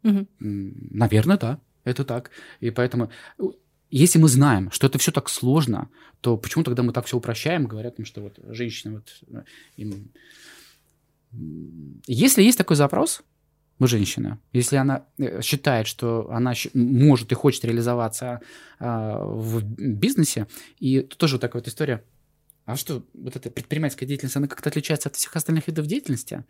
Угу. 0.03 0.27
Наверное, 0.39 1.37
да, 1.37 1.59
это 1.83 2.05
так. 2.05 2.31
И 2.59 2.69
поэтому, 2.69 3.09
если 3.89 4.19
мы 4.19 4.29
знаем, 4.29 4.71
что 4.71 4.87
это 4.87 4.97
все 4.97 5.11
так 5.11 5.29
сложно, 5.29 5.89
то 6.21 6.37
почему 6.37 6.63
тогда 6.63 6.83
мы 6.83 6.93
так 6.93 7.05
все 7.05 7.17
упрощаем, 7.17 7.65
говорят 7.65 7.99
им, 7.99 8.05
что 8.05 8.21
вот 8.21 8.39
женщины 8.49 8.95
вот 8.95 9.21
э, 9.27 9.43
им... 9.77 10.11
Если 12.07 12.43
есть 12.43 12.57
такой 12.57 12.75
запрос, 12.75 13.23
женщина, 13.87 14.39
если 14.53 14.75
она 14.75 15.05
э, 15.17 15.41
считает, 15.41 15.87
что 15.87 16.29
она 16.31 16.53
может 16.73 17.31
и 17.31 17.35
хочет 17.35 17.65
реализоваться 17.65 18.41
а, 18.79 19.23
в 19.23 19.63
бизнесе, 19.63 20.47
и 20.79 21.01
тоже 21.01 21.35
вот 21.35 21.41
такая 21.41 21.61
вот 21.61 21.67
история, 21.67 22.03
а 22.69 22.75
что, 22.75 23.03
вот 23.15 23.35
эта 23.35 23.49
предпринимательская 23.49 24.07
деятельность, 24.07 24.35
она 24.35 24.47
как-то 24.47 24.69
отличается 24.69 25.09
от 25.09 25.15
всех 25.15 25.35
остальных 25.35 25.65
видов 25.65 25.87
деятельности? 25.87 26.43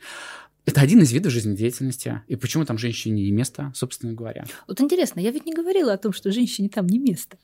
Это 0.65 0.81
один 0.81 1.01
из 1.01 1.13
видов 1.13 1.31
жизнедеятельности. 1.31 2.21
И 2.27 2.35
почему 2.35 2.65
там 2.65 2.77
женщине 2.77 3.23
не 3.23 3.31
место, 3.31 3.71
собственно 3.73 4.11
говоря? 4.11 4.43
Вот 4.67 4.81
интересно, 4.81 5.21
я 5.21 5.31
ведь 5.31 5.45
не 5.45 5.53
говорила 5.53 5.93
о 5.93 5.97
том, 5.97 6.11
что 6.11 6.31
женщине 6.33 6.67
там 6.67 6.87
не 6.87 6.99
место. 6.99 7.37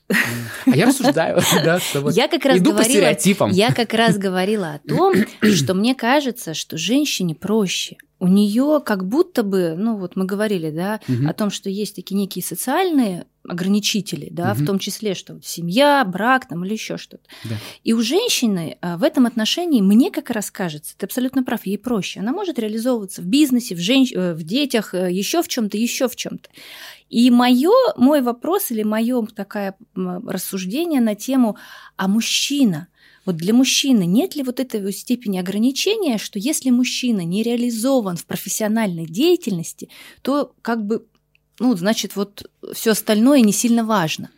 А 0.66 0.76
я 0.76 0.86
рассуждаю, 0.86 1.40
да, 1.64 1.80
Я 2.10 2.28
как 2.28 2.44
раз 2.44 2.58
Иду 2.58 2.76
по 2.76 2.84
стереотипам. 2.84 3.50
Я 3.50 3.72
как 3.72 3.94
раз 3.94 4.18
говорила 4.18 4.74
о 4.74 4.78
том, 4.86 5.14
что 5.54 5.72
мне 5.72 5.94
кажется, 5.94 6.52
что 6.52 6.76
женщине 6.76 7.34
проще 7.34 7.96
у 8.18 8.28
нее 8.28 8.80
как 8.84 9.06
будто 9.06 9.42
бы, 9.42 9.74
ну 9.76 9.96
вот 9.96 10.16
мы 10.16 10.24
говорили, 10.24 10.70
да, 10.70 11.00
угу. 11.06 11.28
о 11.28 11.34
том, 11.34 11.50
что 11.50 11.68
есть 11.68 11.96
такие 11.96 12.16
некие 12.16 12.42
социальные 12.42 13.26
ограничители, 13.46 14.28
да, 14.30 14.52
угу. 14.52 14.62
в 14.62 14.66
том 14.66 14.78
числе, 14.78 15.14
что 15.14 15.38
семья, 15.42 16.04
брак 16.04 16.48
там 16.48 16.64
или 16.64 16.72
еще 16.72 16.96
что-то. 16.96 17.24
Да. 17.44 17.56
И 17.84 17.92
у 17.92 18.00
женщины 18.00 18.78
а, 18.80 18.96
в 18.96 19.02
этом 19.02 19.26
отношении, 19.26 19.82
мне 19.82 20.10
как 20.10 20.30
раз 20.30 20.50
кажется, 20.50 20.96
ты 20.96 21.06
абсолютно 21.06 21.44
прав, 21.44 21.66
ей 21.66 21.78
проще. 21.78 22.20
Она 22.20 22.32
может 22.32 22.58
реализовываться 22.58 23.22
в 23.22 23.26
бизнесе, 23.26 23.74
в, 23.74 23.78
женщ... 23.78 24.12
Э, 24.12 24.32
в 24.32 24.42
детях, 24.42 24.94
э, 24.94 25.12
еще 25.12 25.42
в 25.42 25.48
чем-то, 25.48 25.76
еще 25.76 26.08
в 26.08 26.16
чем-то. 26.16 26.48
И 27.08 27.30
моё, 27.30 27.72
мой 27.96 28.20
вопрос 28.20 28.70
или 28.70 28.82
мое 28.82 29.24
такое 29.26 29.76
рассуждение 29.94 31.00
на 31.00 31.14
тему, 31.14 31.56
а 31.96 32.08
мужчина– 32.08 32.88
вот 33.26 33.36
для 33.36 33.52
мужчины 33.52 34.06
нет 34.06 34.36
ли 34.36 34.42
вот 34.42 34.60
этой 34.60 34.92
степени 34.92 35.38
ограничения, 35.38 36.16
что 36.16 36.38
если 36.38 36.70
мужчина 36.70 37.20
не 37.22 37.42
реализован 37.42 38.16
в 38.16 38.24
профессиональной 38.24 39.04
деятельности, 39.04 39.88
то 40.22 40.54
как 40.62 40.86
бы, 40.86 41.04
ну, 41.58 41.76
значит, 41.76 42.16
вот 42.16 42.50
все 42.72 42.92
остальное 42.92 43.40
не 43.40 43.52
сильно 43.52 43.84
важно? 43.84 44.30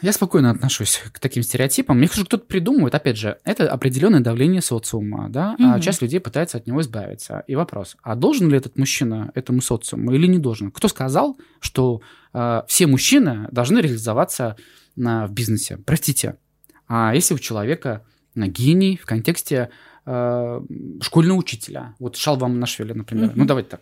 Я 0.00 0.12
спокойно 0.12 0.50
отношусь 0.50 1.00
к 1.12 1.18
таким 1.18 1.42
стереотипам. 1.42 1.98
Мне 1.98 2.06
кажется, 2.06 2.26
кто-то 2.26 2.44
придумывает, 2.44 2.94
опять 2.94 3.16
же, 3.16 3.38
это 3.42 3.68
определенное 3.68 4.20
давление 4.20 4.62
социума, 4.62 5.28
да, 5.28 5.56
угу. 5.58 5.68
а 5.68 5.80
часть 5.80 6.02
людей 6.02 6.20
пытается 6.20 6.58
от 6.58 6.66
него 6.66 6.80
избавиться. 6.82 7.42
И 7.48 7.56
вопрос, 7.56 7.96
а 8.02 8.14
должен 8.14 8.48
ли 8.48 8.56
этот 8.56 8.78
мужчина 8.78 9.32
этому 9.34 9.60
социуму 9.60 10.12
или 10.12 10.26
не 10.26 10.38
должен? 10.38 10.70
Кто 10.70 10.86
сказал, 10.86 11.36
что 11.58 12.00
э, 12.32 12.62
все 12.68 12.86
мужчины 12.86 13.48
должны 13.50 13.80
реализоваться 13.80 14.56
на, 14.94 15.26
в 15.26 15.32
бизнесе? 15.32 15.78
Простите, 15.84 16.36
а 16.88 17.14
если 17.14 17.34
у 17.34 17.38
человека 17.38 18.04
э, 18.34 18.46
гений 18.46 18.96
в 18.96 19.06
контексте 19.06 19.70
э, 20.06 20.60
школьного 21.00 21.38
учителя, 21.38 21.94
вот 21.98 22.16
Шалвам 22.16 22.58
Нашвили, 22.58 22.92
например, 22.92 23.30
mm-hmm. 23.30 23.36
ну 23.36 23.44
давайте 23.44 23.70
так, 23.70 23.80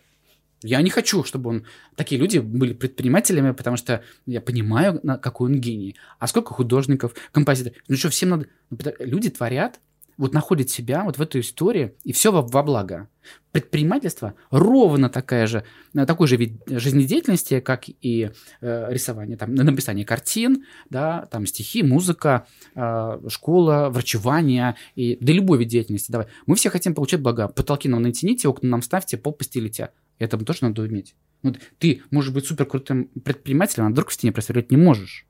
я 0.63 0.81
не 0.81 0.89
хочу, 0.89 1.23
чтобы 1.23 1.49
он 1.49 1.65
такие 1.95 2.19
люди 2.19 2.39
были 2.39 2.73
предпринимателями, 2.73 3.51
потому 3.51 3.77
что 3.77 4.03
я 4.25 4.41
понимаю, 4.41 4.99
какой 5.21 5.51
он 5.51 5.59
гений. 5.59 5.95
А 6.19 6.27
сколько 6.27 6.53
художников, 6.53 7.13
композиторов? 7.31 7.77
Ну 7.87 7.95
что, 7.95 8.09
всем 8.09 8.29
надо... 8.29 8.47
Ну, 8.71 8.77
люди 8.99 9.29
творят 9.29 9.79
вот 10.17 10.33
находит 10.33 10.69
себя 10.69 11.03
вот 11.03 11.17
в 11.17 11.21
этой 11.21 11.41
истории, 11.41 11.93
и 12.03 12.11
все 12.11 12.31
во, 12.31 12.41
во 12.41 12.63
благо. 12.63 13.07
Предпринимательство 13.51 14.35
ровно 14.51 15.09
такая 15.09 15.47
же, 15.47 15.63
э, 15.93 16.05
такой 16.05 16.27
же 16.27 16.37
вид 16.37 16.61
жизнедеятельности, 16.65 17.59
как 17.59 17.85
и 17.87 18.31
э, 18.61 18.93
рисование, 18.93 19.37
там, 19.37 19.53
написание 19.53 20.05
картин, 20.05 20.65
да, 20.89 21.27
там 21.31 21.45
стихи, 21.45 21.83
музыка, 21.83 22.47
э, 22.75 23.19
школа, 23.29 23.89
врачевание, 23.89 24.75
и, 24.95 25.17
да 25.21 25.33
любой 25.33 25.59
вид 25.59 25.67
деятельности. 25.67 26.11
Давай. 26.11 26.27
Мы 26.45 26.55
все 26.55 26.69
хотим 26.69 26.95
получать 26.95 27.21
блага. 27.21 27.47
Потолки 27.47 27.87
нам 27.87 28.01
натяните, 28.01 28.47
окна 28.47 28.69
нам 28.69 28.81
ставьте, 28.81 29.17
пол 29.17 29.33
постелите. 29.33 29.91
Это 30.19 30.37
тоже 30.37 30.59
надо 30.61 30.81
уметь. 30.81 31.15
Вот 31.43 31.59
ты 31.77 32.01
можешь 32.09 32.33
быть 32.33 32.45
супер 32.45 32.65
крутым 32.65 33.05
предпринимателем, 33.23 33.85
а 33.85 33.89
вдруг 33.89 34.09
в 34.09 34.13
стене 34.13 34.31
просверлить 34.31 34.71
не 34.71 34.77
можешь. 34.77 35.27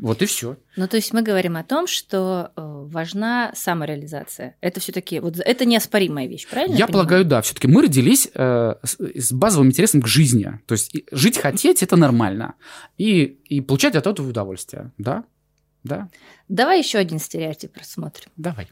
Вот 0.00 0.22
и 0.22 0.26
все. 0.26 0.56
Ну, 0.76 0.86
то 0.86 0.96
есть 0.96 1.12
мы 1.12 1.22
говорим 1.22 1.56
о 1.56 1.64
том, 1.64 1.88
что 1.88 2.52
э, 2.54 2.60
важна 2.62 3.52
самореализация. 3.54 4.56
Это 4.60 4.78
все-таки 4.78 5.18
вот 5.18 5.38
это 5.38 5.64
неоспоримая 5.64 6.28
вещь, 6.28 6.46
правильно? 6.48 6.74
Я, 6.74 6.80
я 6.80 6.86
полагаю, 6.86 7.24
да. 7.24 7.42
Все-таки 7.42 7.66
мы 7.66 7.82
родились 7.82 8.28
э, 8.32 8.74
с, 8.84 8.96
с 8.96 9.32
базовым 9.32 9.68
интересом 9.68 10.00
к 10.00 10.06
жизни. 10.06 10.60
То 10.66 10.74
есть 10.74 10.92
жить 11.10 11.38
хотеть 11.38 11.82
это 11.82 11.96
нормально. 11.96 12.54
И, 12.96 13.22
и 13.22 13.60
получать 13.60 13.96
от 13.96 14.06
этого 14.06 14.28
удовольствие. 14.28 14.92
Да? 14.98 15.24
Да. 15.82 16.08
Давай 16.48 16.78
еще 16.78 16.98
один 16.98 17.18
стереотип 17.18 17.76
рассмотрим. 17.76 18.30
Давай. 18.36 18.68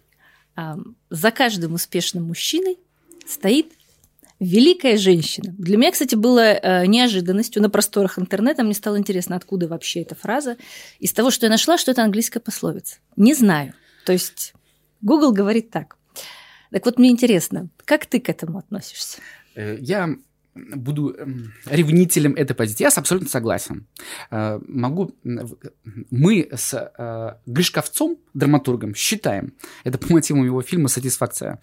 За 1.11 1.31
каждым 1.33 1.75
успешным 1.75 2.25
мужчиной 2.25 2.79
стоит 3.27 3.73
Великая 4.39 4.99
женщина. 4.99 5.55
Для 5.57 5.79
меня, 5.79 5.93
кстати, 5.93 6.15
было 6.15 6.41
э, 6.41 6.87
неожиданностью 6.87 7.63
на 7.63 7.71
просторах 7.71 8.19
интернета. 8.19 8.63
Мне 8.63 8.75
стало 8.75 8.99
интересно, 8.99 9.37
откуда 9.37 9.67
вообще 9.67 10.03
эта 10.03 10.15
фраза. 10.15 10.57
Из 10.99 11.13
того, 11.13 11.31
что 11.31 11.47
я 11.47 11.51
нашла, 11.51 11.79
что 11.79 11.93
это 11.93 12.03
английская 12.03 12.41
пословица. 12.41 12.97
Не 13.17 13.33
знаю. 13.33 13.73
То 14.05 14.13
есть 14.13 14.53
Google 15.01 15.33
говорит 15.33 15.71
так. 15.71 15.97
Так 16.71 16.85
вот, 16.85 16.99
мне 16.99 17.11
интересно, 17.11 17.69
как 17.85 18.05
ты 18.05 18.21
к 18.21 18.29
этому 18.29 18.59
относишься? 18.59 19.19
Э, 19.55 19.79
я 19.81 20.15
буду 20.75 21.11
эм, 21.11 21.53
ревнителем 21.67 22.35
этой 22.35 22.55
позиции. 22.55 22.85
Я 22.85 22.89
абсолютно 22.89 23.29
согласен. 23.29 23.87
Э, 24.31 24.59
могу... 24.67 25.15
Мы 26.11 26.49
с 26.53 26.75
э, 26.75 27.35
Гришковцом, 27.47 28.19
драматургом, 28.35 28.95
считаем, 28.95 29.55
это 29.85 29.99
по 29.99 30.13
мотивам 30.13 30.45
его 30.45 30.63
фильма 30.63 30.89
«Сатисфакция», 30.89 31.61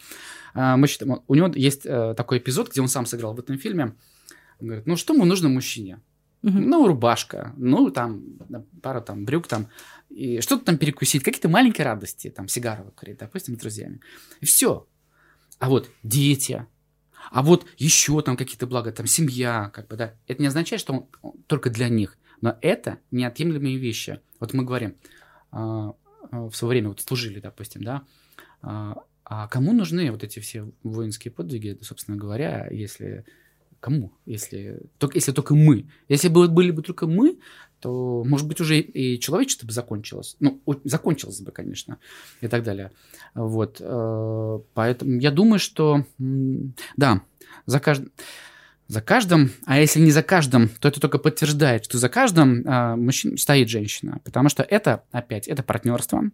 э, 0.56 0.75
мы 0.75 0.88
считаем, 0.88 1.21
у 1.27 1.36
него 1.36 1.51
есть 1.56 1.84
такой 1.84 2.38
эпизод, 2.38 2.71
где 2.71 2.82
он 2.82 2.88
сам 2.88 3.06
сыграл 3.06 3.34
в 3.34 3.39
этом 3.39 3.58
фильме. 3.58 3.95
Он 4.60 4.67
говорит, 4.67 4.88
ну 4.88 4.95
что 4.95 5.13
ему 5.13 5.25
нужно 5.25 5.49
мужчине? 5.49 5.99
Угу. 6.43 6.60
Ну, 6.60 6.88
рубашка, 6.88 7.53
ну, 7.56 7.89
там, 7.89 8.21
пара 8.82 8.99
там 8.99 9.23
брюк 9.23 9.47
там, 9.47 9.69
и 10.10 10.41
что-то 10.41 10.65
там 10.65 10.77
перекусить, 10.77 11.23
какие-то 11.23 11.47
маленькие 11.47 11.86
радости, 11.86 12.29
там, 12.29 12.49
сигару 12.49 12.91
курить, 12.97 13.17
допустим, 13.17 13.56
с 13.56 13.60
друзьями. 13.60 14.01
И 14.41 14.45
все. 14.45 14.86
А 15.60 15.69
вот 15.69 15.89
дети, 16.03 16.67
а 17.32 17.42
вот 17.42 17.66
еще 17.78 18.22
там 18.22 18.38
какие-то 18.38 18.68
блага, 18.68 18.92
там 18.92 19.08
семья, 19.08 19.70
как 19.74 19.88
бы, 19.88 19.96
да, 19.96 20.14
это 20.28 20.42
не 20.42 20.48
означает, 20.48 20.80
что 20.80 21.08
он 21.22 21.34
только 21.48 21.70
для 21.70 21.90
них, 21.90 22.18
но 22.42 22.58
это 22.62 23.00
неотъемлемые 23.12 23.78
вещи. 23.78 24.20
Вот 24.40 24.54
мы 24.54 24.64
говорим, 24.64 24.96
а, 25.52 25.94
а, 26.32 26.50
в 26.50 26.56
свое 26.56 26.70
время 26.70 26.90
вот 26.90 27.02
служили, 27.02 27.40
допустим, 27.40 27.84
да, 27.84 28.04
а, 28.62 29.04
а 29.26 29.48
кому 29.48 29.74
нужны 29.74 30.12
вот 30.12 30.24
эти 30.24 30.40
все 30.40 30.72
воинские 30.84 31.32
подвиги, 31.32 31.78
собственно 31.82 32.18
говоря, 32.18 32.68
если 32.70 33.26
кому, 33.80 34.14
если 34.26 34.80
только, 34.98 35.18
если 35.18 35.34
только 35.34 35.56
мы. 35.56 35.90
Если 36.08 36.30
бы 36.30 36.48
были 36.48 36.72
бы 36.72 36.82
только 36.82 37.06
мы, 37.06 37.38
то, 37.84 38.24
может 38.26 38.48
быть, 38.48 38.62
уже 38.62 38.80
и 38.80 39.19
человечество 39.19 39.67
бы 39.67 39.74
закончилось. 39.74 40.38
Ну, 40.39 40.62
закончилось 40.86 41.41
бы, 41.41 41.52
конечно, 41.52 41.98
и 42.39 42.48
так 42.48 42.63
далее. 42.63 42.91
Вот. 43.36 43.78
Э, 43.82 44.60
поэтому 44.74 45.19
я 45.19 45.32
думаю, 45.32 45.60
что, 45.60 46.06
да, 46.17 47.22
за 47.65 47.80
каждым... 47.80 48.12
За 48.89 49.02
каждым, 49.02 49.50
а 49.65 49.80
если 49.80 50.02
не 50.02 50.12
за 50.12 50.24
каждым, 50.24 50.67
то 50.67 50.89
это 50.89 51.00
только 51.00 51.17
подтверждает, 51.17 51.86
что 51.86 51.98
за 51.98 52.10
каждым 52.10 52.63
а, 52.65 52.98
мужчин 52.98 53.38
стоит 53.38 53.69
женщина. 53.69 54.19
Потому 54.26 54.50
что 54.50 54.62
это, 54.62 55.06
опять, 55.12 55.48
это 55.48 55.63
партнерство. 55.63 56.30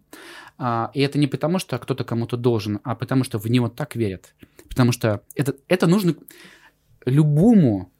А, 0.58 0.90
и 0.92 1.00
это 1.00 1.16
не 1.16 1.28
потому, 1.28 1.60
что 1.60 1.78
кто-то 1.78 2.02
кому-то 2.02 2.36
должен, 2.36 2.80
а 2.82 2.96
потому 2.96 3.22
что 3.22 3.38
в 3.38 3.46
него 3.46 3.68
так 3.68 3.94
верят. 3.94 4.34
Потому 4.68 4.90
что 4.90 5.22
это, 5.36 5.54
это 5.68 5.86
нужно 5.86 6.16
любому 7.06 7.92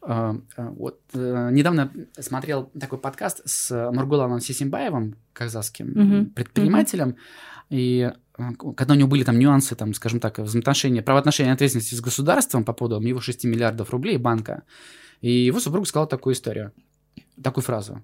вот 0.00 1.00
э, 1.12 1.48
недавно 1.52 1.92
смотрел 2.18 2.70
такой 2.78 2.98
подкаст 2.98 3.42
с 3.44 3.90
Маргуланом 3.92 4.40
Сисимбаевым, 4.40 5.16
казахским 5.32 5.88
Мгм. 5.88 6.30
предпринимателем, 6.30 7.16
и 7.68 8.12
э, 8.38 8.42
когда 8.76 8.94
у 8.94 8.96
него 8.96 9.08
были 9.08 9.24
там 9.24 9.38
нюансы, 9.38 9.74
там, 9.74 9.92
скажем 9.94 10.20
так, 10.20 10.38
взаимоотношения, 10.38 11.02
правоотношения 11.02 11.52
ответственности 11.52 11.94
с 11.94 12.00
государством 12.00 12.64
по 12.64 12.72
поводу 12.72 13.00
его 13.00 13.20
6 13.20 13.44
миллиардов 13.44 13.90
рублей 13.90 14.16
банка, 14.18 14.62
и 15.20 15.30
его 15.30 15.60
супруг 15.60 15.86
сказал 15.88 16.06
такую 16.06 16.34
историю, 16.34 16.72
такую 17.42 17.64
фразу. 17.64 18.02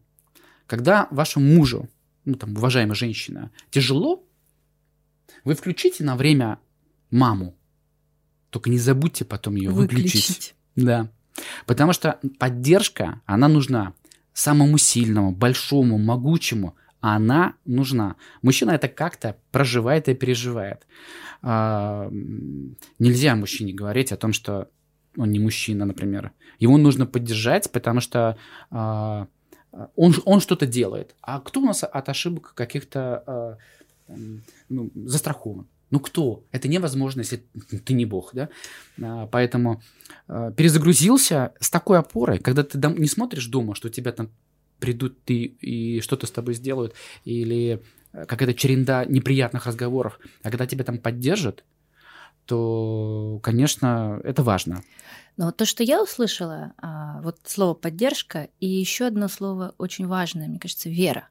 Когда 0.66 1.08
вашему 1.10 1.46
мужу, 1.46 1.88
ну, 2.24 2.34
там, 2.34 2.56
уважаемая 2.56 2.94
женщина, 2.94 3.50
тяжело, 3.70 4.26
вы 5.44 5.54
включите 5.54 6.04
на 6.04 6.16
время 6.16 6.58
маму, 7.10 7.56
только 8.50 8.70
не 8.70 8.78
забудьте 8.78 9.24
потом 9.24 9.56
ее 9.56 9.70
выключить. 9.70 10.54
Да. 10.76 11.10
Потому 11.66 11.92
что 11.92 12.18
поддержка, 12.38 13.20
она 13.26 13.48
нужна 13.48 13.92
самому 14.32 14.78
сильному, 14.78 15.32
большому, 15.32 15.98
могучему, 15.98 16.74
она 17.00 17.54
нужна. 17.64 18.16
Мужчина 18.42 18.72
это 18.72 18.88
как-то 18.88 19.36
проживает 19.50 20.08
и 20.08 20.14
переживает. 20.14 20.86
А, 21.42 22.08
нельзя 22.98 23.36
мужчине 23.36 23.74
говорить 23.74 24.12
о 24.12 24.16
том, 24.16 24.32
что 24.32 24.68
он 25.16 25.30
не 25.30 25.38
мужчина, 25.38 25.84
например. 25.84 26.32
Его 26.58 26.78
нужно 26.78 27.06
поддержать, 27.06 27.70
потому 27.70 28.00
что 28.00 28.38
а, 28.70 29.28
он, 29.96 30.14
он 30.24 30.40
что-то 30.40 30.66
делает. 30.66 31.14
А 31.20 31.40
кто 31.40 31.60
у 31.60 31.66
нас 31.66 31.84
от 31.84 32.08
ошибок 32.08 32.54
каких-то 32.54 33.22
а, 33.26 33.58
ну, 34.68 34.90
застрахован? 34.94 35.66
Ну 35.94 36.00
кто? 36.00 36.42
Это 36.50 36.66
невозможно, 36.66 37.20
если 37.20 37.44
ты 37.84 37.92
не 37.94 38.04
бог, 38.04 38.30
да? 38.32 38.48
А, 39.00 39.28
Поэтому 39.28 39.80
э, 40.26 40.50
перезагрузился 40.56 41.52
с 41.60 41.70
такой 41.70 42.00
опорой, 42.00 42.40
когда 42.40 42.64
ты 42.64 42.78
дом- 42.78 42.98
не 42.98 43.06
смотришь 43.06 43.46
дома, 43.46 43.76
что 43.76 43.88
тебя 43.90 44.10
там 44.10 44.28
придут 44.80 45.22
ты 45.22 45.44
и 45.44 46.00
что-то 46.00 46.26
с 46.26 46.32
тобой 46.32 46.54
сделают, 46.54 46.94
или 47.24 47.80
э, 48.12 48.24
какая-то 48.26 48.54
череда 48.54 49.04
неприятных 49.04 49.66
разговоров, 49.66 50.18
а 50.42 50.50
когда 50.50 50.66
тебя 50.66 50.82
там 50.82 50.98
поддержат, 50.98 51.62
то, 52.44 53.38
конечно, 53.40 54.20
это 54.24 54.42
важно. 54.42 54.82
Но 55.36 55.46
вот 55.46 55.56
то, 55.56 55.64
что 55.64 55.84
я 55.84 56.02
услышала, 56.02 56.72
а, 56.78 57.22
вот 57.22 57.38
слово 57.44 57.74
поддержка 57.74 58.48
и 58.58 58.66
еще 58.66 59.06
одно 59.06 59.28
слово 59.28 59.76
очень 59.78 60.08
важное, 60.08 60.48
мне 60.48 60.58
кажется, 60.58 60.88
вера. 60.88 61.28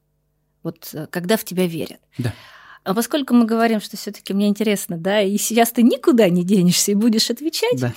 Вот 0.64 0.92
э, 0.94 1.08
когда 1.08 1.36
в 1.36 1.44
тебя 1.44 1.68
верят. 1.68 2.00
Да. 2.18 2.34
А 2.84 2.94
поскольку 2.94 3.34
мы 3.34 3.46
говорим, 3.46 3.80
что 3.80 3.96
все-таки 3.98 4.34
мне 4.34 4.48
интересно, 4.48 4.98
да, 4.98 5.22
и 5.22 5.38
сейчас 5.38 5.72
ты 5.72 5.84
никуда 5.84 6.30
не 6.30 6.44
денешься 6.44 6.92
и 6.92 6.96
будешь 6.96 7.30
отвечать, 7.30 7.80
Да. 7.80 7.94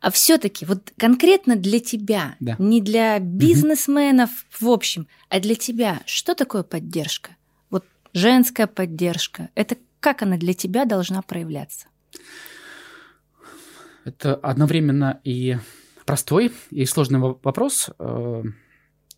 а 0.00 0.10
все-таки 0.12 0.64
вот 0.64 0.92
конкретно 0.96 1.56
для 1.56 1.80
тебя, 1.80 2.36
Да. 2.38 2.54
не 2.58 2.80
для 2.80 3.18
бизнесменов 3.18 4.30
в 4.60 4.68
общем, 4.68 5.08
а 5.28 5.40
для 5.40 5.54
тебя, 5.56 6.00
что 6.06 6.34
такое 6.34 6.62
поддержка? 6.62 7.30
Вот 7.70 7.84
женская 8.12 8.66
поддержка, 8.68 9.48
это 9.56 9.76
как 10.00 10.22
она 10.22 10.36
для 10.36 10.54
тебя 10.54 10.84
должна 10.84 11.22
проявляться? 11.22 11.86
Это 14.04 14.34
одновременно 14.36 15.20
и 15.24 15.58
простой, 16.04 16.52
и 16.70 16.84
сложный 16.86 17.20
во- 17.20 17.38
вопрос. 17.42 17.90
Э, 17.98 18.42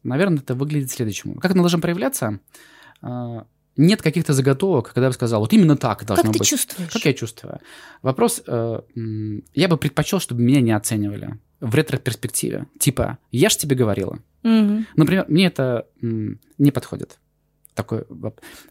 Наверное, 0.02 0.40
это 0.40 0.54
выглядит 0.54 0.90
следующему. 0.90 1.36
Как 1.40 1.52
она 1.52 1.62
должна 1.62 1.78
проявляться? 1.78 2.38
Э, 3.76 3.82
Нет 3.82 4.02
каких-то 4.02 4.32
заготовок, 4.32 4.92
когда 4.92 5.02
я 5.02 5.08
бы 5.08 5.14
сказал, 5.14 5.40
вот 5.40 5.52
именно 5.52 5.76
так 5.76 6.04
должно 6.04 6.24
как 6.24 6.32
ты 6.32 6.38
быть. 6.38 6.48
чувствуешь? 6.48 6.90
Как 6.90 7.04
я 7.04 7.12
чувствую? 7.12 7.60
Вопрос, 8.02 8.42
э, 8.46 8.80
я 9.54 9.68
бы 9.68 9.76
предпочел, 9.76 10.20
чтобы 10.20 10.42
меня 10.42 10.60
не 10.60 10.72
оценивали 10.72 11.38
в 11.60 11.74
ретро-перспективе. 11.74 12.66
Типа, 12.78 13.18
я 13.30 13.48
ж 13.48 13.56
тебе 13.56 13.76
говорила. 13.76 14.18
Мгм. 14.42 14.86
Например, 14.96 15.24
мне 15.28 15.46
это 15.46 15.86
не 16.02 16.70
подходит. 16.70 17.18
Такой, 17.74 18.04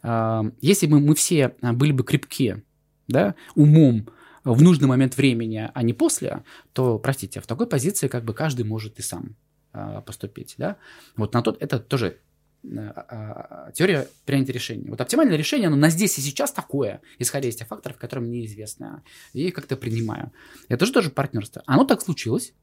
а, 0.02 0.46
если 0.62 0.88
бы 0.88 1.00
мы 1.00 1.16
все 1.16 1.56
а, 1.62 1.74
были 1.74 1.92
бы 1.92 2.04
крепки, 2.04 2.63
да, 3.08 3.36
умом 3.56 4.08
в 4.46 4.62
нужный 4.62 4.88
момент 4.88 5.18
времени, 5.18 5.70
а 5.74 5.84
не 5.84 5.94
после, 5.94 6.44
то, 6.72 7.00
простите, 7.00 7.42
в 7.42 7.48
такой 7.48 7.68
позиции 7.68 8.08
как 8.08 8.24
бы 8.24 8.34
каждый 8.34 8.63
может 8.63 9.00
и 9.00 9.02
сам 9.02 9.36
а, 9.74 10.02
поступить, 10.02 10.56
да. 10.58 10.78
Вот 11.18 11.34
на 11.34 11.42
тот, 11.42 11.62
это 11.62 11.80
тоже 11.80 12.20
теория 12.63 14.08
принятия 14.26 14.54
решений. 14.54 14.89
Вот 14.89 15.02
оптимальное 15.02 15.38
решение, 15.38 15.67
оно 15.67 15.76
на 15.76 15.89
здесь 15.89 16.17
и 16.17 16.21
сейчас 16.21 16.52
такое, 16.52 17.02
исходя 17.19 17.49
из 17.49 17.56
тех 17.56 17.67
факторов, 17.67 17.97
которые 17.97 18.28
мне 18.28 18.45
известны, 18.45 19.02
и 19.34 19.52
как-то 19.52 19.76
принимаю. 19.76 20.32
Это 20.69 20.86
же 20.86 20.93
тоже 20.93 21.10
партнерство. 21.10 21.63
Оно 21.65 21.84
так 21.84 22.02
случилось, 22.02 22.54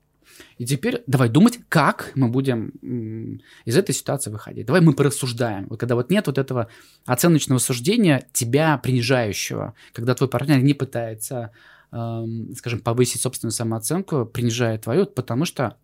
и 0.58 0.64
теперь 0.64 1.02
давай 1.06 1.28
думать, 1.28 1.60
как 1.68 2.12
мы 2.14 2.28
будем 2.28 3.40
из 3.64 3.76
этой 3.76 3.94
ситуации 3.94 4.30
выходить. 4.30 4.66
Давай 4.66 4.80
мы 4.80 4.92
порассуждаем. 4.92 5.66
Вот 5.68 5.78
когда 5.78 5.94
вот 5.94 6.10
нет 6.10 6.26
вот 6.26 6.38
этого 6.38 6.68
оценочного 7.04 7.58
суждения 7.58 8.26
тебя 8.32 8.78
принижающего, 8.78 9.74
когда 9.92 10.14
твой 10.14 10.28
партнер 10.28 10.60
не 10.62 10.74
пытается, 10.74 11.52
эм, 11.92 12.54
скажем, 12.56 12.80
повысить 12.80 13.20
собственную 13.20 13.52
самооценку, 13.52 14.24
принижая 14.24 14.78
твою, 14.78 15.06
потому 15.06 15.44
что 15.44 15.76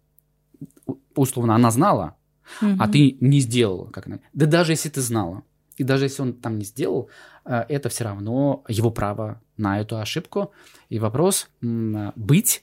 условно 1.14 1.54
она 1.54 1.70
знала, 1.70 2.16
а 2.60 2.64
Мгм. 2.64 2.92
ты 2.92 3.16
не 3.20 3.40
сделала, 3.40 3.90
как. 3.90 4.06
Да 4.32 4.46
даже 4.46 4.72
если 4.72 4.88
ты 4.88 5.00
знала, 5.00 5.42
и 5.76 5.84
даже 5.84 6.04
если 6.04 6.22
он 6.22 6.32
там 6.34 6.58
не 6.58 6.64
сделал, 6.64 7.08
э, 7.44 7.64
это 7.68 7.88
все 7.88 8.04
равно 8.04 8.64
его 8.68 8.90
право 8.90 9.40
на 9.56 9.80
эту 9.80 9.98
ошибку. 9.98 10.52
И 10.88 10.98
вопрос 10.98 11.48
м, 11.62 12.12
быть, 12.16 12.62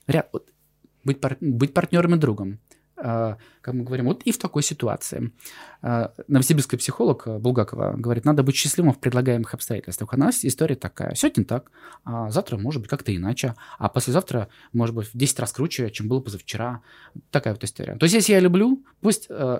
быть, 1.03 1.19
пар- 1.21 1.37
быть 1.41 1.73
партнером 1.73 2.15
и 2.15 2.17
другом. 2.17 2.59
Э, 3.03 3.35
Как 3.61 3.73
мы 3.73 3.83
говорим, 3.83 4.05
вот 4.05 4.23
и 4.23 4.31
в 4.31 4.37
такой 4.37 4.63
ситуации. 4.63 5.33
Э, 5.81 6.07
Новосибирский 6.27 6.77
психолог 6.77 7.27
э, 7.27 7.37
Булгакова 7.37 7.95
говорит, 7.97 8.23
надо 8.23 8.43
быть 8.43 8.55
счастливым 8.55 8.93
в 8.93 8.99
предлагаемых 8.99 9.53
обстоятельствах. 9.53 10.13
А 10.13 10.15
у 10.15 10.19
нас 10.19 10.45
история 10.45 10.75
такая. 10.75 11.13
Сегодня 11.15 11.43
так, 11.43 11.71
а 12.05 12.29
завтра 12.29 12.57
может 12.57 12.81
быть 12.81 12.89
как-то 12.89 13.13
иначе, 13.13 13.55
а 13.77 13.89
послезавтра 13.89 14.47
может 14.71 14.95
быть 14.95 15.07
в 15.07 15.17
10 15.17 15.39
раз 15.39 15.51
круче, 15.51 15.89
чем 15.89 16.07
было 16.07 16.21
позавчера. 16.21 16.81
Такая 17.29 17.53
вот 17.53 17.63
история. 17.65 17.97
То 17.97 18.05
есть, 18.05 18.15
если 18.15 18.31
я 18.31 18.39
люблю, 18.39 18.85
пусть 19.01 19.27
э, 19.29 19.59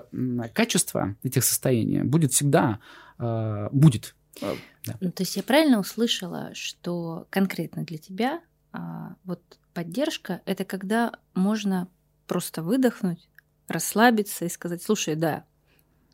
качество 0.54 1.14
этих 1.22 1.44
состояний 1.44 2.02
будет 2.02 2.32
всегда, 2.32 2.80
э, 3.18 3.68
будет. 3.72 4.14
Да. 4.40 4.94
Ну, 5.00 5.12
то 5.12 5.22
есть 5.22 5.36
я 5.36 5.42
правильно 5.42 5.78
услышала, 5.78 6.50
что 6.54 7.26
конкретно 7.30 7.84
для 7.84 7.98
тебя 7.98 8.40
а, 8.72 9.14
вот 9.24 9.40
поддержка 9.72 10.40
это 10.44 10.64
когда 10.64 11.12
можно 11.34 11.88
просто 12.26 12.62
выдохнуть, 12.62 13.28
расслабиться 13.68 14.44
и 14.44 14.48
сказать, 14.48 14.82
слушай, 14.82 15.14
да, 15.14 15.44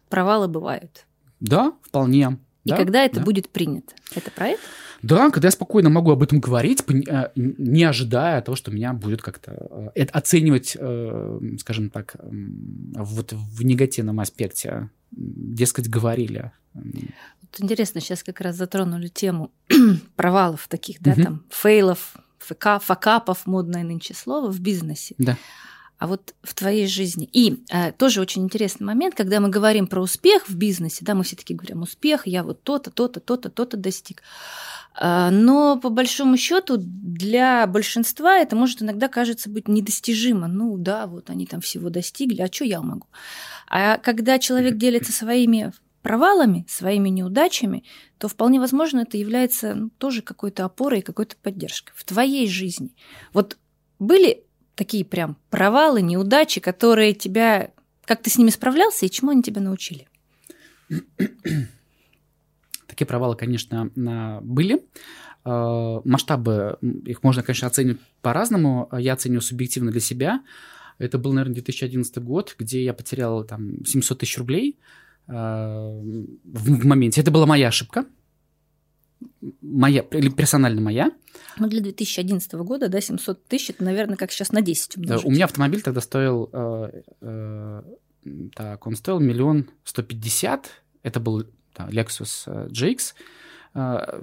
провалы 0.08 0.48
бывают. 0.48 1.06
Да, 1.40 1.72
вполне. 1.82 2.38
И 2.64 2.70
Да, 2.70 2.76
когда 2.76 3.02
это 3.04 3.16
да. 3.20 3.24
будет 3.24 3.48
принято. 3.48 3.94
Это 4.14 4.30
про 4.30 4.48
это? 4.48 4.60
Да, 5.02 5.30
когда 5.30 5.48
я 5.48 5.52
спокойно 5.52 5.88
могу 5.88 6.10
об 6.10 6.22
этом 6.22 6.40
говорить, 6.40 6.82
э, 6.88 7.30
не 7.36 7.84
ожидая 7.84 8.42
того, 8.42 8.54
что 8.54 8.70
меня 8.70 8.92
будет 8.92 9.22
как-то 9.22 9.90
э, 9.94 10.02
оценивать, 10.04 10.76
э, 10.78 11.40
скажем 11.58 11.88
так, 11.88 12.16
вот 12.20 13.32
в 13.32 13.64
негативном 13.64 14.20
аспекте. 14.20 14.90
Дескать, 15.10 15.88
говорили. 15.88 16.52
Вот 16.74 17.60
интересно, 17.60 18.00
сейчас 18.02 18.22
как 18.22 18.40
раз 18.42 18.56
затронули 18.56 19.08
тему 19.08 19.50
провалов 20.16 20.68
таких, 20.68 21.00
да, 21.00 21.12
Мгм. 21.12 21.22
там, 21.24 21.44
фейлов, 21.48 22.16
фака, 22.38 22.78
факапов, 22.78 23.46
модное 23.46 23.82
нынче 23.82 24.12
слово 24.14 24.50
в 24.52 24.60
бизнесе. 24.60 25.14
Да. 25.18 25.38
А 26.00 26.06
вот 26.06 26.34
в 26.42 26.54
твоей 26.54 26.86
жизни. 26.86 27.28
И 27.30 27.62
э, 27.68 27.92
тоже 27.92 28.22
очень 28.22 28.42
интересный 28.42 28.86
момент, 28.86 29.14
когда 29.14 29.38
мы 29.38 29.50
говорим 29.50 29.86
про 29.86 30.00
успех 30.00 30.48
в 30.48 30.56
бизнесе, 30.56 31.04
да, 31.04 31.14
мы 31.14 31.24
все 31.24 31.36
таки 31.36 31.52
говорим, 31.52 31.82
успех, 31.82 32.26
я 32.26 32.42
вот 32.42 32.62
то-то, 32.62 32.90
то-то, 32.90 33.20
то-то, 33.20 33.50
то-то 33.50 33.76
достиг. 33.76 34.22
А, 34.94 35.30
Но 35.30 35.78
по 35.78 35.90
большому 35.90 36.38
счету 36.38 36.78
для 36.78 37.66
большинства 37.66 38.38
это 38.38 38.56
может 38.56 38.80
иногда 38.80 39.08
кажется 39.08 39.50
быть 39.50 39.68
недостижимо. 39.68 40.48
Ну 40.48 40.78
да, 40.78 41.06
вот 41.06 41.28
они 41.28 41.44
там 41.44 41.60
всего 41.60 41.90
достигли, 41.90 42.40
а 42.40 42.50
что 42.50 42.64
я 42.64 42.80
могу? 42.80 43.06
А 43.68 43.98
когда 43.98 44.38
человек 44.38 44.78
делится 44.78 45.12
своими 45.12 45.70
провалами, 46.00 46.64
своими 46.66 47.10
неудачами, 47.10 47.84
то 48.16 48.26
вполне 48.28 48.58
возможно 48.58 49.00
это 49.00 49.18
является 49.18 49.74
ну, 49.74 49.90
тоже 49.98 50.22
какой-то 50.22 50.64
опорой 50.64 51.00
и 51.00 51.02
какой-то 51.02 51.36
поддержкой 51.36 51.92
в 51.94 52.04
твоей 52.04 52.48
жизни. 52.48 52.94
Вот 53.34 53.58
были 53.98 54.44
такие 54.80 55.04
прям 55.04 55.36
провалы, 55.50 56.00
неудачи, 56.00 56.58
которые 56.58 57.12
тебя... 57.12 57.70
Как 58.06 58.22
ты 58.22 58.30
с 58.30 58.38
ними 58.38 58.48
справлялся 58.48 59.04
и 59.04 59.10
чему 59.10 59.30
они 59.30 59.42
тебя 59.42 59.60
научили? 59.60 60.08
Такие 62.86 63.06
провалы, 63.06 63.36
конечно, 63.36 63.90
на- 63.94 64.40
были. 64.40 64.82
Э, 65.44 66.00
Масштабы, 66.04 66.78
их 67.04 67.22
можно, 67.22 67.42
конечно, 67.42 67.68
оценивать 67.68 68.00
по-разному. 68.22 68.88
Я 68.98 69.12
оцениваю 69.12 69.42
субъективно 69.42 69.90
для 69.90 70.00
себя. 70.00 70.40
Это 70.96 71.18
был, 71.18 71.34
наверное, 71.34 71.56
2011 71.56 72.16
год, 72.18 72.56
где 72.58 72.82
я 72.82 72.94
потерял 72.94 73.44
там 73.44 73.84
700 73.84 74.18
тысяч 74.20 74.38
рублей 74.38 74.78
в, 75.26 76.32
в 76.44 76.86
моменте. 76.86 77.20
Это 77.20 77.30
была 77.30 77.44
моя 77.44 77.68
ошибка. 77.68 78.06
Моя, 79.61 80.02
или 80.12 80.28
персонально 80.28 80.80
моя. 80.80 81.12
Ну, 81.59 81.68
для 81.68 81.80
2011 81.80 82.52
года, 82.54 82.88
да, 82.88 83.00
700 83.00 83.44
тысяч, 83.46 83.70
это, 83.70 83.85
наверное, 83.85 84.16
как 84.16 84.33
сейчас 84.33 84.52
на 84.52 84.62
10 84.62 84.96
умножить. 84.96 85.26
У 85.26 85.30
меня 85.30 85.44
автомобиль 85.44 85.83
тогда 85.83 86.00
стоил, 86.00 86.48
э, 86.52 87.02
э, 87.20 87.83
так, 88.54 88.87
он 88.87 88.96
стоил 88.96 89.20
миллион 89.20 89.68
сто 89.85 90.02
пятьдесят, 90.02 90.70
это 91.02 91.20
был 91.20 91.44
да, 91.76 91.88
Lexus 91.88 92.44
э, 92.46 92.68
GX, 92.68 93.14
э, 93.74 94.22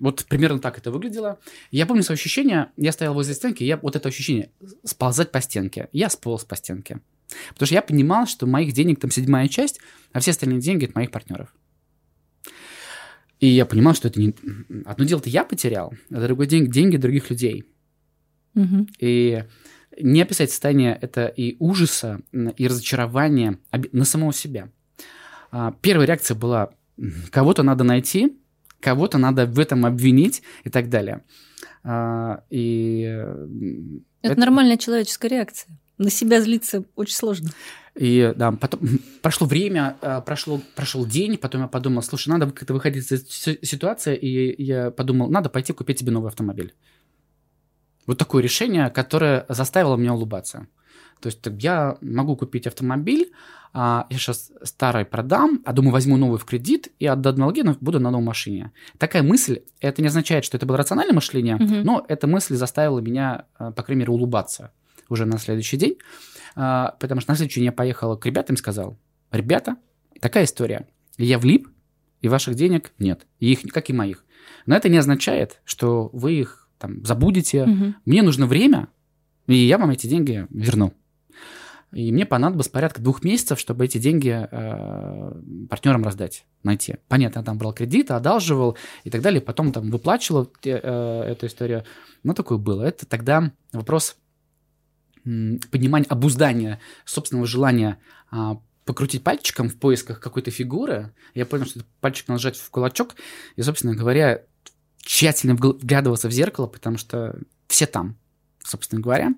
вот 0.00 0.24
примерно 0.26 0.58
так 0.58 0.78
это 0.78 0.90
выглядело. 0.90 1.38
Я 1.70 1.86
помню 1.86 2.02
свое 2.02 2.16
ощущение, 2.16 2.72
я 2.76 2.90
стоял 2.92 3.14
возле 3.14 3.34
стенки, 3.34 3.62
я 3.62 3.76
вот 3.76 3.94
это 3.94 4.08
ощущение, 4.08 4.50
сползать 4.84 5.30
по 5.30 5.40
стенке. 5.40 5.88
Я 5.92 6.10
сполз 6.10 6.44
по 6.44 6.56
стенке. 6.56 7.00
Потому 7.50 7.66
что 7.66 7.74
я 7.74 7.82
понимал, 7.82 8.26
что 8.26 8.46
моих 8.46 8.72
денег 8.72 9.00
там 9.00 9.10
седьмая 9.10 9.46
часть, 9.46 9.80
а 10.12 10.18
все 10.18 10.32
остальные 10.32 10.60
деньги 10.60 10.86
от 10.86 10.94
моих 10.94 11.10
партнеров. 11.12 11.54
И 13.42 13.48
я 13.48 13.66
понимал, 13.66 13.92
что 13.92 14.06
это 14.06 14.20
не... 14.20 14.32
Одно 14.84 15.04
дело-то 15.04 15.28
я 15.28 15.42
потерял, 15.42 15.92
а 16.12 16.20
другое 16.24 16.46
день 16.46 16.70
деньги 16.70 16.96
других 16.96 17.28
людей. 17.28 17.64
Угу. 18.54 18.86
И 19.00 19.42
не 20.00 20.22
описать 20.22 20.52
состояние 20.52 20.96
это 21.00 21.26
и 21.26 21.56
ужаса, 21.58 22.20
и 22.30 22.68
разочарования 22.68 23.58
на 23.90 24.04
самого 24.04 24.32
себя. 24.32 24.70
А, 25.50 25.74
первая 25.82 26.06
реакция 26.06 26.36
была, 26.36 26.70
кого-то 27.32 27.64
надо 27.64 27.82
найти, 27.82 28.38
кого-то 28.78 29.18
надо 29.18 29.46
в 29.46 29.58
этом 29.58 29.86
обвинить 29.86 30.44
и 30.62 30.70
так 30.70 30.88
далее. 30.88 31.24
А, 31.82 32.44
и 32.48 33.00
это, 34.22 34.34
это 34.34 34.38
нормальная 34.38 34.76
человеческая 34.76 35.30
реакция. 35.30 35.76
На 36.02 36.10
себя 36.10 36.40
злиться 36.40 36.84
очень 36.96 37.14
сложно. 37.14 37.50
И 37.94 38.32
да, 38.36 38.52
потом 38.52 38.80
прошло 39.22 39.46
время, 39.46 39.96
а, 40.00 40.20
прошло, 40.20 40.60
прошел 40.74 41.06
день, 41.06 41.36
потом 41.36 41.62
я 41.62 41.68
подумал, 41.68 42.02
слушай, 42.02 42.28
надо 42.28 42.50
как-то 42.50 42.74
выходить 42.74 43.04
из 43.04 43.12
этой 43.12 43.64
ситуации, 43.64 44.16
и 44.16 44.62
я 44.62 44.90
подумал, 44.90 45.30
надо 45.30 45.48
пойти 45.48 45.72
купить 45.72 45.98
тебе 45.98 46.10
новый 46.10 46.28
автомобиль. 46.28 46.74
Вот 48.06 48.18
такое 48.18 48.42
решение, 48.42 48.90
которое 48.90 49.46
заставило 49.48 49.96
меня 49.96 50.14
улыбаться. 50.14 50.66
То 51.20 51.28
есть 51.28 51.38
я 51.60 51.98
могу 52.00 52.34
купить 52.34 52.66
автомобиль, 52.66 53.30
а 53.72 54.06
я 54.10 54.18
сейчас 54.18 54.50
старый 54.64 55.04
продам, 55.04 55.62
а 55.64 55.72
думаю, 55.72 55.92
возьму 55.92 56.16
новый 56.16 56.38
в 56.38 56.44
кредит 56.44 56.88
и 56.98 57.06
отдам 57.06 57.36
налоги, 57.36 57.60
но 57.60 57.76
буду 57.80 58.00
на 58.00 58.10
новой 58.10 58.24
машине. 58.24 58.72
Такая 58.98 59.22
мысль, 59.22 59.60
это 59.80 60.02
не 60.02 60.08
означает, 60.08 60.44
что 60.44 60.56
это 60.56 60.66
было 60.66 60.78
рациональное 60.78 61.14
мышление, 61.14 61.56
угу. 61.56 61.76
но 61.84 62.04
эта 62.08 62.26
мысль 62.26 62.56
заставила 62.56 62.98
меня, 62.98 63.44
а, 63.56 63.70
по 63.70 63.84
крайней 63.84 64.00
мере, 64.00 64.12
улыбаться 64.12 64.72
уже 65.08 65.26
на 65.26 65.38
следующий 65.38 65.76
день. 65.76 65.96
А, 66.54 66.96
потому 67.00 67.20
что 67.20 67.30
на 67.30 67.36
следующий 67.36 67.60
день 67.60 67.66
я 67.66 67.72
поехал 67.72 68.16
к 68.16 68.26
ребятам 68.26 68.54
и 68.54 68.58
сказал, 68.58 68.98
ребята, 69.30 69.76
такая 70.20 70.44
история, 70.44 70.86
я 71.18 71.38
влип, 71.38 71.68
и 72.20 72.28
ваших 72.28 72.54
денег 72.54 72.92
нет, 72.98 73.26
и 73.40 73.52
их, 73.52 73.62
как 73.72 73.90
и 73.90 73.92
моих. 73.92 74.24
Но 74.66 74.76
это 74.76 74.88
не 74.88 74.98
означает, 74.98 75.60
что 75.64 76.08
вы 76.12 76.34
их 76.34 76.68
там 76.78 77.04
забудете. 77.04 77.64
Угу. 77.64 77.94
Мне 78.06 78.22
нужно 78.22 78.46
время, 78.46 78.88
и 79.46 79.54
я 79.54 79.78
вам 79.78 79.90
эти 79.90 80.06
деньги 80.06 80.46
верну. 80.50 80.92
И 81.92 82.10
мне 82.10 82.24
понадобилось 82.24 82.68
порядка 82.68 83.02
двух 83.02 83.22
месяцев, 83.22 83.60
чтобы 83.60 83.84
эти 83.84 83.98
деньги 83.98 84.48
э, 84.50 85.66
партнерам 85.68 86.04
раздать, 86.04 86.46
найти. 86.62 86.96
Понятно, 87.08 87.40
я 87.40 87.44
там 87.44 87.58
брал 87.58 87.74
кредит, 87.74 88.10
одалживал 88.10 88.78
и 89.04 89.10
так 89.10 89.20
далее, 89.20 89.42
потом 89.42 89.72
там 89.72 89.90
выплачивал 89.90 90.50
э, 90.64 90.70
э, 90.70 91.22
эту 91.32 91.46
историю. 91.46 91.84
Но 92.22 92.32
такое 92.32 92.56
было. 92.56 92.82
Это 92.82 93.04
тогда 93.04 93.52
вопрос 93.74 94.16
понимание, 95.24 96.06
обуздание 96.08 96.80
собственного 97.04 97.46
желания 97.46 97.98
а, 98.30 98.58
покрутить 98.84 99.22
пальчиком 99.22 99.68
в 99.68 99.76
поисках 99.76 100.20
какой-то 100.20 100.50
фигуры. 100.50 101.14
Я 101.34 101.46
понял, 101.46 101.66
что 101.66 101.80
пальчик 102.00 102.28
надо 102.28 102.40
сжать 102.40 102.56
в 102.56 102.70
кулачок 102.70 103.14
и, 103.56 103.62
собственно 103.62 103.94
говоря, 103.94 104.42
тщательно 104.98 105.54
вглядываться 105.54 106.28
в 106.28 106.32
зеркало, 106.32 106.66
потому 106.66 106.98
что 106.98 107.38
все 107.68 107.86
там, 107.86 108.16
собственно 108.64 109.00
говоря. 109.00 109.34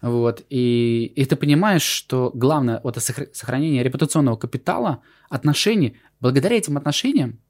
Вот. 0.00 0.44
И, 0.48 1.12
и 1.14 1.24
ты 1.24 1.36
понимаешь, 1.36 1.82
что 1.82 2.30
главное 2.34 2.80
вот 2.82 2.98
сохранение 2.98 3.82
репутационного 3.82 4.36
капитала, 4.36 5.02
отношений, 5.28 5.96
благодаря 6.20 6.56
этим 6.56 6.76
отношениям, 6.76 7.40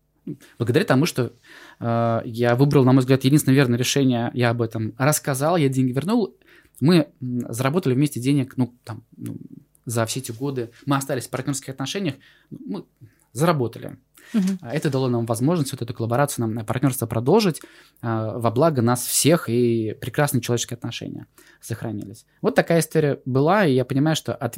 благодаря 0.58 0.84
тому, 0.84 1.06
что 1.06 1.32
э, 1.78 2.20
я 2.24 2.56
выбрал, 2.56 2.84
на 2.84 2.92
мой 2.92 3.00
взгляд, 3.00 3.24
единственное 3.24 3.54
верное 3.54 3.78
решение, 3.78 4.30
я 4.34 4.50
об 4.50 4.62
этом 4.62 4.94
рассказал, 4.98 5.56
я 5.56 5.68
деньги 5.68 5.92
вернул, 5.92 6.36
мы 6.80 7.08
заработали 7.20 7.94
вместе 7.94 8.20
денег, 8.20 8.56
ну, 8.56 8.74
там, 8.84 9.04
ну, 9.16 9.36
за 9.84 10.04
все 10.06 10.20
эти 10.20 10.32
годы. 10.32 10.70
Мы 10.84 10.96
остались 10.96 11.26
в 11.26 11.30
партнерских 11.30 11.70
отношениях, 11.70 12.16
мы 12.50 12.84
заработали. 13.32 13.98
Угу. 14.34 14.58
Это 14.62 14.90
дало 14.90 15.08
нам 15.08 15.24
возможность 15.24 15.72
вот 15.72 15.82
эту 15.82 15.94
коллаборацию, 15.94 16.46
нам 16.46 16.66
партнерство 16.66 17.06
продолжить 17.06 17.62
а, 18.02 18.36
во 18.38 18.50
благо 18.50 18.82
нас 18.82 19.06
всех, 19.06 19.48
и 19.48 19.96
прекрасные 20.00 20.40
человеческие 20.40 20.76
отношения 20.76 21.26
сохранились. 21.60 22.26
Вот 22.42 22.54
такая 22.54 22.80
история 22.80 23.20
была, 23.24 23.66
и 23.66 23.74
я 23.74 23.84
понимаю, 23.84 24.16
что, 24.16 24.34
от, 24.34 24.56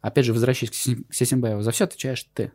опять 0.00 0.24
же, 0.24 0.32
возвращаясь 0.32 0.72
к 0.72 0.74
Сесимбаеву, 1.14 1.62
за 1.62 1.70
все 1.70 1.84
отвечаешь 1.84 2.26
ты. 2.34 2.52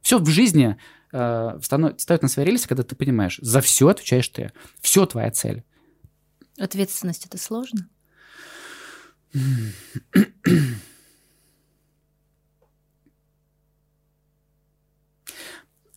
Все 0.00 0.18
в 0.18 0.28
жизни 0.28 0.76
э, 1.12 1.58
становится 1.62 2.18
на 2.20 2.28
свои 2.28 2.44
рельсы, 2.44 2.68
когда 2.68 2.82
ты 2.82 2.94
понимаешь, 2.94 3.38
за 3.42 3.60
все 3.60 3.88
отвечаешь 3.88 4.28
ты. 4.28 4.52
Все 4.80 5.06
твоя 5.06 5.30
цель. 5.30 5.64
Ответственность 6.58 7.26
это 7.26 7.38
сложно? 7.38 7.88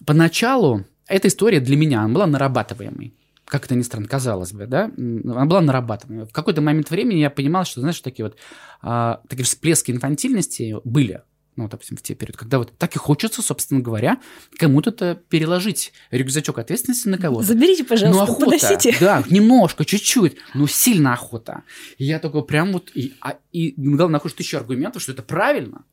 Поначалу 0.05 0.85
эта 1.07 1.27
история 1.27 1.59
для 1.59 1.75
меня 1.75 2.01
она 2.01 2.13
была 2.13 2.27
нарабатываемой. 2.27 3.13
Как 3.45 3.65
это 3.65 3.75
ни 3.75 3.81
странно, 3.81 4.07
казалось 4.07 4.53
бы, 4.53 4.65
да? 4.65 4.91
Она 4.97 5.45
была 5.45 5.61
нарабатываемой. 5.61 6.25
В 6.25 6.33
какой-то 6.33 6.61
момент 6.61 6.89
времени 6.89 7.19
я 7.19 7.29
понимал, 7.29 7.63
что, 7.65 7.79
знаешь, 7.79 7.99
такие 8.01 8.25
вот 8.25 8.37
а, 8.81 9.21
такие 9.29 9.45
всплески 9.45 9.91
инфантильности 9.91 10.75
были 10.83 11.21
ну, 11.57 11.67
допустим, 11.67 11.97
в 11.97 12.01
те 12.01 12.15
периоды, 12.15 12.37
когда 12.37 12.59
вот 12.59 12.77
так 12.77 12.95
и 12.95 12.99
хочется, 12.99 13.41
собственно 13.41 13.81
говоря, 13.81 14.19
кому-то 14.57 15.15
переложить 15.15 15.91
рюкзачок 16.11 16.59
ответственности 16.59 17.07
на 17.07 17.17
кого-то. 17.17 17.47
Заберите, 17.47 17.83
пожалуйста, 17.83 18.17
ну, 18.17 18.23
охота, 18.23 18.45
подносите. 18.45 18.95
Да, 18.99 19.23
немножко, 19.29 19.83
чуть-чуть, 19.83 20.37
но 20.53 20.67
сильно 20.67 21.13
охота. 21.13 21.63
И 21.97 22.05
я 22.05 22.19
такой 22.19 22.45
прям 22.45 22.73
вот, 22.73 22.91
и, 22.93 23.15
а, 23.21 23.37
и 23.51 23.73
главное, 23.75 24.13
находишь 24.13 24.37
тысячу 24.37 24.57
аргументов, 24.57 25.01
что 25.01 25.11
это 25.11 25.23
правильно. 25.23 25.83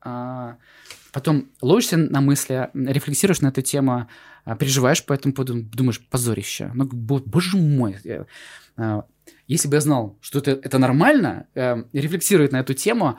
А, 0.00 0.56
потом 1.12 1.50
ловишься 1.60 1.96
на 1.96 2.20
мысли, 2.20 2.70
рефлексируешь 2.74 3.40
на 3.40 3.48
эту 3.48 3.62
тему, 3.62 4.08
а, 4.44 4.56
переживаешь 4.56 5.04
по 5.04 5.12
этому 5.12 5.34
поводу, 5.34 5.62
думаешь, 5.62 6.00
позорище. 6.00 6.70
Ну, 6.74 6.86
боже 6.86 7.56
мой, 7.56 7.96
а, 8.76 9.04
если 9.46 9.68
бы 9.68 9.76
я 9.76 9.80
знал, 9.80 10.18
что 10.20 10.38
это, 10.38 10.52
это 10.52 10.78
нормально, 10.78 11.46
э, 11.54 11.84
рефлексировать 11.92 12.52
на 12.52 12.60
эту 12.60 12.74
тему, 12.74 13.18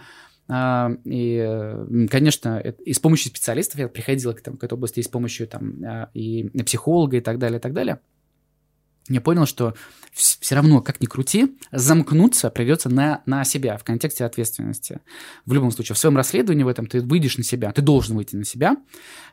и, 0.49 2.07
конечно, 2.09 2.59
и 2.59 2.93
с 2.93 2.99
помощью 2.99 3.31
специалистов 3.31 3.79
я 3.79 3.89
приходила 3.89 4.33
к, 4.33 4.41
там, 4.41 4.55
к 4.55 4.63
этой 4.63 4.75
области, 4.75 4.99
и 4.99 5.03
с 5.03 5.09
помощью 5.09 5.47
там, 5.47 5.83
а, 5.83 6.09
и 6.13 6.47
психолога 6.63 7.17
и 7.17 7.21
так 7.21 7.37
далее, 7.37 7.59
и 7.59 7.61
так 7.61 7.73
далее. 7.73 7.99
Я 9.09 9.21
понял, 9.21 9.45
что 9.45 9.73
все 10.13 10.55
равно, 10.55 10.81
как 10.81 10.99
ни 10.99 11.05
крути, 11.05 11.57
замкнуться 11.71 12.49
придется 12.49 12.89
на, 12.89 13.21
на 13.25 13.45
себя 13.45 13.77
в 13.77 13.83
контексте 13.83 14.25
ответственности. 14.25 14.99
В 15.45 15.53
любом 15.53 15.71
случае, 15.71 15.95
в 15.95 15.97
своем 15.97 16.17
расследовании 16.17 16.63
в 16.63 16.67
этом 16.67 16.87
ты 16.87 17.01
выйдешь 17.01 17.37
на 17.37 17.43
себя, 17.43 17.71
ты 17.71 17.81
должен 17.81 18.17
выйти 18.17 18.35
на 18.35 18.43
себя, 18.43 18.75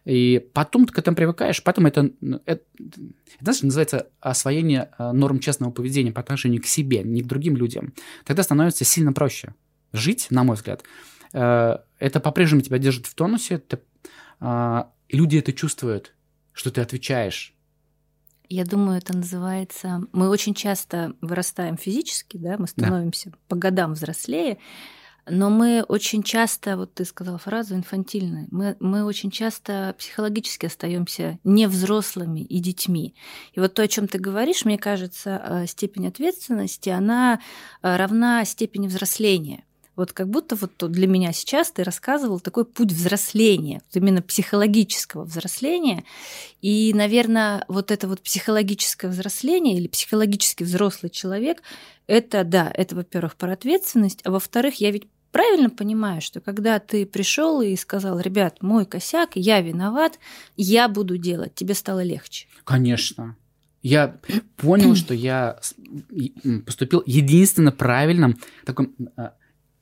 и 0.05 0.47
потом 0.53 0.87
ты 0.87 0.93
к 0.93 0.99
этому 0.99 1.17
привыкаешь, 1.17 1.63
потом 1.63 1.87
это, 1.87 2.11
это, 2.45 2.63
это 2.79 2.99
знаешь, 3.41 3.63
называется 3.63 4.09
освоение 4.21 4.91
а, 4.97 5.13
норм 5.13 5.41
честного 5.41 5.73
поведения 5.73 6.13
по 6.13 6.21
отношению 6.21 6.63
к 6.63 6.67
себе, 6.67 7.03
не 7.03 7.23
к 7.23 7.27
другим 7.27 7.57
людям. 7.57 7.95
Тогда 8.25 8.45
становится 8.45 8.85
сильно 8.85 9.13
проще 9.13 9.55
жить, 9.95 10.27
на 10.31 10.45
мой 10.45 10.57
взгляд, 10.57 10.83
э, 11.33 11.79
это 11.99 12.21
по-прежнему 12.21 12.63
тебя 12.63 12.79
держит 12.79 13.07
в 13.07 13.15
тонусе. 13.15 13.59
Ты, 13.59 13.81
а, 14.41 14.91
люди 15.09 15.39
это 15.39 15.53
чувствуют, 15.53 16.15
что 16.53 16.71
ты 16.71 16.81
отвечаешь. 16.81 17.55
Я 18.51 18.65
думаю, 18.65 18.99
это 18.99 19.17
называется... 19.17 20.03
Мы 20.13 20.29
очень 20.29 20.55
часто 20.55 21.15
вырастаем 21.23 21.79
физически, 21.79 22.37
да, 22.37 22.57
мы 22.59 22.67
становимся 22.67 23.31
да. 23.31 23.37
по 23.49 23.57
годам 23.57 23.95
взрослее, 23.95 24.59
но 25.27 25.49
мы 25.49 25.83
очень 25.83 26.23
часто, 26.23 26.77
вот 26.77 26.95
ты 26.95 27.07
сказала 27.07 27.39
фразу 27.39 27.75
инфантильная, 27.75 28.47
мы, 28.51 28.77
мы 28.81 29.05
очень 29.05 29.31
часто 29.31 29.95
психологически 29.99 30.67
остаемся 30.67 31.39
не 31.45 31.67
взрослыми 31.67 32.41
и 32.41 32.61
детьми. 32.61 33.15
И 33.55 33.61
вот 33.61 33.73
то, 33.73 33.83
о 33.83 33.89
чем 33.89 34.07
ты 34.07 34.19
говоришь, 34.19 34.67
мне 34.67 34.77
кажется, 34.77 35.43
э, 35.43 35.67
степень 35.67 36.07
ответственности, 36.07 36.91
она 36.91 37.41
э, 37.83 37.97
равна 37.97 38.45
степени 38.45 38.87
взросления. 38.87 39.65
Вот 39.97 40.13
как 40.13 40.29
будто 40.29 40.57
вот 40.57 40.73
для 40.91 41.07
меня 41.07 41.33
сейчас 41.33 41.71
ты 41.71 41.85
рассказывал 41.85 42.41
такой 42.41 42.65
путь 42.65 42.93
взросления, 42.93 43.83
вот 43.87 43.97
именно 44.03 44.23
психологического 44.23 45.25
взросления. 45.25 46.05
И, 46.63 46.93
наверное, 46.95 47.65
вот 47.69 47.91
это 47.91 48.09
вот 48.09 48.21
психологическое 48.21 49.09
взросление 49.09 49.77
или 49.77 49.87
психологически 49.87 50.65
взрослый 50.65 51.11
человек, 51.11 51.63
это, 52.07 52.45
да, 52.45 52.71
это, 52.75 52.97
во-первых, 52.97 53.37
про 53.37 53.53
ответственность, 53.53 54.21
а 54.25 54.31
во-вторых, 54.31 54.77
я 54.77 54.91
ведь 54.91 55.07
правильно 55.35 55.69
понимаю, 55.69 56.21
что 56.21 56.41
когда 56.41 56.79
ты 56.79 57.07
пришел 57.07 57.61
и 57.61 57.75
сказал, 57.77 58.21
ребят, 58.21 58.63
мой 58.63 58.87
косяк, 58.87 59.31
я 59.35 59.61
виноват, 59.61 60.19
я 60.57 60.89
буду 60.89 61.19
делать, 61.19 61.55
тебе 61.55 61.75
стало 61.75 62.03
легче? 62.05 62.47
Конечно. 62.65 63.37
Я 63.83 64.17
понял, 64.57 64.95
что 64.97 65.13
я 65.13 65.59
поступил 66.65 67.03
единственно 67.05 67.73
правильным, 67.73 68.39
таким 68.65 68.95
а, 69.17 69.35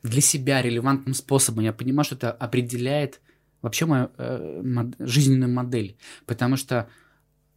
для 0.03 0.21
себя 0.21 0.63
релевантным 0.63 1.15
способом. 1.15 1.65
Я 1.65 1.73
понимаю, 1.73 2.05
что 2.05 2.17
это 2.17 2.33
определяет 2.33 3.21
вообще 3.61 3.87
мою 3.87 4.11
э, 4.19 4.63
жизненную 4.99 5.51
модель. 5.51 5.97
Потому 6.27 6.57
что 6.57 6.89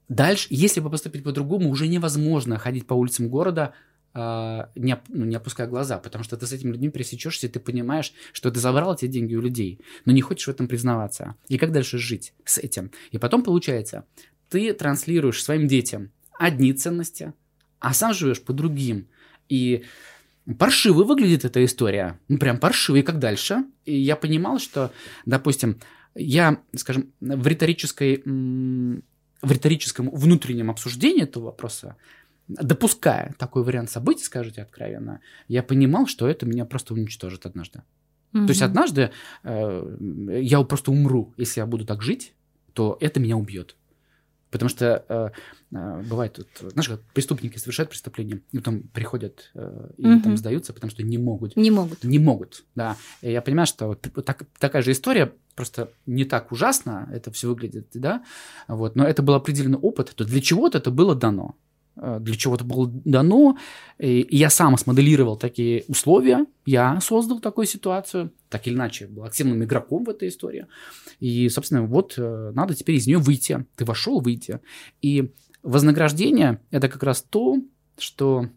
дальше, 0.07 0.47
если 0.51 0.79
бы 0.79 0.89
поступить 0.89 1.23
по-другому, 1.23 1.69
уже 1.69 1.87
невозможно 1.87 2.57
ходить 2.57 2.85
по 2.85 2.93
улицам 2.93 3.27
города, 3.27 3.73
э, 4.13 4.65
не, 4.75 5.01
ну, 5.09 5.25
не 5.25 5.35
опуская 5.35 5.67
глаза, 5.67 5.97
потому 5.97 6.23
что 6.23 6.37
ты 6.37 6.45
с 6.45 6.53
этими 6.53 6.71
людьми 6.71 6.89
пересечешься, 6.89 7.47
и 7.47 7.49
ты 7.49 7.59
понимаешь, 7.59 8.13
что 8.31 8.51
ты 8.51 8.59
забрал 8.59 8.93
эти 8.93 9.07
деньги 9.07 9.35
у 9.35 9.41
людей, 9.41 9.79
но 10.05 10.13
не 10.13 10.21
хочешь 10.21 10.47
в 10.47 10.51
этом 10.51 10.67
признаваться. 10.67 11.35
И 11.47 11.57
как 11.57 11.71
дальше 11.71 11.97
жить 11.97 12.33
с 12.45 12.59
этим? 12.59 12.91
И 13.09 13.17
потом 13.17 13.43
получается, 13.43 14.05
ты 14.49 14.71
транслируешь 14.73 15.43
своим 15.43 15.67
детям 15.67 16.11
одни 16.37 16.71
ценности, 16.73 17.33
а 17.79 17.93
сам 17.93 18.13
живешь 18.13 18.41
по 18.41 18.53
другим. 18.53 19.07
И 19.49 19.83
паршиво 20.57 21.03
выглядит 21.03 21.45
эта 21.45 21.63
история. 21.65 22.19
Ну, 22.27 22.37
прям 22.37 22.59
паршиво. 22.59 22.97
И 22.97 23.01
как 23.01 23.19
дальше? 23.19 23.65
И 23.85 23.97
я 23.97 24.15
понимал, 24.15 24.59
что, 24.59 24.91
допустим, 25.25 25.79
я, 26.15 26.61
скажем, 26.75 27.11
в 27.19 27.47
риторической 27.47 28.23
в 29.41 29.51
риторическом 29.51 30.09
внутреннем 30.09 30.71
обсуждении 30.71 31.23
этого 31.23 31.45
вопроса, 31.45 31.97
допуская 32.47 33.35
такой 33.37 33.63
вариант 33.63 33.91
событий, 33.91 34.23
скажите 34.23 34.61
откровенно, 34.61 35.19
я 35.47 35.61
понимал, 35.61 36.07
что 36.07 36.27
это 36.27 36.45
меня 36.45 36.65
просто 36.65 36.93
уничтожит 36.93 37.45
однажды. 37.45 37.83
Mm-hmm. 38.33 38.45
То 38.45 38.49
есть 38.49 38.61
однажды 38.61 39.11
э, 39.43 39.97
я 40.41 40.61
просто 40.63 40.91
умру, 40.91 41.33
если 41.37 41.59
я 41.59 41.65
буду 41.65 41.85
так 41.85 42.01
жить, 42.01 42.33
то 42.73 42.97
это 42.99 43.19
меня 43.19 43.37
убьет. 43.37 43.75
Потому 44.56 44.70
что 44.70 45.03
э, 45.10 45.30
э, 45.76 46.01
бывает, 46.10 46.38
вот, 46.38 46.72
знаешь, 46.72 46.88
как 46.88 47.01
преступники 47.14 47.58
совершают 47.58 47.89
преступление, 47.89 48.41
и 48.53 48.58
потом 48.58 48.84
приходят 48.84 49.51
э, 49.53 49.89
и 49.97 50.08
угу. 50.08 50.22
там 50.22 50.38
сдаются, 50.38 50.72
потому 50.72 50.91
что 50.91 51.03
не 51.03 51.18
могут. 51.18 51.58
Не 51.58 51.72
могут. 51.72 52.06
Не 52.06 52.20
могут, 52.20 52.64
да. 52.74 52.95
И 53.22 53.30
я 53.30 53.41
понимаю, 53.41 53.68
что 53.68 53.88
вот 53.88 54.08
так, 54.26 54.43
такая 54.58 54.82
же 54.82 54.93
история, 54.93 55.34
просто 55.56 55.91
не 56.06 56.24
так 56.24 56.53
ужасно 56.53 57.10
это 57.12 57.34
все 57.34 57.49
выглядит, 57.49 57.89
да, 57.95 58.24
вот, 58.70 58.95
но 58.95 59.06
это 59.06 59.22
был 59.22 59.34
определенный 59.34 59.78
опыт, 59.78 60.14
то 60.16 60.24
для 60.24 60.39
чего-то 60.39 60.78
это 60.78 60.89
было 60.89 61.16
дано. 61.16 61.58
Э, 61.97 62.19
для 62.19 62.35
чего-то 62.35 62.63
было 62.63 62.89
дано. 63.05 63.57
И 63.97 64.27
я 64.29 64.49
сам 64.49 64.77
смоделировал 64.77 65.37
такие 65.37 65.85
условия, 65.87 66.45
я 66.65 66.99
создал 66.99 67.39
такую 67.39 67.67
ситуацию, 67.67 68.33
так 68.49 68.67
или 68.67 68.75
иначе, 68.75 69.07
был 69.07 69.23
активным 69.23 69.63
игроком 69.63 70.03
в 70.03 70.09
этой 70.09 70.29
истории. 70.29 70.67
И, 71.19 71.47
собственно, 71.49 71.83
вот 71.83 72.15
э, 72.17 72.51
надо 72.53 72.75
теперь 72.75 72.95
из 72.95 73.07
нее 73.07 73.17
выйти. 73.17 73.65
Ты 73.75 73.85
вошел, 73.85 74.19
выйти. 74.19 74.59
И 75.01 75.33
вознаграждение– 75.63 76.61
это 76.71 76.89
как 76.89 77.03
раз 77.03 77.21
то, 77.21 77.57
что 77.97 78.49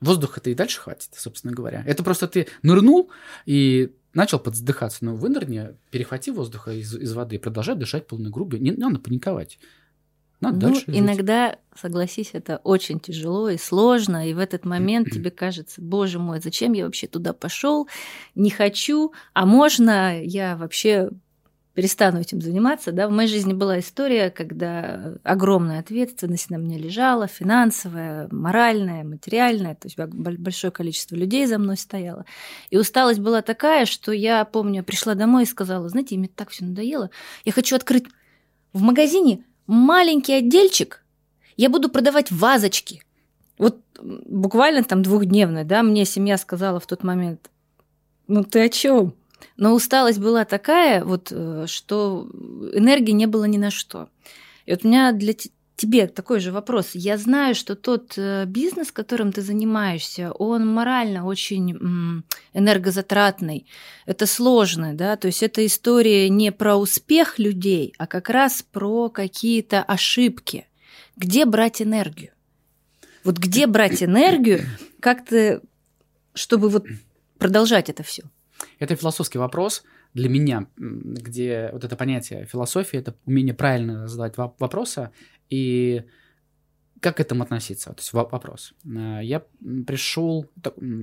воздуха-то 0.00 0.48
и 0.48 0.54
дальше 0.54 0.80
хватит, 0.80 1.10
собственно 1.14 1.52
говоря. 1.52 1.82
Это 1.86 2.02
просто 2.02 2.26
ты 2.26 2.46
нырнул 2.62 3.10
и 3.44 3.92
начал 4.14 4.38
подздыхаться. 4.38 5.04
Но 5.04 5.14
вынырни, 5.14 5.76
перехвати 5.90 6.30
воздуха 6.30 6.72
из, 6.72 6.94
из 6.94 7.12
воды, 7.12 7.38
продолжай 7.38 7.76
дышать 7.76 8.06
полной 8.06 8.30
грубой. 8.30 8.60
Не, 8.60 8.70
не 8.70 8.76
надо 8.76 8.98
паниковать. 8.98 9.58
Надо 10.40 10.56
ну, 10.56 10.72
дальше 10.72 10.84
иногда, 10.88 11.50
жить. 11.50 11.58
согласись, 11.80 12.30
это 12.34 12.60
очень 12.62 13.00
тяжело 13.00 13.48
и 13.48 13.56
сложно, 13.56 14.28
и 14.28 14.34
в 14.34 14.38
этот 14.38 14.64
момент 14.64 15.10
тебе 15.10 15.30
кажется, 15.30 15.80
боже 15.80 16.18
мой, 16.18 16.40
зачем 16.40 16.72
я 16.72 16.84
вообще 16.84 17.06
туда 17.06 17.32
пошел, 17.32 17.88
не 18.34 18.50
хочу, 18.50 19.12
а 19.32 19.46
можно 19.46 20.22
я 20.22 20.56
вообще 20.56 21.10
перестану 21.76 22.20
этим 22.20 22.40
заниматься. 22.40 22.90
Да? 22.90 23.06
В 23.06 23.12
моей 23.12 23.28
жизни 23.28 23.52
была 23.52 23.78
история, 23.78 24.30
когда 24.30 25.14
огромная 25.22 25.78
ответственность 25.78 26.48
на 26.50 26.56
мне 26.56 26.78
лежала, 26.78 27.28
финансовая, 27.28 28.28
моральная, 28.32 29.04
материальная, 29.04 29.74
то 29.74 29.86
есть 29.86 29.98
большое 29.98 30.72
количество 30.72 31.14
людей 31.14 31.46
за 31.46 31.58
мной 31.58 31.76
стояло. 31.76 32.24
И 32.70 32.78
усталость 32.78 33.20
была 33.20 33.42
такая, 33.42 33.84
что 33.84 34.10
я 34.10 34.44
помню, 34.46 34.82
пришла 34.82 35.14
домой 35.14 35.42
и 35.42 35.46
сказала, 35.46 35.88
знаете, 35.88 36.16
мне 36.16 36.28
так 36.34 36.48
все 36.48 36.64
надоело, 36.64 37.10
я 37.44 37.52
хочу 37.52 37.76
открыть 37.76 38.06
в 38.72 38.80
магазине 38.80 39.44
маленький 39.66 40.34
отдельчик, 40.34 41.04
я 41.56 41.68
буду 41.68 41.88
продавать 41.88 42.30
вазочки. 42.30 43.02
Вот 43.58 43.78
буквально 44.00 44.84
там 44.84 45.02
двухдневно, 45.02 45.64
да, 45.64 45.82
мне 45.82 46.04
семья 46.04 46.36
сказала 46.36 46.80
в 46.80 46.86
тот 46.86 47.02
момент, 47.02 47.50
ну 48.28 48.44
ты 48.44 48.64
о 48.64 48.68
чем? 48.68 49.14
Но 49.56 49.74
усталость 49.74 50.18
была 50.18 50.44
такая, 50.44 51.04
вот, 51.04 51.28
э, 51.30 51.64
что 51.66 52.28
энергии 52.72 53.12
не 53.12 53.26
было 53.26 53.44
ни 53.44 53.56
на 53.56 53.70
что. 53.70 54.08
И 54.66 54.72
вот 54.72 54.84
у 54.84 54.88
меня 54.88 55.12
для 55.12 55.34
тебе 55.76 56.06
такой 56.06 56.40
же 56.40 56.52
вопрос. 56.52 56.90
Я 56.94 57.18
знаю, 57.18 57.54
что 57.54 57.76
тот 57.76 58.14
э, 58.16 58.44
бизнес, 58.46 58.90
которым 58.90 59.32
ты 59.32 59.42
занимаешься, 59.42 60.32
он 60.32 60.66
морально 60.66 61.26
очень 61.26 62.24
энергозатратный. 62.54 63.66
Это 64.06 64.26
сложно, 64.26 64.94
да, 64.94 65.16
то 65.16 65.26
есть 65.26 65.42
это 65.42 65.64
история 65.64 66.28
не 66.28 66.50
про 66.50 66.76
успех 66.76 67.38
людей, 67.38 67.92
а 67.98 68.06
как 68.06 68.30
раз 68.30 68.62
про 68.62 69.10
какие-то 69.10 69.82
ошибки. 69.82 70.66
Где 71.16 71.44
брать 71.44 71.82
энергию? 71.82 72.32
Вот 73.24 73.38
где 73.38 73.66
брать 73.66 74.02
энергию, 74.02 74.60
как-то, 75.00 75.60
чтобы 76.34 76.68
вот 76.68 76.86
продолжать 77.38 77.90
это 77.90 78.02
все? 78.02 78.22
Это 78.78 78.96
философский 78.96 79.38
вопрос 79.38 79.82
для 80.14 80.30
меня, 80.30 80.66
где 80.76 81.68
вот 81.72 81.84
это 81.84 81.94
понятие 81.94 82.46
философии, 82.46 82.98
это 82.98 83.14
умение 83.26 83.52
правильно 83.54 84.08
задавать 84.08 84.36
вопросы 84.36 85.10
и 85.50 86.04
как 87.00 87.16
к 87.16 87.20
этому 87.20 87.42
относиться? 87.42 87.90
То 87.90 88.00
есть 88.00 88.12
вопрос. 88.12 88.74
Э, 88.84 89.20
я 89.22 89.44
пришел, 89.86 90.50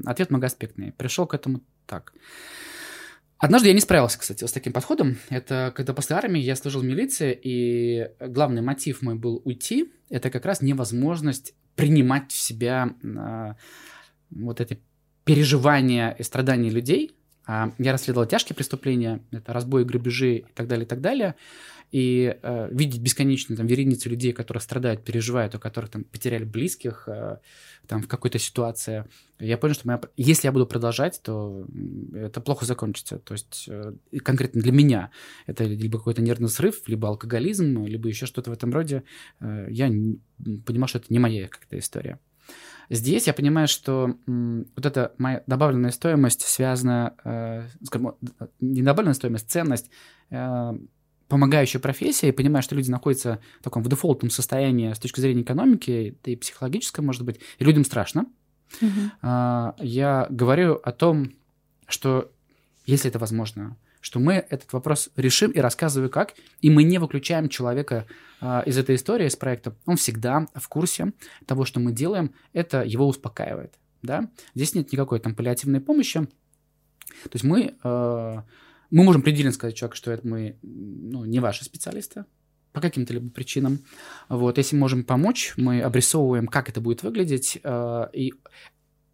ответ 0.06 0.30
многоаспектный, 0.30 0.92
пришел 0.92 1.28
к 1.28 1.34
этому 1.34 1.62
так. 1.86 2.14
Однажды 3.38 3.68
я 3.68 3.74
не 3.74 3.82
справился, 3.82 4.20
кстати, 4.20 4.46
с 4.46 4.52
таким 4.54 4.72
подходом. 4.72 5.18
Это 5.30 5.74
когда 5.76 5.94
после 5.94 6.16
армии 6.16 6.40
я 6.40 6.56
служил 6.56 6.82
в 6.82 6.86
милиции, 6.86 7.38
и 7.44 8.10
главный 8.20 8.62
мотив 8.62 9.02
мой 9.02 9.16
был 9.16 9.42
уйти. 9.44 9.92
Это 10.10 10.30
как 10.30 10.46
раз 10.46 10.62
невозможность 10.62 11.54
принимать 11.76 12.32
в 12.32 12.40
себя 12.40 12.96
э, 13.04 13.54
вот 14.32 14.62
эти 14.62 14.80
переживания 15.26 16.12
и 16.12 16.24
страдания 16.24 16.70
людей. 16.70 17.12
А 17.46 17.72
я 17.78 17.92
расследовал 17.92 18.28
тяжкие 18.28 18.56
преступления, 18.56 19.22
это 19.32 19.54
разбой, 19.54 19.86
грабежи 19.86 20.38
и 20.38 20.46
так 20.54 20.68
далее, 20.68 20.86
и 20.86 20.88
так 20.88 21.02
далее 21.02 21.36
и 21.94 22.36
э, 22.42 22.70
видеть 22.72 23.02
бесконечную 23.02 23.56
там 23.56 23.68
вереницу 23.68 24.10
людей, 24.10 24.34
которые 24.34 24.62
страдают, 24.62 25.04
переживают, 25.04 25.54
у 25.54 25.60
которых 25.60 25.92
там 25.92 26.04
потеряли 26.04 26.44
близких 26.44 27.04
э, 27.08 27.38
там 27.86 28.02
в 28.02 28.08
какой-то 28.08 28.40
ситуации, 28.40 29.06
я 29.38 29.60
понял, 29.60 29.76
что 29.76 29.88
моя... 29.88 30.02
если 30.18 30.48
я 30.48 30.52
буду 30.52 30.66
продолжать, 30.66 31.22
то 31.22 31.68
это 32.16 32.42
плохо 32.42 32.66
закончится. 32.66 33.20
То 33.20 33.34
есть 33.34 33.66
э, 33.68 33.94
конкретно 34.24 34.60
для 34.60 34.72
меня 34.72 35.12
это 35.46 35.66
либо 35.66 36.00
какой-то 36.00 36.24
нервный 36.24 36.50
срыв, 36.50 36.82
либо 36.88 37.10
алкоголизм, 37.10 37.86
либо 37.86 38.10
еще 38.10 38.26
что-то 38.26 38.50
в 38.50 38.54
этом 38.54 38.74
роде. 38.74 39.04
Э, 39.40 39.68
я 39.70 39.86
понимал, 40.66 40.88
что 40.88 40.98
это 40.98 41.08
не 41.10 41.20
моя 41.20 41.48
какая-то 41.48 41.78
история. 41.78 42.20
Здесь 42.90 43.28
я 43.28 43.34
понимаю, 43.34 43.68
что 43.68 44.16
вот 44.28 44.86
эта 44.86 45.14
моя 45.18 45.44
добавленная 45.48 45.92
стоимость 45.92 46.42
связана, 46.42 47.16
э, 47.24 47.68
скажем, 47.84 48.16
не 48.60 48.82
добавленная 48.82 49.14
стоимость, 49.14 49.50
ценность 49.50 49.90
э, 50.30 50.74
помогающая 51.28 51.80
профессия, 51.80 52.30
и 52.30 52.32
понимая, 52.32 52.62
что 52.62 52.76
люди 52.76 52.92
находятся 52.92 53.40
в 53.60 53.64
таком 53.64 53.84
в 53.84 53.90
дефолтном 53.90 54.30
состоянии 54.30 54.94
с 54.94 55.00
точки 55.00 55.20
зрения 55.20 55.42
экономики, 55.42 56.18
да 56.24 56.32
и 56.32 56.36
психологической, 56.36 57.04
может 57.04 57.24
быть, 57.24 57.40
и 57.58 57.64
людям 57.64 57.86
страшно, 57.86 58.26
uh 58.82 59.74
я 59.80 60.28
говорю 60.30 60.80
о 60.84 60.92
том, 60.92 61.32
что 61.88 62.32
если 62.86 63.10
это 63.10 63.20
возможно, 63.20 63.78
что 64.04 64.20
мы 64.20 64.34
этот 64.34 64.74
вопрос 64.74 65.10
решим 65.16 65.52
и 65.52 65.60
рассказываю 65.60 66.10
как, 66.10 66.34
и 66.60 66.70
мы 66.70 66.84
не 66.84 66.98
выключаем 66.98 67.48
человека 67.48 68.06
а, 68.42 68.62
из 68.66 68.78
этой 68.78 68.96
истории, 68.96 69.28
из 69.28 69.38
проекта. 69.38 69.76
Он 69.86 69.96
всегда 69.96 70.46
в 70.54 70.68
курсе 70.68 71.14
того, 71.46 71.64
что 71.64 71.80
мы 71.80 71.94
делаем, 71.94 72.36
это 72.52 72.84
его 72.84 73.08
успокаивает. 73.08 73.74
Да? 74.02 74.30
Здесь 74.56 74.76
нет 74.76 74.92
никакой 74.92 75.20
там 75.22 75.34
паллиативной 75.34 75.80
помощи. 75.80 76.20
То 76.20 77.32
есть 77.32 77.46
мы 77.46 77.76
а, 77.84 78.44
мы 78.92 79.04
можем 79.04 79.22
предельно 79.22 79.54
сказать 79.54 79.76
человеку, 79.76 79.96
что 79.96 80.12
это 80.12 80.28
мы 80.28 80.58
ну, 80.62 81.24
не 81.24 81.40
ваши 81.40 81.64
специалисты 81.64 82.26
по 82.74 82.82
каким-то 82.82 83.14
либо 83.14 83.30
причинам. 83.30 83.80
Вот, 84.28 84.58
если 84.58 84.76
можем 84.76 85.04
помочь, 85.06 85.54
мы 85.56 85.82
обрисовываем, 85.82 86.48
как 86.48 86.70
это 86.70 86.82
будет 86.82 87.04
выглядеть, 87.04 87.60
э, 87.64 88.06
и 88.14 88.34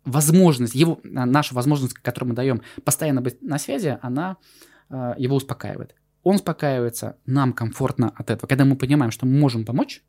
возможность, 0.05 0.75
его, 0.75 0.99
наша 1.03 1.53
возможность, 1.53 1.93
которую 1.93 2.29
мы 2.29 2.35
даем 2.35 2.61
постоянно 2.83 3.21
быть 3.21 3.41
на 3.41 3.59
связи, 3.59 3.97
она 4.01 4.37
э, 4.41 4.78
его 4.89 5.35
успокаивает. 5.35 5.95
Он 6.23 6.35
успокаивается, 6.35 7.17
нам 7.25 7.53
комфортно 7.53 8.11
от 8.15 8.29
этого. 8.29 8.47
Когда 8.47 8.65
мы 8.65 8.75
понимаем, 8.75 9.11
что 9.11 9.25
мы 9.25 9.39
можем 9.39 9.65
помочь, 9.65 10.03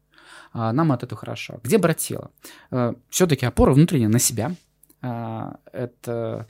э, 0.55 0.73
нам 0.73 0.91
от 0.93 1.03
этого 1.03 1.19
хорошо. 1.19 1.61
Где 1.63 1.79
брать 1.79 1.99
тело? 1.99 2.31
Э, 2.71 2.95
все-таки 3.09 3.47
опора 3.47 3.73
внутренняя 3.73 4.09
на 4.09 4.19
себя. 4.19 4.55
Это, 5.03 6.47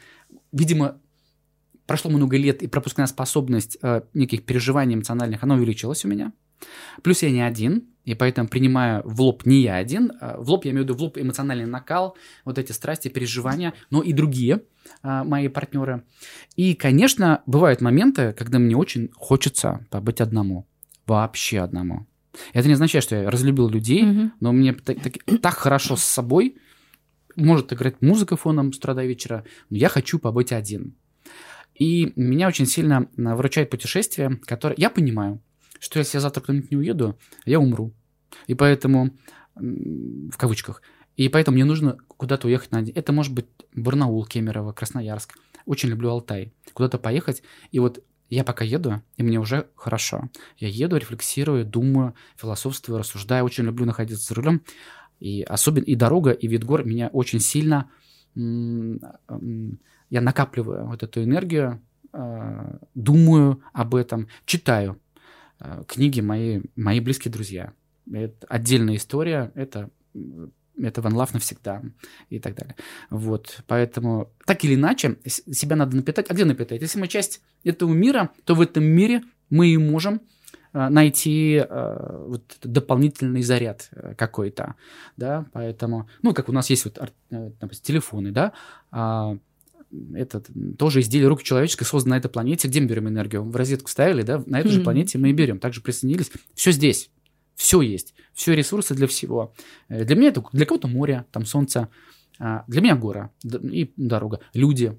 видимо, 0.51 0.97
прошло 1.87 2.11
много 2.11 2.37
лет, 2.37 2.65
и 2.65 2.67
пропускная 2.67 3.07
способность 3.07 3.79
неких 4.13 4.45
переживаний 4.45 4.97
эмоциональных, 4.97 5.45
она 5.45 5.55
увеличилась 5.55 6.05
у 6.05 6.09
меня. 6.09 6.33
Плюс 7.03 7.23
я 7.23 7.31
не 7.31 7.43
один, 7.43 7.89
и 8.05 8.15
поэтому 8.15 8.49
принимаю 8.49 9.03
в 9.05 9.21
лоб 9.21 9.47
не 9.47 9.63
я 9.63 9.77
один, 9.77 10.13
а 10.21 10.41
в 10.41 10.49
лоб 10.49 10.65
я 10.65 10.73
имею 10.73 10.85
в 10.85 10.89
виду 10.89 10.99
в 10.99 11.03
лоб 11.03 11.19
эмоциональный 11.19 11.67
накал, 11.67 12.17
вот 12.45 12.59
эти 12.59 12.73
страсти, 12.73 13.09
переживания, 13.09 13.75
но 13.91 14.03
и 14.03 14.13
другие 14.13 14.63
а, 15.03 15.25
мои 15.25 15.49
партнеры. 15.49 16.05
И, 16.57 16.75
конечно, 16.75 17.43
бывают 17.47 17.81
моменты, 17.81 18.33
когда 18.33 18.59
мне 18.59 18.77
очень 18.77 19.11
хочется 19.15 19.87
побыть 19.91 20.21
одному, 20.21 20.67
вообще 21.07 21.61
одному. 21.61 22.07
Это 22.53 22.69
не 22.69 22.75
означает, 22.75 23.05
что 23.05 23.17
я 23.17 23.31
разлюбил 23.31 23.69
людей, 23.69 24.05
mm-hmm. 24.05 24.31
но 24.41 24.53
мне 24.53 24.73
так, 24.73 25.01
так, 25.01 25.13
так 25.41 25.55
хорошо 25.55 25.97
с 25.97 26.05
собой, 26.05 26.57
может 27.37 27.73
играть 27.73 28.01
музыка 28.03 28.37
фоном 28.37 28.73
с 28.73 28.79
утра 28.79 28.95
до 28.95 29.05
вечера, 29.05 29.45
но 29.69 29.77
я 29.77 29.89
хочу 29.89 30.19
побыть 30.19 30.53
один. 30.53 30.97
И 31.75 32.13
меня 32.17 32.49
очень 32.49 32.67
сильно 32.67 33.09
выручает 33.17 33.71
путешествие, 33.71 34.39
которое... 34.45 34.75
Я 34.77 34.91
понимаю, 34.91 35.41
что 35.81 35.99
если 35.99 36.19
я 36.19 36.21
завтра 36.21 36.43
куда-нибудь 36.43 36.71
не 36.71 36.77
уеду, 36.77 37.19
я 37.45 37.59
умру. 37.59 37.93
И 38.47 38.55
поэтому, 38.55 39.11
в 39.57 40.37
кавычках, 40.37 40.83
и 41.17 41.29
поэтому 41.29 41.57
мне 41.57 41.65
нужно 41.65 41.99
куда-то 42.17 42.47
уехать 42.47 42.71
на 42.71 42.83
день. 42.83 42.95
Это 42.95 43.13
может 43.13 43.35
быть 43.35 43.47
Барнаул, 43.75 44.25
Кемерово, 44.25 44.73
Красноярск. 44.73 45.35
Очень 45.67 45.89
люблю 45.89 46.11
Алтай. 46.11 46.53
Куда-то 46.73 46.99
поехать. 46.99 47.43
И 47.73 47.79
вот 47.79 48.05
я 48.29 48.45
пока 48.45 48.65
еду, 48.65 49.03
и 49.17 49.23
мне 49.23 49.41
уже 49.41 49.69
хорошо. 49.75 50.31
Я 50.57 50.69
еду, 50.69 50.97
рефлексирую, 50.97 51.65
думаю, 51.65 52.15
философствую, 52.37 52.99
рассуждаю. 52.99 53.45
Очень 53.45 53.65
люблю 53.65 53.87
находиться 53.87 54.29
за 54.29 54.35
рулем. 54.35 54.63
И 55.19 55.43
особенно 55.43 55.85
и 55.85 55.95
дорога, 55.95 56.31
и 56.31 56.47
вид 56.47 56.65
гор 56.65 56.85
меня 56.85 57.09
очень 57.09 57.41
сильно... 57.41 57.91
Я 58.35 60.21
накапливаю 60.21 60.87
вот 60.87 61.03
эту 61.03 61.23
энергию, 61.23 61.81
а, 62.13 62.79
думаю 62.95 63.63
об 63.73 63.95
этом, 63.95 64.27
читаю 64.45 65.01
книги 65.87 66.21
мои, 66.21 66.63
мои 66.77 67.01
близкие 67.01 67.33
друзья. 67.33 67.73
Это 68.13 68.47
отдельная 68.49 68.97
история, 68.97 69.53
это 69.55 69.91
это 70.83 71.03
Ван 71.03 71.15
Лав 71.15 71.35
навсегда 71.35 71.83
и 72.31 72.39
так 72.39 72.55
далее. 72.55 72.75
Вот, 73.11 73.63
поэтому 73.67 74.33
так 74.47 74.65
или 74.65 74.75
иначе 74.75 75.19
себя 75.27 75.77
надо 75.77 75.95
напитать. 75.95 76.31
А 76.31 76.35
где 76.35 76.47
напитать? 76.47 76.81
Если 76.81 76.99
мы 76.99 77.07
часть 77.07 77.43
этого 77.65 77.93
мира, 77.93 78.31
то 78.45 78.55
в 78.55 78.63
этом 78.63 78.85
мире 78.85 79.23
мы 79.51 79.69
и 79.69 79.77
можем 79.77 80.23
Э, 80.73 80.89
найти 80.89 81.57
э, 81.69 82.25
вот 82.29 82.45
дополнительный 82.63 83.43
заряд 83.43 83.89
э, 83.91 84.15
какой-то, 84.15 84.77
да, 85.17 85.47
поэтому, 85.53 86.09
ну, 86.23 86.33
как 86.33 86.49
у 86.49 86.53
нас 86.53 86.71
есть 86.71 86.85
вот 86.85 87.01
допустим, 87.31 87.83
телефоны, 87.83 88.31
да, 88.31 88.53
а, 88.93 89.37
это 90.15 90.43
тоже 90.79 91.01
изделие 91.01 91.29
рук 91.29 91.43
человеческой, 91.43 91.85
созданное 91.85 92.17
на 92.17 92.21
этой 92.21 92.31
планете. 92.31 92.69
Где 92.69 92.81
мы 92.81 92.87
берем 92.87 93.09
энергию? 93.09 93.43
В 93.43 93.55
розетку 93.55 93.91
ставили, 93.91 94.23
да, 94.23 94.43
на 94.47 94.61
этой 94.61 94.69
mm-hmm. 94.69 94.75
же 94.75 94.81
планете 94.83 95.19
мы 95.19 95.31
и 95.31 95.33
берем. 95.33 95.59
Также 95.59 95.81
присоединились. 95.81 96.31
Все 96.55 96.73
здесь. 96.73 97.11
Все 97.55 97.81
есть. 97.83 98.15
Все 98.33 98.55
ресурсы 98.55 98.95
для 98.95 99.07
всего. 99.07 99.55
Для 99.89 100.17
меня 100.17 100.29
это, 100.29 100.43
для 100.53 100.67
кого-то 100.67 100.89
море, 100.89 101.27
там 101.33 101.45
солнце. 101.45 101.89
А, 102.39 102.65
для 102.69 102.81
меня 102.81 102.97
гора 102.97 103.31
и 103.43 103.93
дорога. 103.97 104.41
Люди. 104.55 104.99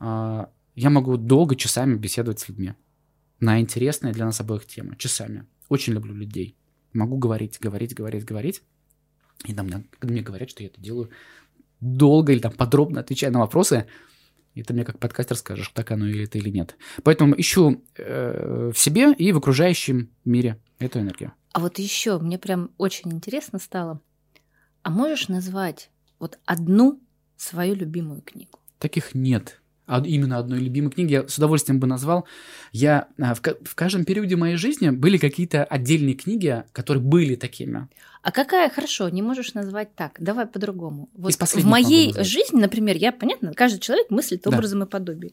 А, 0.00 0.50
я 0.74 0.90
могу 0.90 1.16
долго, 1.16 1.54
часами 1.54 1.96
беседовать 1.96 2.40
с 2.40 2.48
людьми 2.48 2.74
на 3.40 3.60
интересные 3.60 4.12
для 4.12 4.24
нас 4.24 4.40
обоих 4.40 4.66
темы, 4.66 4.96
часами. 4.96 5.46
Очень 5.68 5.92
люблю 5.94 6.14
людей. 6.14 6.56
Могу 6.92 7.18
говорить, 7.18 7.58
говорить, 7.60 7.94
говорить, 7.94 8.24
говорить. 8.24 8.62
И 9.44 9.54
там, 9.54 9.68
когда 9.98 10.12
мне 10.12 10.22
говорят, 10.22 10.50
что 10.50 10.62
я 10.62 10.68
это 10.68 10.80
делаю 10.80 11.10
долго 11.80 12.32
или 12.32 12.40
там 12.40 12.52
подробно 12.52 13.00
отвечая 13.00 13.30
на 13.30 13.40
вопросы, 13.40 13.86
и 14.54 14.62
ты 14.62 14.74
мне 14.74 14.84
как 14.84 14.98
подкастер 14.98 15.36
скажешь, 15.36 15.70
так 15.74 15.90
оно 15.90 16.06
или 16.06 16.24
это 16.24 16.38
или 16.38 16.50
нет. 16.50 16.76
Поэтому 17.02 17.38
ищу 17.38 17.82
э, 17.96 18.70
в 18.74 18.78
себе 18.78 19.12
и 19.12 19.32
в 19.32 19.38
окружающем 19.38 20.10
мире 20.24 20.60
эту 20.78 21.00
энергию. 21.00 21.32
А 21.52 21.60
вот 21.60 21.78
еще 21.78 22.18
мне 22.18 22.38
прям 22.38 22.70
очень 22.78 23.12
интересно 23.12 23.58
стало. 23.58 24.00
А 24.82 24.90
можешь 24.90 25.28
назвать 25.28 25.90
вот 26.18 26.38
одну 26.44 27.00
свою 27.36 27.74
любимую 27.74 28.22
книгу? 28.22 28.58
Таких 28.78 29.14
нет 29.14 29.60
именно 30.04 30.38
одной 30.38 30.60
любимой 30.60 30.90
книги, 30.90 31.12
я 31.12 31.28
с 31.28 31.38
удовольствием 31.38 31.80
бы 31.80 31.86
назвал. 31.86 32.26
Я 32.72 33.08
а, 33.18 33.34
в, 33.34 33.40
в 33.40 33.74
каждом 33.74 34.04
периоде 34.04 34.36
моей 34.36 34.56
жизни 34.56 34.90
были 34.90 35.18
какие-то 35.18 35.64
отдельные 35.64 36.14
книги, 36.14 36.64
которые 36.72 37.02
были 37.02 37.34
такими. 37.34 37.88
А 38.22 38.32
какая, 38.32 38.68
хорошо, 38.68 39.08
не 39.08 39.22
можешь 39.22 39.54
назвать 39.54 39.94
так, 39.94 40.16
давай 40.18 40.46
по-другому. 40.46 41.08
Вот 41.14 41.34
в 41.34 41.64
моей 41.64 42.12
жизни, 42.22 42.60
например, 42.60 42.96
я, 42.96 43.12
понятно, 43.12 43.54
каждый 43.54 43.80
человек 43.80 44.10
мыслит 44.10 44.42
да. 44.42 44.50
образом 44.50 44.82
и 44.82 44.86
подобием. 44.86 45.32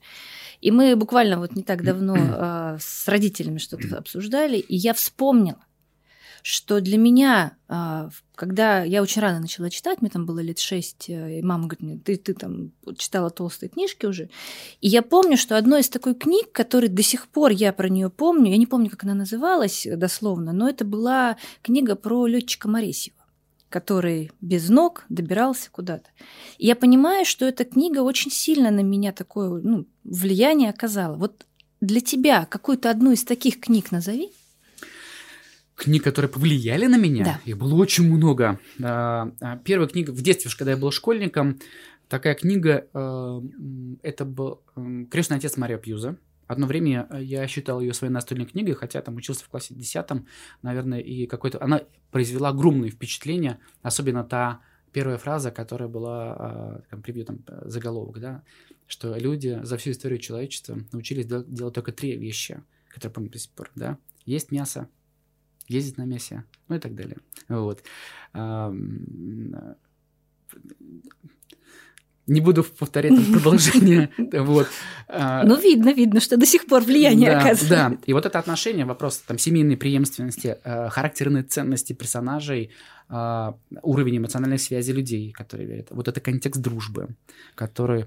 И 0.61 0.71
мы 0.71 0.95
буквально 0.95 1.39
вот 1.39 1.55
не 1.55 1.63
так 1.63 1.83
давно 1.83 2.15
э, 2.15 2.77
с 2.79 3.07
родителями 3.07 3.57
что-то 3.57 3.97
обсуждали, 3.97 4.57
и 4.57 4.75
я 4.75 4.93
вспомнила, 4.93 5.59
что 6.47 6.79
для 6.79 6.99
меня, 6.99 7.57
а, 7.67 8.09
когда 8.35 8.83
я 8.83 9.01
очень 9.01 9.19
рано 9.19 9.39
начала 9.39 9.71
читать, 9.71 10.03
мне 10.03 10.11
там 10.11 10.27
было 10.27 10.37
лет 10.37 10.59
шесть, 10.59 11.09
э, 11.09 11.39
и 11.39 11.41
мама 11.41 11.63
говорит 11.63 11.81
мне, 11.81 11.97
ты, 11.97 12.17
ты 12.17 12.35
там 12.35 12.71
читала 12.99 13.31
толстые 13.31 13.71
книжки 13.71 14.05
уже. 14.05 14.29
И 14.79 14.87
я 14.87 15.01
помню, 15.01 15.37
что 15.37 15.57
одной 15.57 15.81
из 15.81 15.89
такой 15.89 16.13
книг, 16.13 16.51
которой 16.51 16.87
до 16.89 17.01
сих 17.01 17.29
пор 17.29 17.49
я 17.49 17.73
про 17.73 17.89
нее 17.89 18.11
помню, 18.11 18.51
я 18.51 18.57
не 18.57 18.67
помню, 18.67 18.91
как 18.91 19.05
она 19.05 19.15
называлась 19.15 19.87
дословно, 19.91 20.53
но 20.53 20.69
это 20.69 20.85
была 20.85 21.37
книга 21.63 21.95
про 21.95 22.27
летчика 22.27 22.67
Моресьева 22.69 23.17
который 23.69 24.31
без 24.39 24.69
ног 24.69 25.03
добирался 25.09 25.69
куда-то. 25.69 26.09
И 26.59 26.67
я 26.67 26.75
понимаю, 26.75 27.25
что 27.25 27.43
эта 27.43 27.65
книга 27.65 28.01
очень 28.01 28.31
сильно 28.31 28.69
на 28.69 28.81
меня 28.81 29.11
такое 29.11 29.61
ну, 29.61 29.85
влияние 30.05 30.69
оказала. 30.69 31.15
Вот 31.15 31.45
для 31.81 31.99
тебя 31.99 32.45
какую-то 32.45 32.89
одну 32.89 33.11
из 33.11 33.25
таких 33.25 33.59
книг 33.59 33.91
назови 33.91 34.31
книг, 35.75 36.03
которые 36.03 36.29
повлияли 36.29 36.87
на 36.87 36.97
меня. 36.97 37.23
Да. 37.25 37.41
Их 37.45 37.57
было 37.57 37.75
очень 37.75 38.09
много. 38.09 38.59
А, 38.81 39.31
а, 39.41 39.57
первая 39.57 39.87
книга 39.87 40.11
в 40.11 40.21
детстве, 40.21 40.49
когда 40.57 40.71
я 40.71 40.77
был 40.77 40.91
школьником, 40.91 41.59
такая 42.07 42.33
книга, 42.35 42.87
а, 42.93 43.41
это 44.01 44.25
был 44.25 44.61
«Крестный 45.11 45.37
отец 45.37 45.57
Мария 45.57 45.77
Пьюза». 45.77 46.17
Одно 46.47 46.67
время 46.67 47.07
я 47.19 47.47
считал 47.47 47.81
ее 47.81 47.93
своей 47.93 48.13
настольной 48.13 48.45
книгой, 48.45 48.75
хотя 48.75 49.01
там 49.01 49.15
учился 49.15 49.43
в 49.43 49.49
классе 49.49 49.73
10, 49.73 50.05
наверное, 50.61 50.99
и 50.99 51.25
какой-то... 51.25 51.61
Она 51.61 51.81
произвела 52.11 52.49
огромное 52.49 52.89
впечатление, 52.89 53.59
особенно 53.81 54.23
та 54.23 54.61
первая 54.93 55.17
фраза, 55.17 55.49
которая 55.49 55.89
была, 55.89 56.83
там, 56.91 57.01
превью, 57.01 57.25
там, 57.25 57.39
заголовок, 57.63 58.19
да, 58.19 58.43
что 58.85 59.17
люди 59.17 59.59
за 59.63 59.77
всю 59.77 59.89
историю 59.89 60.19
человечества 60.19 60.77
научились 60.91 61.25
делать 61.25 61.73
только 61.73 61.91
три 61.91 62.15
вещи, 62.15 62.61
которые 62.89 63.13
помню 63.15 63.31
до 63.31 63.39
сих 63.39 63.49
пор, 63.49 63.71
да. 63.73 63.97
Есть 64.27 64.51
мясо, 64.51 64.87
ездить 65.67 65.97
на 65.97 66.05
мясе, 66.05 66.43
ну 66.67 66.75
и 66.75 66.79
так 66.79 66.95
далее. 66.95 67.17
Вот. 67.47 67.83
Не 72.27 72.41
буду 72.41 72.63
повторять 72.63 73.13
продолжение. 73.31 74.09
Вот. 74.31 74.67
А, 75.07 75.43
ну, 75.43 75.59
видно, 75.59 75.93
видно, 75.93 76.19
что 76.19 76.37
до 76.37 76.45
сих 76.45 76.65
пор 76.65 76.83
влияние 76.83 77.31
да, 77.31 77.39
оказывает. 77.39 77.69
Да, 77.69 77.97
и 78.05 78.13
вот 78.13 78.25
это 78.25 78.39
отношение, 78.39 78.85
вопрос 78.85 79.17
там 79.17 79.37
семейной 79.37 79.77
преемственности, 79.77 80.57
а, 80.63 80.89
характерные 80.89 81.43
ценности 81.43 81.93
персонажей, 81.93 82.71
а, 83.07 83.55
уровень 83.83 84.17
эмоциональной 84.17 84.57
связи 84.57 84.91
людей, 84.91 85.31
которые 85.31 85.67
верят. 85.67 85.87
Вот 85.91 86.07
это 86.07 86.19
контекст 86.19 86.61
дружбы, 86.61 87.09
который 87.53 88.05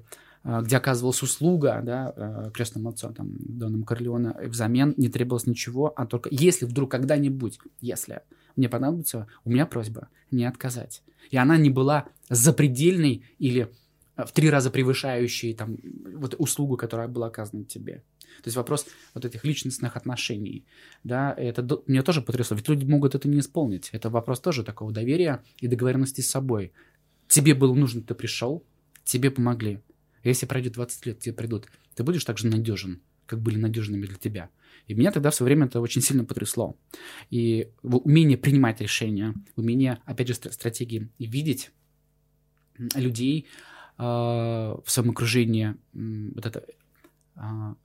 где 0.63 0.79
оказывалась 0.79 1.23
услуга 1.23 1.83
да, 1.85 2.13
а, 2.17 2.51
крестным 2.51 2.89
отцом, 2.89 3.13
там, 3.13 3.37
Доном 3.39 3.85
Корлеона, 3.85 4.35
взамен 4.47 4.95
не 4.97 5.09
требовалось 5.09 5.47
ничего, 5.47 5.93
а 5.95 6.07
только 6.07 6.31
если 6.33 6.65
вдруг 6.65 6.91
когда-нибудь, 6.91 7.59
если 7.83 8.23
мне 8.57 8.71
понадобится, 8.71 9.27
у 9.45 9.51
меня 9.51 9.67
просьба 9.67 10.09
не 10.31 10.47
отказать. 10.47 11.03
И 11.31 11.37
она 11.37 11.59
не 11.59 11.69
была 11.69 12.07
запредельной 12.31 13.25
или 13.39 13.71
а, 14.17 14.25
в 14.25 14.33
три 14.33 14.49
раза 14.49 14.71
превышающей 14.71 15.53
там, 15.53 15.77
вот 16.15 16.35
услугу, 16.39 16.79
которая 16.79 17.09
была 17.09 17.27
оказана 17.27 17.65
тебе. 17.65 18.03
То 18.43 18.47
есть 18.47 18.57
вопрос 18.57 18.87
вот 19.13 19.27
этих 19.27 19.45
личностных 19.45 19.97
отношений, 19.97 20.65
да, 21.05 21.35
это 21.37 21.83
меня 21.87 22.03
тоже 22.03 22.23
потрясло, 22.23 22.57
ведь 22.57 22.69
люди 22.69 22.87
могут 22.87 23.15
это 23.15 23.29
не 23.29 23.41
исполнить. 23.41 23.91
Это 23.93 24.09
вопрос 24.09 24.41
тоже 24.41 24.65
такого 24.65 24.93
доверия 24.93 25.43
и 25.61 25.67
договоренности 25.67 26.23
с 26.23 26.31
собой. 26.31 26.73
Тебе 27.27 27.55
было 27.55 27.75
нужно, 27.75 28.01
ты 28.01 28.15
пришел, 28.15 28.65
тебе 29.05 29.31
помогли. 29.31 29.83
Если 30.29 30.47
пройдет 30.47 30.74
20 30.74 31.07
лет, 31.07 31.18
тебе 31.20 31.35
придут, 31.35 31.68
ты 31.95 32.03
будешь 32.03 32.24
так 32.24 32.39
же 32.39 32.47
надежен, 32.47 33.01
как 33.26 33.41
были 33.41 33.57
надежными 33.57 34.07
для 34.07 34.16
тебя. 34.16 34.51
И 34.87 34.95
меня 34.95 35.12
тогда 35.12 35.31
в 35.31 35.35
свое 35.35 35.49
время 35.49 35.66
это 35.66 35.81
очень 35.81 36.03
сильно 36.03 36.24
потрясло. 36.24 36.76
И 37.31 37.68
умение 37.83 38.39
принимать 38.39 38.81
решения, 38.81 39.35
умение, 39.57 39.99
опять 40.05 40.29
же, 40.29 40.35
стратегии 40.35 41.09
и 41.18 41.26
видеть 41.26 41.70
людей 42.95 43.47
э, 43.99 44.03
в 44.03 44.85
своем 44.87 45.11
окружении, 45.11 45.74
э, 45.95 46.31
вот 46.35 46.47
это 46.47 46.64
э, 47.37 47.41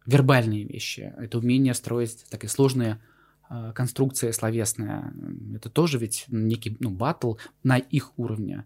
вербальные 0.06 0.66
вещи, 0.66 1.14
это 1.18 1.40
умение 1.40 1.74
строить 1.74 2.26
такие 2.30 2.50
сложные 2.50 3.02
э, 3.50 3.72
конструкции 3.74 4.32
словесные. 4.32 5.14
Это 5.56 5.70
тоже 5.70 5.98
ведь 5.98 6.26
некий 6.30 6.78
ну, 6.80 6.90
батл 6.90 7.36
на 7.64 7.78
их 7.78 8.18
уровне 8.18 8.66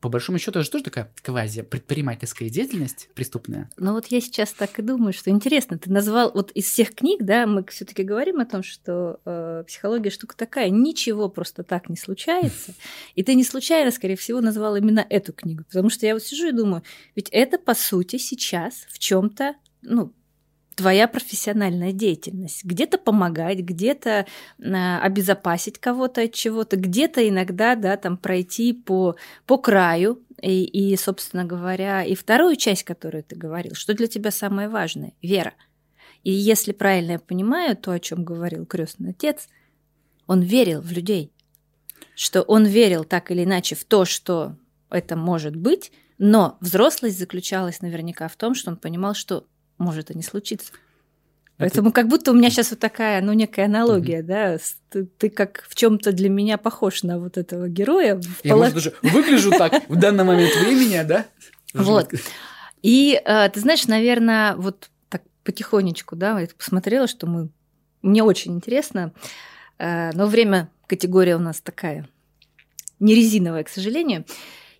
по 0.00 0.08
большому 0.08 0.38
счету, 0.38 0.58
это 0.58 0.64
же 0.64 0.70
тоже 0.70 0.84
такая 0.84 1.12
квази-предпринимательская 1.22 2.48
деятельность 2.48 3.08
преступная. 3.14 3.70
Ну 3.76 3.92
вот 3.92 4.06
я 4.06 4.20
сейчас 4.20 4.52
так 4.52 4.78
и 4.78 4.82
думаю, 4.82 5.12
что 5.12 5.30
интересно, 5.30 5.78
ты 5.78 5.90
назвал, 5.90 6.30
вот 6.32 6.50
из 6.52 6.66
всех 6.66 6.94
книг, 6.94 7.22
да, 7.22 7.46
мы 7.46 7.64
все 7.66 7.84
таки 7.84 8.02
говорим 8.02 8.40
о 8.40 8.46
том, 8.46 8.62
что 8.62 9.20
э, 9.24 9.64
психология 9.66 10.10
штука 10.10 10.36
такая, 10.36 10.70
ничего 10.70 11.28
просто 11.28 11.64
так 11.64 11.88
не 11.88 11.96
случается, 11.96 12.74
и 13.14 13.22
ты 13.22 13.34
не 13.34 13.44
случайно, 13.44 13.90
скорее 13.90 14.16
всего, 14.16 14.40
назвал 14.40 14.76
именно 14.76 15.04
эту 15.08 15.32
книгу, 15.32 15.64
потому 15.64 15.90
что 15.90 16.06
я 16.06 16.14
вот 16.14 16.22
сижу 16.22 16.48
и 16.48 16.52
думаю, 16.52 16.82
ведь 17.16 17.28
это, 17.30 17.58
по 17.58 17.74
сути, 17.74 18.18
сейчас 18.18 18.86
в 18.88 18.98
чем 18.98 19.30
то 19.30 19.54
ну, 19.82 20.12
твоя 20.78 21.08
профессиональная 21.08 21.90
деятельность. 21.90 22.64
Где-то 22.64 22.98
помогать, 22.98 23.58
где-то 23.58 24.26
э, 24.60 24.98
обезопасить 24.98 25.80
кого-то 25.80 26.22
от 26.22 26.32
чего-то, 26.32 26.76
где-то 26.76 27.28
иногда, 27.28 27.74
да, 27.74 27.96
там 27.96 28.16
пройти 28.16 28.72
по, 28.72 29.16
по 29.44 29.58
краю. 29.58 30.22
И, 30.40 30.62
и, 30.62 30.96
собственно 30.96 31.44
говоря, 31.44 32.04
и 32.04 32.14
вторую 32.14 32.54
часть, 32.54 32.84
которую 32.84 33.24
ты 33.24 33.34
говорил, 33.34 33.74
что 33.74 33.92
для 33.92 34.06
тебя 34.06 34.30
самое 34.30 34.68
важное? 34.68 35.14
Вера. 35.20 35.54
И 36.22 36.30
если 36.30 36.70
правильно 36.70 37.12
я 37.12 37.18
понимаю 37.18 37.76
то, 37.76 37.90
о 37.90 37.98
чем 37.98 38.24
говорил 38.24 38.64
крестный 38.64 39.10
отец, 39.10 39.48
он 40.28 40.42
верил 40.42 40.80
в 40.80 40.92
людей, 40.92 41.32
что 42.14 42.42
он 42.42 42.66
верил 42.66 43.02
так 43.02 43.32
или 43.32 43.42
иначе 43.42 43.74
в 43.74 43.84
то, 43.84 44.04
что 44.04 44.54
это 44.90 45.16
может 45.16 45.56
быть, 45.56 45.90
но 46.18 46.56
взрослость 46.60 47.18
заключалась 47.18 47.82
наверняка 47.82 48.28
в 48.28 48.36
том, 48.36 48.54
что 48.54 48.70
он 48.70 48.76
понимал, 48.76 49.14
что 49.14 49.44
может 49.78 50.10
и 50.10 50.14
не 50.14 50.22
случиться. 50.22 50.72
Поэтому 51.58 51.90
как 51.90 52.06
будто 52.06 52.30
у 52.30 52.34
меня 52.34 52.50
сейчас 52.50 52.70
вот 52.70 52.78
такая, 52.78 53.20
ну, 53.20 53.32
некая 53.32 53.64
аналогия, 53.64 54.20
mm-hmm. 54.20 54.22
да, 54.22 54.58
ты, 54.90 55.06
ты 55.06 55.28
как 55.28 55.64
в 55.68 55.74
чем-то 55.74 56.12
для 56.12 56.28
меня 56.28 56.56
похож 56.56 57.02
на 57.02 57.18
вот 57.18 57.36
этого 57.36 57.68
героя. 57.68 58.20
Я, 58.44 58.52
полос... 58.52 58.72
может, 58.72 58.74
даже 58.74 58.94
выгляжу 59.02 59.50
так 59.50 59.88
в 59.88 59.96
данный 59.96 60.22
момент 60.22 60.54
времени, 60.54 61.02
да? 61.02 61.26
Вот. 61.74 62.12
И 62.82 63.20
э, 63.24 63.48
ты 63.48 63.58
знаешь, 63.58 63.88
наверное, 63.88 64.54
вот 64.54 64.88
так 65.08 65.22
потихонечку, 65.42 66.14
да, 66.14 66.38
я 66.38 66.46
посмотрела, 66.56 67.08
что 67.08 67.26
мы... 67.26 67.48
Мне 68.02 68.22
очень 68.22 68.54
интересно, 68.54 69.12
э, 69.78 70.12
но 70.12 70.28
время, 70.28 70.70
категория 70.86 71.34
у 71.34 71.40
нас 71.40 71.60
такая 71.60 72.08
не 73.00 73.16
резиновая, 73.16 73.64
к 73.64 73.68
сожалению. 73.68 74.24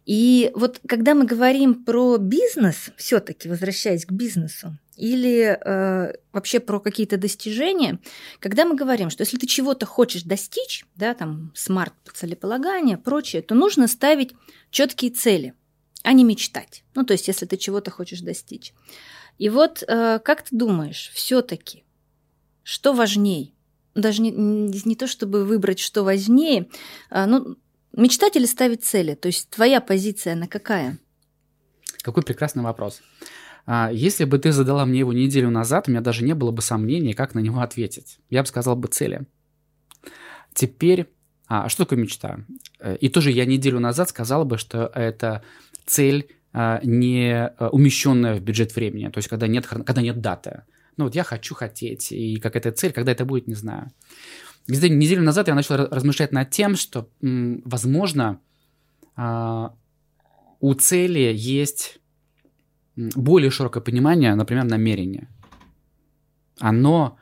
И 0.06 0.52
вот 0.54 0.80
когда 0.88 1.14
мы 1.14 1.26
говорим 1.26 1.84
про 1.84 2.18
бизнес, 2.18 2.90
все-таки 2.96 3.48
возвращаясь 3.48 4.06
к 4.06 4.12
бизнесу, 4.12 4.78
или 4.98 5.58
э, 5.64 6.12
вообще 6.32 6.60
про 6.60 6.80
какие-то 6.80 7.16
достижения, 7.16 8.00
когда 8.40 8.64
мы 8.64 8.74
говорим, 8.74 9.10
что 9.10 9.22
если 9.22 9.38
ты 9.38 9.46
чего-то 9.46 9.86
хочешь 9.86 10.24
достичь, 10.24 10.84
да, 10.96 11.14
там 11.14 11.52
смарт 11.54 11.94
целеполагание, 12.12 12.98
прочее, 12.98 13.42
то 13.42 13.54
нужно 13.54 13.86
ставить 13.86 14.32
четкие 14.70 15.12
цели, 15.12 15.54
а 16.02 16.12
не 16.12 16.24
мечтать. 16.24 16.82
Ну, 16.94 17.04
то 17.04 17.12
есть, 17.12 17.28
если 17.28 17.46
ты 17.46 17.56
чего-то 17.56 17.90
хочешь 17.90 18.20
достичь. 18.20 18.74
И 19.38 19.48
вот 19.48 19.84
э, 19.86 20.18
как 20.18 20.42
ты 20.42 20.56
думаешь, 20.56 21.10
все-таки, 21.14 21.84
что 22.64 22.92
важнее? 22.92 23.52
Даже 23.94 24.20
не, 24.20 24.30
не 24.32 24.96
то, 24.96 25.06
чтобы 25.06 25.44
выбрать, 25.44 25.78
что 25.78 26.02
важнее, 26.02 26.68
а, 27.08 27.26
ну, 27.26 27.56
мечтать 27.92 28.36
или 28.36 28.46
ставить 28.46 28.84
цели? 28.84 29.14
То 29.14 29.28
есть 29.28 29.48
твоя 29.48 29.80
позиция, 29.80 30.34
на 30.34 30.48
какая? 30.48 30.98
Какой 32.02 32.22
прекрасный 32.22 32.62
вопрос. 32.62 33.00
А, 33.70 33.90
если 33.92 34.24
бы 34.24 34.38
ты 34.38 34.50
задала 34.50 34.86
мне 34.86 35.00
его 35.00 35.12
неделю 35.12 35.50
назад, 35.50 35.88
у 35.88 35.90
меня 35.90 36.00
даже 36.00 36.24
не 36.24 36.34
было 36.34 36.50
бы 36.50 36.62
сомнений, 36.62 37.12
как 37.12 37.34
на 37.34 37.40
него 37.40 37.60
ответить. 37.60 38.18
Я 38.30 38.40
бы 38.40 38.48
сказал 38.48 38.76
бы 38.76 38.88
цели. 38.88 39.26
Теперь, 40.54 41.10
а 41.48 41.68
что 41.68 41.84
такое 41.84 41.98
мечта? 41.98 42.38
Э, 42.80 42.96
и 42.96 43.10
тоже 43.10 43.30
я 43.30 43.44
неделю 43.44 43.78
назад 43.78 44.08
сказал 44.08 44.46
бы, 44.46 44.56
что 44.56 44.90
это 44.94 45.44
цель 45.84 46.30
а, 46.54 46.80
не 46.82 47.30
э, 47.30 47.68
умещенная 47.68 48.36
в 48.36 48.40
бюджет 48.40 48.74
времени, 48.74 49.10
то 49.10 49.18
есть 49.18 49.28
когда 49.28 49.46
нет, 49.46 49.66
когда 49.66 50.00
нет 50.00 50.22
даты. 50.22 50.62
Ну 50.96 51.04
вот 51.04 51.14
я 51.14 51.22
хочу 51.22 51.54
хотеть, 51.54 52.10
и 52.10 52.36
как 52.36 52.56
эта 52.56 52.72
цель, 52.72 52.92
когда 52.92 53.12
это 53.12 53.26
будет, 53.26 53.48
не 53.48 53.54
знаю. 53.54 53.90
Неделю 54.66 55.22
назад 55.22 55.48
я 55.48 55.54
начал 55.54 55.76
размышлять 55.76 56.32
над 56.32 56.48
тем, 56.48 56.74
что, 56.74 57.10
возможно, 57.20 58.40
а, 59.14 59.74
у 60.60 60.72
цели 60.72 61.34
есть 61.36 62.00
более 63.14 63.50
широкое 63.50 63.82
понимание, 63.82 64.34
например, 64.34 64.64
намерения. 64.64 65.28
Оно 66.58 67.16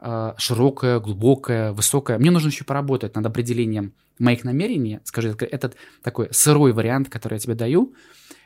э, 0.00 0.34
широкое, 0.38 1.00
глубокое, 1.00 1.72
высокое. 1.72 2.18
Мне 2.18 2.30
нужно 2.30 2.48
еще 2.48 2.64
поработать 2.64 3.16
над 3.16 3.26
определением 3.26 3.92
моих 4.18 4.44
намерений. 4.44 5.00
Скажи, 5.04 5.36
этот 5.40 5.76
такой 6.02 6.28
сырой 6.30 6.72
вариант, 6.72 7.08
который 7.08 7.34
я 7.34 7.38
тебе 7.40 7.54
даю. 7.54 7.94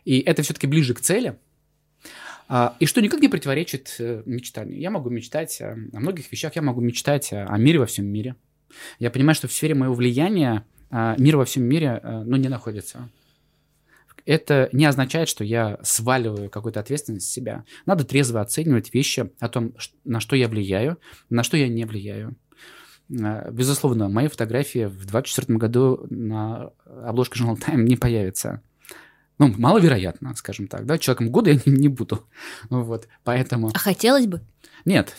И 0.05 0.20
это 0.20 0.43
все-таки 0.43 0.66
ближе 0.66 0.95
к 0.95 1.01
цели. 1.01 1.39
А, 2.49 2.74
и 2.81 2.87
что 2.87 3.03
никак 3.03 3.20
не 3.20 3.28
противоречит 3.28 3.97
э, 3.99 4.22
мечтанию. 4.24 4.81
Я 4.81 4.91
могу 4.91 5.11
мечтать 5.11 5.61
о, 5.61 5.76
о 5.93 6.01
многих 6.01 6.33
вещах. 6.33 6.57
Я 6.57 6.62
могу 6.62 6.81
мечтать 6.81 7.33
о, 7.33 7.45
о 7.45 7.59
мире 7.59 7.78
во 7.78 7.87
всем 7.87 8.07
мире. 8.07 8.37
Я 8.99 9.11
понимаю, 9.11 9.35
что 9.35 9.49
в 9.49 9.53
сфере 9.53 9.74
моего 9.74 9.95
влияния 9.95 10.64
а, 10.91 11.14
мир 11.18 11.37
во 11.37 11.45
всем 11.45 11.64
мире 11.64 12.01
э, 12.03 12.22
ну, 12.24 12.37
не 12.37 12.49
находится 12.49 13.11
это 14.27 14.68
не 14.73 14.85
означает, 14.85 15.29
что 15.29 15.45
я 15.45 15.79
сваливаю 15.83 16.51
какую-то 16.51 16.81
ответственность 16.81 17.29
с 17.29 17.33
себя. 17.33 17.64
Надо 17.87 18.05
трезво 18.05 18.41
оценивать 18.41 18.93
вещи 18.95 19.31
о 19.41 19.49
том, 19.49 19.75
на 20.05 20.21
что 20.21 20.37
я 20.37 20.49
влияю, 20.49 20.99
на 21.29 21.43
что 21.43 21.57
я 21.57 21.68
не 21.68 21.85
влияю. 21.85 22.37
А, 23.23 23.51
безусловно, 23.51 24.09
мои 24.09 24.29
фотографии 24.29 24.87
в 24.87 25.07
2024 25.07 25.59
году 25.59 26.07
на 26.11 26.71
обложке 27.05 27.39
журнала 27.39 27.57
Time 27.57 27.83
не 27.83 27.97
появятся. 27.97 28.62
Ну, 29.39 29.55
маловероятно, 29.57 30.35
скажем 30.37 30.68
так, 30.68 30.85
да, 30.85 30.99
человеком 30.99 31.31
года 31.31 31.51
я 31.51 31.57
не, 31.64 31.73
не 31.79 31.89
буду. 31.89 32.27
Вот, 32.68 33.09
поэтому... 33.25 33.71
А 33.75 33.79
хотелось 33.79 34.27
бы? 34.27 34.43
Нет, 34.85 35.14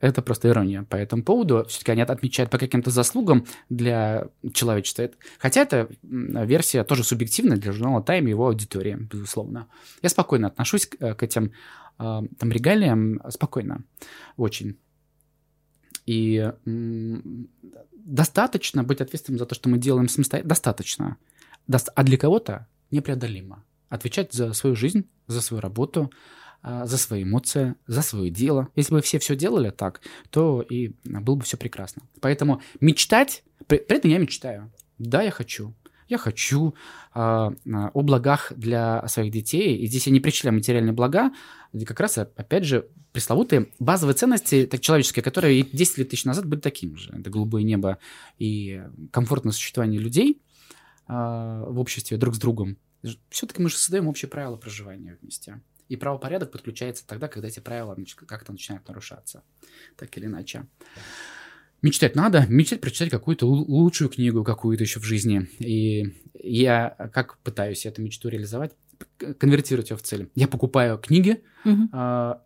это 0.00 0.22
просто 0.22 0.48
ирония 0.48 0.82
по 0.82 0.96
этому 0.96 1.22
поводу. 1.22 1.64
Все-таки 1.68 1.92
они 1.92 2.02
отмечают 2.02 2.50
по 2.50 2.58
каким-то 2.58 2.90
заслугам 2.90 3.46
для 3.68 4.28
человечества. 4.52 5.10
Хотя 5.38 5.62
эта 5.62 5.88
версия 6.02 6.84
тоже 6.84 7.04
субъективная 7.04 7.58
для 7.58 7.72
журнала 7.72 8.02
Time 8.02 8.24
и 8.24 8.30
его 8.30 8.46
аудитории, 8.46 8.94
безусловно. 8.94 9.68
Я 10.02 10.08
спокойно 10.08 10.48
отношусь 10.48 10.86
к, 10.86 11.14
к 11.14 11.22
этим 11.22 11.52
э, 11.98 12.22
там 12.38 12.50
регалиям, 12.50 13.20
спокойно, 13.28 13.84
очень. 14.36 14.78
И 16.06 16.50
достаточно 17.92 18.82
быть 18.82 19.00
ответственным 19.00 19.38
за 19.38 19.46
то, 19.46 19.54
что 19.54 19.68
мы 19.68 19.78
делаем 19.78 20.08
самостоятельно. 20.08 20.48
Достаточно. 20.48 21.16
А 21.94 22.02
для 22.02 22.16
кого-то 22.16 22.66
непреодолимо. 22.90 23.64
Отвечать 23.90 24.32
за 24.32 24.52
свою 24.54 24.76
жизнь, 24.76 25.08
за 25.26 25.40
свою 25.40 25.60
работу, 25.60 26.10
а, 26.10 26.14
за 26.62 26.98
свои 26.98 27.22
эмоции, 27.22 27.74
за 27.86 28.02
свое 28.02 28.30
дело. 28.30 28.68
Если 28.76 28.92
бы 28.92 29.00
все 29.00 29.18
все 29.18 29.36
делали 29.36 29.70
так, 29.70 30.00
то 30.30 30.60
и 30.60 30.92
было 31.04 31.36
бы 31.36 31.44
все 31.44 31.56
прекрасно. 31.56 32.02
Поэтому 32.20 32.60
мечтать, 32.80 33.42
при, 33.66 33.78
при 33.78 33.96
этом 33.96 34.10
я 34.10 34.18
мечтаю. 34.18 34.70
Да, 34.98 35.22
я 35.22 35.30
хочу. 35.30 35.74
Я 36.10 36.18
хочу 36.18 36.74
э, 37.14 37.18
о 37.18 38.02
благах 38.02 38.52
для 38.56 39.06
своих 39.06 39.32
детей. 39.32 39.76
И 39.76 39.86
здесь 39.86 40.08
я 40.08 40.12
не 40.12 40.18
причисляю 40.18 40.54
материальные 40.54 40.92
блага, 40.92 41.30
как 41.86 42.00
раз, 42.00 42.18
опять 42.18 42.64
же, 42.64 42.88
пресловутые 43.12 43.70
базовые 43.78 44.14
ценности 44.14 44.66
так, 44.66 44.80
человеческие, 44.80 45.22
которые 45.22 45.62
10 45.62 45.98
лет 45.98 46.08
тысяч 46.08 46.24
назад 46.24 46.46
были 46.46 46.60
такими 46.60 46.96
же. 46.96 47.12
Это 47.16 47.30
голубое 47.30 47.62
небо 47.62 47.98
и 48.38 48.82
комфортное 49.12 49.52
существование 49.52 50.00
людей 50.00 50.42
э, 51.08 51.12
в 51.12 51.78
обществе 51.78 52.16
друг 52.16 52.34
с 52.34 52.38
другом. 52.38 52.76
Все-таки 53.30 53.62
мы 53.62 53.70
же 53.70 53.76
создаем 53.76 54.08
общие 54.08 54.28
правила 54.28 54.56
проживания 54.56 55.16
вместе. 55.22 55.60
И 55.90 55.96
правопорядок 55.96 56.52
подключается 56.52 57.04
тогда, 57.04 57.26
когда 57.26 57.48
эти 57.48 57.58
правила 57.58 57.98
как-то 58.26 58.52
начинают 58.52 58.86
нарушаться. 58.86 59.42
Так 59.96 60.16
или 60.16 60.26
иначе. 60.26 60.68
Мечтать 61.82 62.14
надо, 62.14 62.46
мечтать 62.48 62.80
прочитать 62.80 63.10
какую-то 63.10 63.46
лучшую 63.46 64.08
книгу 64.08 64.44
какую-то 64.44 64.84
еще 64.84 65.00
в 65.00 65.04
жизни. 65.04 65.48
И 65.58 66.14
я 66.34 66.90
как 67.12 67.38
пытаюсь 67.38 67.86
эту 67.86 68.02
мечту 68.02 68.28
реализовать, 68.28 68.70
конвертировать 69.40 69.90
ее 69.90 69.96
в 69.96 70.02
цель. 70.02 70.30
Я 70.36 70.46
покупаю 70.46 70.96
книги 70.96 71.42
угу. 71.64 71.88
а, 71.90 72.40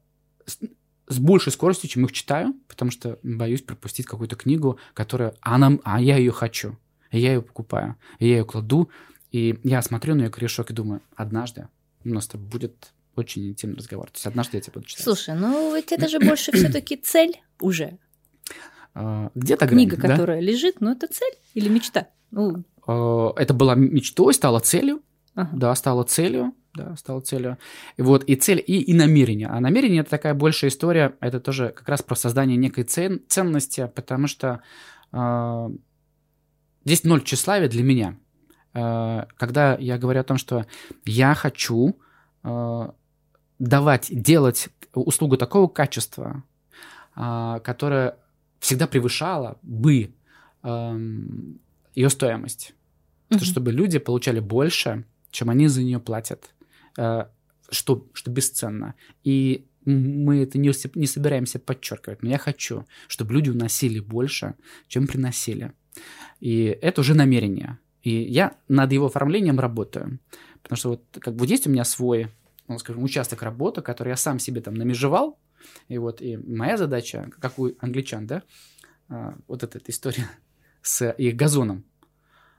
с, 0.46 1.18
большей 1.18 1.52
скоростью, 1.52 1.90
чем 1.90 2.06
их 2.06 2.12
читаю, 2.12 2.54
потому 2.66 2.90
что 2.90 3.18
боюсь 3.22 3.60
пропустить 3.60 4.06
какую-то 4.06 4.36
книгу, 4.36 4.78
которая, 4.94 5.34
она, 5.42 5.78
а 5.84 6.00
я 6.00 6.16
ее 6.16 6.32
хочу, 6.32 6.78
и 7.10 7.18
я 7.18 7.34
ее 7.34 7.42
покупаю, 7.42 7.96
и 8.20 8.26
я 8.26 8.38
ее 8.38 8.46
кладу, 8.46 8.88
и 9.32 9.58
я 9.64 9.82
смотрю 9.82 10.14
на 10.14 10.22
ее 10.22 10.30
корешок 10.30 10.70
и 10.70 10.74
думаю, 10.74 11.02
однажды 11.14 11.68
у 12.04 12.08
нас 12.08 12.28
это 12.28 12.38
будет 12.38 12.93
очень 13.16 13.48
интимный 13.48 13.76
разговор. 13.76 14.06
То 14.10 14.16
есть 14.16 14.26
однажды 14.26 14.56
я 14.56 14.60
тебя 14.60 14.72
буду 14.74 14.86
читать. 14.86 15.04
Слушай, 15.04 15.34
ну 15.34 15.74
ведь 15.74 15.92
это 15.92 16.08
же 16.08 16.18
больше 16.18 16.52
все-таки 16.52 16.96
цель 16.96 17.40
уже. 17.60 17.98
А, 18.94 19.30
где-то 19.34 19.66
Книга, 19.66 19.96
грань, 19.96 20.12
которая 20.12 20.40
да? 20.40 20.46
лежит, 20.46 20.80
ну 20.80 20.92
это 20.92 21.06
цель 21.08 21.34
или 21.54 21.68
мечта? 21.68 22.08
Ну... 22.30 22.64
А, 22.86 23.32
это 23.36 23.52
была 23.54 23.74
мечтой, 23.74 24.34
стала 24.34 24.60
целью. 24.60 25.02
Ага. 25.34 25.50
Да, 25.56 25.74
стала 25.74 26.04
целью. 26.04 26.54
Да, 26.74 26.96
стала 26.96 27.20
целью. 27.20 27.58
И 27.96 28.02
вот 28.02 28.24
и 28.24 28.34
цель, 28.34 28.62
и, 28.64 28.80
и 28.82 28.94
намерение. 28.94 29.48
А 29.48 29.60
намерение 29.60 30.00
это 30.00 30.10
такая 30.10 30.34
большая 30.34 30.70
история. 30.70 31.16
Это 31.20 31.40
тоже 31.40 31.72
как 31.74 31.88
раз 31.88 32.02
про 32.02 32.16
создание 32.16 32.56
некой 32.56 32.84
цен, 32.84 33.22
ценности, 33.28 33.90
потому 33.94 34.26
что 34.26 34.60
э, 35.12 35.68
здесь 36.84 37.04
ноль 37.04 37.22
тщеславия 37.22 37.68
для 37.68 37.82
меня. 37.84 38.16
э, 38.74 39.24
когда 39.36 39.76
я 39.78 39.98
говорю 39.98 40.20
о 40.20 40.24
том, 40.24 40.36
что 40.36 40.66
я 41.04 41.34
хочу 41.34 41.96
давать, 43.58 44.08
делать 44.10 44.68
услугу 44.92 45.36
такого 45.36 45.68
качества, 45.68 46.42
которая 47.14 48.18
всегда 48.58 48.86
превышала 48.86 49.58
бы 49.62 50.14
эм, 50.62 51.60
ее 51.94 52.10
стоимость. 52.10 52.74
Mm-hmm. 53.28 53.38
То, 53.38 53.44
чтобы 53.44 53.72
люди 53.72 53.98
получали 53.98 54.40
больше, 54.40 55.04
чем 55.30 55.50
они 55.50 55.68
за 55.68 55.82
нее 55.82 56.00
платят, 56.00 56.54
что, 56.94 58.06
что 58.12 58.30
бесценно. 58.30 58.94
И 59.22 59.66
мы 59.84 60.42
это 60.42 60.58
не, 60.58 60.72
не 60.94 61.06
собираемся 61.06 61.58
подчеркивать, 61.58 62.22
но 62.22 62.30
я 62.30 62.38
хочу, 62.38 62.86
чтобы 63.08 63.34
люди 63.34 63.50
уносили 63.50 64.00
больше, 64.00 64.54
чем 64.88 65.06
приносили. 65.06 65.72
И 66.40 66.64
это 66.80 67.00
уже 67.00 67.14
намерение. 67.14 67.78
И 68.02 68.10
я 68.10 68.56
над 68.68 68.92
его 68.92 69.06
оформлением 69.06 69.60
работаю. 69.60 70.18
Потому 70.62 70.76
что 70.76 70.88
вот 70.90 71.04
как 71.20 71.36
бы 71.36 71.46
есть 71.46 71.66
у 71.66 71.70
меня 71.70 71.84
свой, 71.84 72.28
ну, 72.68 72.78
скажем, 72.78 73.02
участок 73.02 73.42
работы, 73.42 73.82
который 73.82 74.10
я 74.10 74.16
сам 74.16 74.38
себе 74.38 74.60
там 74.60 74.74
намежевал. 74.74 75.38
И 75.88 75.98
вот 75.98 76.20
и 76.20 76.36
моя 76.36 76.76
задача, 76.76 77.30
как 77.40 77.58
у 77.58 77.70
англичан, 77.80 78.26
да, 78.26 78.42
а, 79.08 79.36
вот 79.46 79.62
эта, 79.62 79.78
эта 79.78 79.90
история 79.90 80.28
с 80.82 81.10
их 81.12 81.36
газоном. 81.36 81.84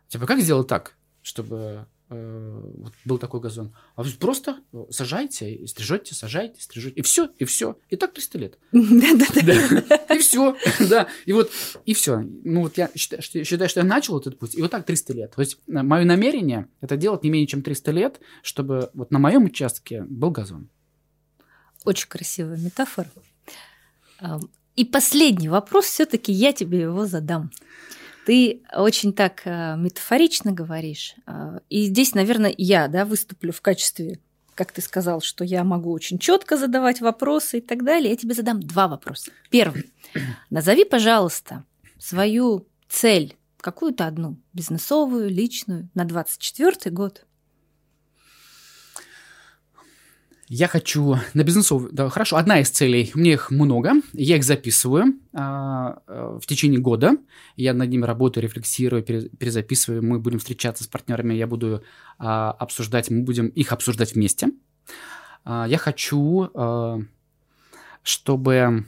Типа, 0.07 0.25
как 0.25 0.39
сделать 0.39 0.67
так, 0.67 0.97
чтобы 1.21 1.87
вот 2.09 2.93
был 3.03 3.17
такой 3.17 3.39
газон. 3.39 3.75
А 3.95 4.03
просто 4.19 4.59
сажайте, 4.91 5.65
стрижете, 5.65 6.13
сажайте, 6.13 6.61
стрижете. 6.61 6.95
И 6.95 7.01
все, 7.01 7.29
и 7.39 7.45
все. 7.45 7.77
И 7.89 7.95
так 7.95 8.13
300 8.13 8.37
лет. 8.37 8.59
Да-да-да. 8.71 10.15
И 10.15 10.19
все. 10.19 10.55
Да. 10.89 11.07
И 11.25 11.33
вот, 11.33 11.51
и 11.85 11.93
все. 11.93 12.19
Ну 12.43 12.61
вот 12.61 12.77
я 12.77 12.91
считаю, 12.95 13.21
что, 13.21 13.43
считаю, 13.43 13.69
что 13.69 13.79
я 13.79 13.85
начал 13.85 14.19
этот 14.19 14.37
путь, 14.37 14.55
и 14.55 14.61
вот 14.61 14.69
так 14.71 14.85
300 14.85 15.13
лет. 15.13 15.33
То 15.35 15.41
есть 15.41 15.57
э, 15.67 15.81
мое 15.81 16.05
намерение 16.05 16.67
это 16.81 16.95
делать 16.95 17.23
не 17.23 17.29
менее 17.31 17.47
чем 17.47 17.63
300 17.63 17.91
лет, 17.91 18.19
чтобы 18.43 18.91
вот 18.93 19.11
на 19.11 19.17
моем 19.17 19.45
участке 19.45 20.03
был 20.03 20.29
газон. 20.29 20.69
Очень 21.85 22.09
красивая 22.09 22.57
метафора. 22.57 23.09
И 24.75 24.85
последний 24.85 25.49
вопрос, 25.49 25.85
все-таки 25.85 26.31
я 26.31 26.51
тебе 26.51 26.81
его 26.81 27.05
задам. 27.05 27.51
Ты 28.25 28.63
очень 28.73 29.13
так 29.13 29.43
э, 29.45 29.75
метафорично 29.77 30.51
говоришь. 30.51 31.15
Э, 31.27 31.59
и 31.69 31.85
здесь, 31.85 32.15
наверное, 32.15 32.53
я 32.57 32.87
да, 32.87 33.05
выступлю 33.05 33.53
в 33.53 33.61
качестве, 33.61 34.19
как 34.55 34.71
ты 34.71 34.81
сказал, 34.81 35.21
что 35.21 35.43
я 35.43 35.63
могу 35.63 35.91
очень 35.91 36.17
четко 36.17 36.57
задавать 36.57 37.01
вопросы 37.01 37.59
и 37.59 37.61
так 37.61 37.83
далее. 37.83 38.09
Я 38.09 38.17
тебе 38.17 38.33
задам 38.33 38.61
два 38.61 38.87
вопроса. 38.87 39.31
Первый. 39.51 39.91
Назови, 40.49 40.85
пожалуйста, 40.85 41.63
свою 41.99 42.65
цель, 42.89 43.35
какую-то 43.61 44.07
одну, 44.07 44.37
бизнесовую, 44.53 45.29
личную, 45.29 45.89
на 45.93 46.05
24 46.05 46.91
год. 46.91 47.25
Я 50.47 50.67
хочу 50.67 51.17
на 51.33 51.43
бизнесовую... 51.43 51.91
Да, 51.91 52.07
хорошо, 52.09 52.37
одна 52.37 52.59
из 52.59 52.69
целей, 52.69 53.11
меня 53.15 53.33
их 53.33 53.49
много, 53.49 53.93
я 54.13 54.35
их 54.35 54.43
записываю 54.43 55.19
а, 55.33 56.01
а, 56.05 56.39
в 56.39 56.45
течение 56.45 56.79
года, 56.79 57.17
я 57.55 57.73
над 57.73 57.89
ними 57.89 58.05
работаю, 58.05 58.43
рефлексирую, 58.43 59.01
перезаписываю, 59.03 60.03
мы 60.03 60.19
будем 60.19 60.37
встречаться 60.37 60.83
с 60.83 60.87
партнерами, 60.87 61.33
я 61.33 61.47
буду 61.47 61.83
а, 62.19 62.51
обсуждать, 62.51 63.09
мы 63.09 63.23
будем 63.23 63.47
их 63.47 63.71
обсуждать 63.71 64.13
вместе. 64.13 64.49
А, 65.43 65.65
я 65.67 65.77
хочу, 65.77 66.49
а, 66.53 66.99
чтобы... 68.03 68.85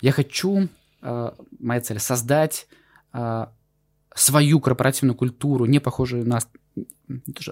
Я 0.00 0.12
хочу, 0.12 0.68
а, 1.02 1.34
моя 1.58 1.82
цель, 1.82 1.98
создать 1.98 2.68
а, 3.12 3.52
свою 4.14 4.60
корпоративную 4.60 5.14
культуру, 5.14 5.66
не 5.66 5.78
похожую 5.78 6.26
на 6.26 6.38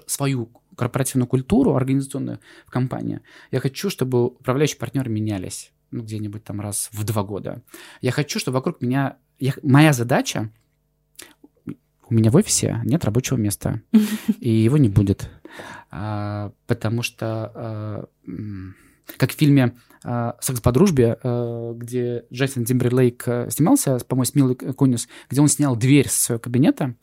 свою 0.07 0.49
корпоративную 0.79 1.27
культуру 1.27 1.75
организационную 1.75 2.39
в 2.65 2.71
компании, 2.71 3.19
я 3.51 3.59
хочу, 3.59 3.89
чтобы 3.89 4.25
управляющие 4.25 4.77
партнеры 4.77 5.11
менялись 5.11 5.73
ну, 5.91 6.03
где-нибудь 6.03 6.43
там 6.43 6.61
раз 6.61 6.89
в 6.93 7.03
два 7.03 7.23
года. 7.23 7.61
Я 8.01 8.11
хочу, 8.11 8.39
чтобы 8.39 8.55
вокруг 8.55 8.81
меня... 8.81 9.17
Я, 9.39 9.53
моя 9.61 9.93
задача... 9.93 10.51
У 12.09 12.13
меня 12.13 12.31
в 12.31 12.35
офисе 12.35 12.81
нет 12.85 13.05
рабочего 13.05 13.37
места, 13.37 13.83
и 14.39 14.49
его 14.49 14.77
не 14.77 14.89
будет, 14.89 15.29
а, 15.91 16.53
потому 16.65 17.03
что, 17.03 17.51
а, 17.53 18.05
как 19.17 19.31
в 19.31 19.35
фильме 19.35 19.75
а, 20.03 20.35
«Секс 20.41 20.59
по 20.59 20.71
дружбе», 20.71 21.19
а, 21.21 21.73
где 21.73 22.25
Джейсон 22.33 22.65
Тимберлейк 22.65 23.27
а, 23.27 23.47
снимался, 23.51 23.99
по-моему, 23.99 24.25
с 24.25 24.33
Милой 24.33 24.55
Кунис, 24.55 25.07
где 25.29 25.39
он 25.39 25.49
снял 25.49 25.75
дверь 25.75 26.09
со 26.09 26.19
своего 26.19 26.39
кабинета, 26.39 26.95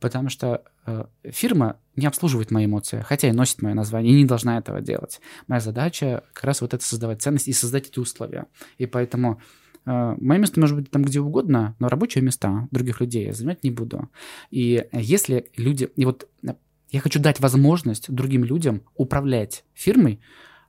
потому 0.00 0.28
что 0.28 0.62
э, 0.86 1.04
фирма 1.24 1.78
не 1.94 2.06
обслуживает 2.06 2.50
мои 2.50 2.66
эмоции, 2.66 3.02
хотя 3.06 3.28
и 3.28 3.32
носит 3.32 3.62
мое 3.62 3.74
название, 3.74 4.12
и 4.12 4.16
не 4.16 4.24
должна 4.24 4.58
этого 4.58 4.80
делать. 4.80 5.20
Моя 5.46 5.60
задача 5.60 6.24
как 6.32 6.44
раз 6.44 6.60
вот 6.60 6.74
это 6.74 6.84
создавать 6.84 7.22
ценность 7.22 7.48
и 7.48 7.52
создать 7.52 7.88
эти 7.88 7.98
условия. 7.98 8.46
И 8.78 8.86
поэтому 8.86 9.40
э, 9.84 10.16
мое 10.20 10.38
место 10.38 10.60
может 10.60 10.76
быть 10.76 10.90
там 10.90 11.02
где 11.02 11.20
угодно, 11.20 11.74
но 11.78 11.88
рабочие 11.88 12.22
места 12.22 12.68
других 12.70 13.00
людей 13.00 13.26
я 13.26 13.32
занимать 13.32 13.64
не 13.64 13.70
буду. 13.70 14.08
И 14.50 14.86
если 14.92 15.50
люди... 15.56 15.88
И 15.96 16.04
вот 16.04 16.28
э, 16.42 16.54
я 16.90 17.00
хочу 17.00 17.18
дать 17.18 17.40
возможность 17.40 18.10
другим 18.10 18.44
людям 18.44 18.82
управлять 18.94 19.64
фирмой, 19.74 20.20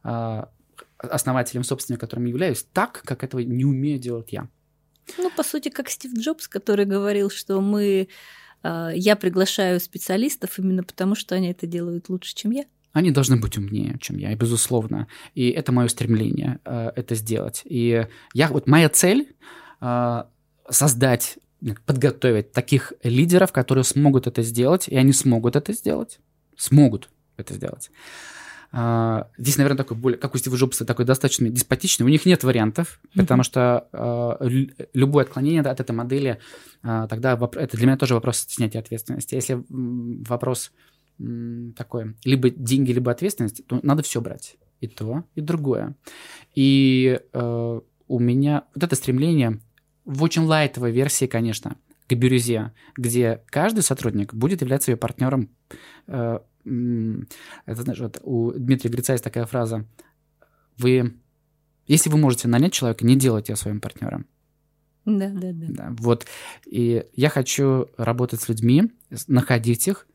э, 0.03 0.43
основателем, 0.97 1.63
собственником, 1.63 2.07
которым 2.07 2.25
являюсь, 2.25 2.65
так, 2.73 3.01
как 3.05 3.23
этого 3.23 3.41
не 3.41 3.65
умею 3.65 3.99
делать 3.99 4.32
я. 4.32 4.49
Ну, 5.17 5.30
по 5.32 5.43
сути, 5.43 5.69
как 5.69 5.89
Стив 5.89 6.13
Джобс, 6.13 6.47
который 6.47 6.86
говорил, 6.86 7.30
что 7.30 7.61
мы 7.61 8.09
я 8.64 9.16
приглашаю 9.16 9.80
специалистов 9.80 10.60
именно 10.60 10.84
потому, 10.84 11.16
что 11.16 11.36
они 11.36 11.49
это 11.49 11.68
делают 11.68 12.10
лучше, 12.10 12.36
чем 12.36 12.51
я. 12.51 12.66
Они 12.97 13.12
должны 13.12 13.38
быть 13.38 13.58
умнее, 13.58 13.97
чем 14.01 14.18
я, 14.18 14.32
и 14.32 14.36
безусловно. 14.36 15.08
И 15.36 15.49
это 15.49 15.72
мое 15.72 15.88
стремление 15.88 16.60
э, 16.66 16.91
это 16.95 17.14
сделать. 17.14 17.62
И 17.66 18.08
я 18.34 18.47
вот 18.47 18.68
моя 18.68 18.89
цель 18.89 19.36
э, 19.82 20.24
создать, 20.68 21.38
подготовить 21.86 22.53
таких 22.53 22.93
лидеров, 23.03 23.51
которые 23.51 23.84
смогут 23.84 24.26
это 24.26 24.41
сделать, 24.41 24.88
и 24.88 24.95
они 24.95 25.14
смогут 25.14 25.55
это 25.55 25.74
сделать, 25.74 26.20
смогут 26.55 27.10
это 27.36 27.53
сделать. 27.53 27.91
Uh, 28.74 29.26
здесь, 29.38 29.57
наверное, 29.57 29.78
такой 29.78 29.95
более, 29.95 30.20
как 30.20 30.36
у 30.36 30.38
Стива 30.38 30.55
Джобса, 30.55 30.86
такой 30.86 31.05
достаточно 31.05 31.49
деспотичный. 31.49 32.05
У 32.05 32.09
них 32.09 32.26
нет 32.26 32.43
вариантов, 32.43 32.99
mm-hmm. 33.03 33.22
потому 33.22 33.43
что 33.43 33.88
uh, 33.93 34.88
любое 34.93 35.24
отклонение 35.24 35.61
от 35.61 35.80
этой 35.80 35.91
модели, 35.91 36.39
uh, 36.84 37.07
тогда 37.07 37.34
это 37.34 37.78
для 37.78 37.88
меня 37.88 37.97
тоже 37.97 38.13
вопрос 38.13 38.45
снятия 38.49 38.82
ответственности. 38.82 39.36
Если 39.36 39.63
вопрос 39.70 40.72
такой, 41.76 42.15
либо 42.26 42.49
деньги, 42.49 42.91
либо 42.91 43.11
ответственность, 43.11 43.65
то 43.65 43.80
надо 43.84 44.03
все 44.03 44.22
брать. 44.22 44.57
И 44.82 44.88
то, 44.88 45.24
и 45.34 45.41
другое. 45.41 45.95
И 46.53 47.20
у 47.34 48.20
меня 48.20 48.63
вот 48.76 48.84
это 48.84 48.95
стремление 48.95 49.59
в 50.05 50.22
очень 50.22 50.43
лайтовой 50.43 50.91
версии, 50.91 51.26
конечно, 51.26 51.78
к 52.07 52.13
бирюзе, 52.13 52.74
где 52.95 53.41
каждый 53.47 53.82
сотрудник 53.82 54.36
будет 54.36 54.61
являться 54.61 54.91
ее 54.91 54.97
партнером 54.97 55.49
это, 57.65 57.82
знаешь, 57.82 57.99
вот 57.99 58.20
у 58.24 58.51
Дмитрия 58.51 58.89
Грица 58.89 59.13
есть 59.13 59.24
такая 59.24 59.45
фраза, 59.45 59.86
вы, 60.78 61.18
если 61.86 62.09
вы 62.09 62.18
можете 62.18 62.47
нанять 62.47 62.74
человека, 62.74 63.05
не 63.05 63.15
делайте 63.15 63.53
его 63.53 63.57
своим 63.57 63.82
партнером. 63.82 64.28
Да, 65.05 65.30
да, 65.30 65.51
да, 65.53 65.65
да. 65.70 65.95
Вот, 65.99 66.26
и 66.65 67.05
я 67.13 67.30
хочу 67.30 67.88
работать 67.97 68.41
с 68.41 68.49
людьми, 68.49 68.91
находить 69.28 69.88
их, 69.88 70.05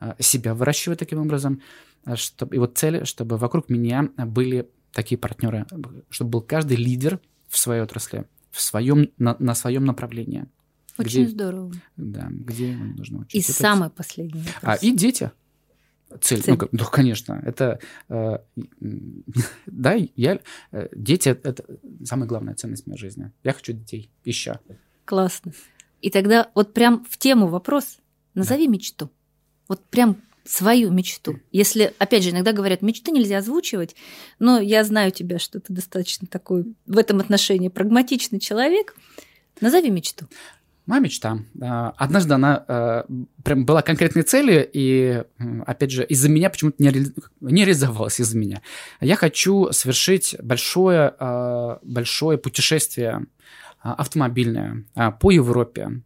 а, 0.00 0.16
себя 0.20 0.54
выращивать 0.54 0.98
таким 0.98 1.20
образом, 1.20 1.60
а, 2.04 2.16
чтобы, 2.16 2.56
и 2.56 2.58
вот 2.58 2.78
цель, 2.78 3.04
чтобы 3.04 3.36
вокруг 3.36 3.68
меня 3.68 4.08
были 4.16 4.70
такие 4.92 5.18
партнеры, 5.18 5.66
чтобы 6.08 6.30
был 6.30 6.40
каждый 6.40 6.78
лидер 6.78 7.20
в 7.46 7.58
своей 7.58 7.82
отрасли, 7.82 8.26
в 8.50 8.60
своем, 8.60 9.10
на, 9.18 9.36
на 9.38 9.54
своем 9.54 9.84
направлении. 9.84 10.46
Очень 10.96 11.24
где, 11.24 11.28
здорово. 11.28 11.72
Да, 11.96 12.28
где 12.30 12.74
должен 12.74 13.20
учиться. 13.20 13.36
И 13.36 13.40
Это 13.40 13.52
самый 13.52 13.90
последний 13.90 14.40
вопрос. 14.40 14.62
А, 14.62 14.74
и 14.74 14.92
дети. 14.92 15.30
Цель. 16.20 16.42
Цель. 16.42 16.56
Ну, 16.58 16.68
ну, 16.72 16.84
конечно. 16.84 17.42
Это, 17.44 17.80
э, 18.08 18.38
да, 19.66 19.94
я, 20.16 20.40
э, 20.72 20.88
дети– 20.92 21.28
это 21.42 21.64
самая 22.04 22.28
главная 22.28 22.54
ценность 22.54 22.86
моей 22.86 22.98
жизни. 22.98 23.32
Я 23.44 23.52
хочу 23.52 23.72
детей 23.72 24.10
еще. 24.24 24.58
Классно. 25.04 25.52
И 26.00 26.10
тогда 26.10 26.50
вот 26.54 26.72
прям 26.72 27.04
в 27.08 27.18
тему 27.18 27.48
вопрос. 27.48 27.98
Назови 28.34 28.66
да. 28.66 28.72
мечту. 28.72 29.10
Вот 29.68 29.84
прям 29.84 30.16
свою 30.44 30.90
мечту. 30.90 31.40
Если, 31.52 31.92
опять 31.98 32.22
же, 32.22 32.30
иногда 32.30 32.52
говорят, 32.52 32.80
мечты 32.80 33.10
нельзя 33.10 33.38
озвучивать, 33.38 33.94
но 34.38 34.60
я 34.60 34.82
знаю 34.82 35.12
тебя, 35.12 35.38
что 35.38 35.60
ты 35.60 35.72
достаточно 35.72 36.26
такой 36.26 36.74
в 36.86 36.96
этом 36.96 37.20
отношении 37.20 37.68
прагматичный 37.68 38.40
человек. 38.40 38.96
Назови 39.60 39.90
мечту. 39.90 40.26
Моя 40.88 41.02
мечта. 41.02 41.38
А, 41.60 41.92
однажды 41.98 42.32
она 42.32 42.64
а, 42.66 43.06
прям 43.44 43.66
была 43.66 43.82
конкретной 43.82 44.22
целью, 44.22 44.66
и, 44.72 45.22
опять 45.66 45.90
же, 45.90 46.02
из-за 46.02 46.30
меня 46.30 46.48
почему-то 46.48 46.82
не, 46.82 46.88
ре... 46.88 47.04
не 47.42 47.66
реализовалась 47.66 48.18
из-за 48.20 48.38
меня. 48.38 48.62
Я 49.02 49.16
хочу 49.16 49.70
совершить 49.70 50.34
большое, 50.42 51.14
а, 51.18 51.78
большое 51.82 52.38
путешествие 52.38 53.26
автомобильное 53.80 54.84
по 55.20 55.30
Европе 55.30 56.00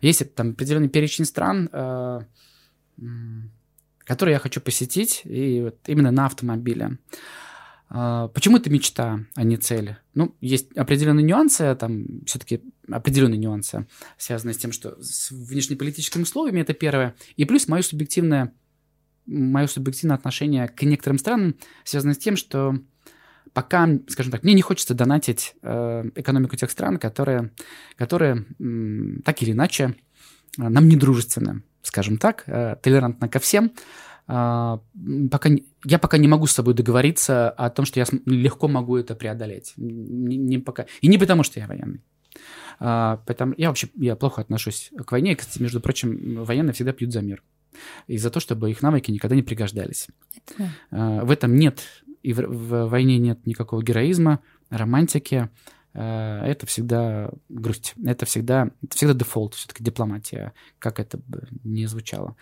Есть 0.00 0.34
там 0.34 0.52
определенный 0.52 0.88
перечень 0.88 1.26
стран, 1.26 1.68
которые 3.98 4.32
я 4.32 4.38
хочу 4.38 4.60
посетить, 4.62 5.22
и 5.24 5.60
вот 5.60 5.76
именно 5.86 6.10
на 6.10 6.24
автомобиле. 6.26 6.96
А, 7.94 8.28
почему 8.28 8.56
это 8.56 8.70
мечта, 8.70 9.20
а 9.34 9.44
не 9.44 9.58
цель? 9.58 9.96
Ну, 10.14 10.34
есть 10.40 10.72
определенные 10.72 11.24
нюансы, 11.24 11.76
там 11.78 12.24
все-таки 12.24 12.62
определенные 12.90 13.36
нюансы, 13.36 13.86
связанные 14.16 14.54
с 14.54 14.58
тем, 14.58 14.72
что 14.72 14.96
с 15.02 15.30
внешнеполитическими 15.30 16.22
условиями, 16.22 16.62
это 16.62 16.72
первое. 16.72 17.14
И 17.36 17.44
плюс 17.44 17.68
мое 17.68 17.82
субъективное, 17.82 18.54
мое 19.26 19.66
субъективное 19.66 20.16
отношение 20.16 20.68
к 20.68 20.82
некоторым 20.84 21.18
странам 21.18 21.56
связано 21.84 22.14
с 22.14 22.18
тем, 22.18 22.36
что 22.36 22.78
пока, 23.52 23.86
скажем 24.08 24.32
так, 24.32 24.42
мне 24.42 24.54
не 24.54 24.62
хочется 24.62 24.94
донатить 24.94 25.54
э, 25.60 26.04
экономику 26.14 26.56
тех 26.56 26.70
стран, 26.70 26.96
которые, 26.96 27.50
которые 27.96 28.46
э, 28.58 29.20
так 29.22 29.42
или 29.42 29.52
иначе 29.52 29.96
э, 30.58 30.66
нам 30.66 30.88
не 30.88 30.96
дружественны, 30.96 31.62
скажем 31.82 32.16
так, 32.16 32.44
э, 32.46 32.76
толерантно 32.82 33.28
ко 33.28 33.38
всем, 33.38 33.72
пока, 34.26 35.50
я 35.84 35.98
пока 35.98 36.18
не 36.18 36.28
могу 36.28 36.46
с 36.46 36.52
собой 36.52 36.74
договориться 36.74 37.50
о 37.50 37.70
том, 37.70 37.84
что 37.84 38.00
я 38.00 38.06
легко 38.26 38.68
могу 38.68 38.96
это 38.96 39.14
преодолеть. 39.14 39.74
Не, 39.76 40.36
не 40.36 40.58
пока. 40.58 40.86
И 41.00 41.08
не 41.08 41.18
потому, 41.18 41.42
что 41.42 41.60
я 41.60 41.66
военный. 41.66 42.00
А, 42.78 43.22
поэтому 43.26 43.54
я 43.56 43.68
вообще 43.68 43.88
я 43.96 44.16
плохо 44.16 44.40
отношусь 44.40 44.90
к 44.96 45.12
войне. 45.12 45.36
Кстати, 45.36 45.62
между 45.62 45.80
прочим, 45.80 46.44
военные 46.44 46.72
всегда 46.72 46.92
пьют 46.92 47.12
за 47.12 47.20
мир. 47.20 47.42
И 48.06 48.18
за 48.18 48.30
то, 48.30 48.40
чтобы 48.40 48.70
их 48.70 48.82
навыки 48.82 49.10
никогда 49.10 49.36
не 49.36 49.42
пригождались. 49.42 50.08
Это... 50.36 50.70
А, 50.90 51.24
в 51.24 51.30
этом 51.30 51.56
нет, 51.56 51.80
и 52.22 52.32
в, 52.32 52.40
в 52.40 52.88
войне 52.88 53.18
нет 53.18 53.46
никакого 53.46 53.82
героизма, 53.82 54.40
романтики. 54.70 55.50
А, 55.94 56.46
это 56.46 56.66
всегда 56.66 57.30
грусть. 57.48 57.94
Это 58.04 58.26
всегда, 58.26 58.70
это 58.82 58.96
всегда 58.96 59.14
дефолт, 59.14 59.54
все-таки 59.54 59.84
дипломатия, 59.84 60.52
как 60.78 61.00
это 61.00 61.18
бы 61.18 61.48
не 61.64 61.86
звучало. 61.86 62.36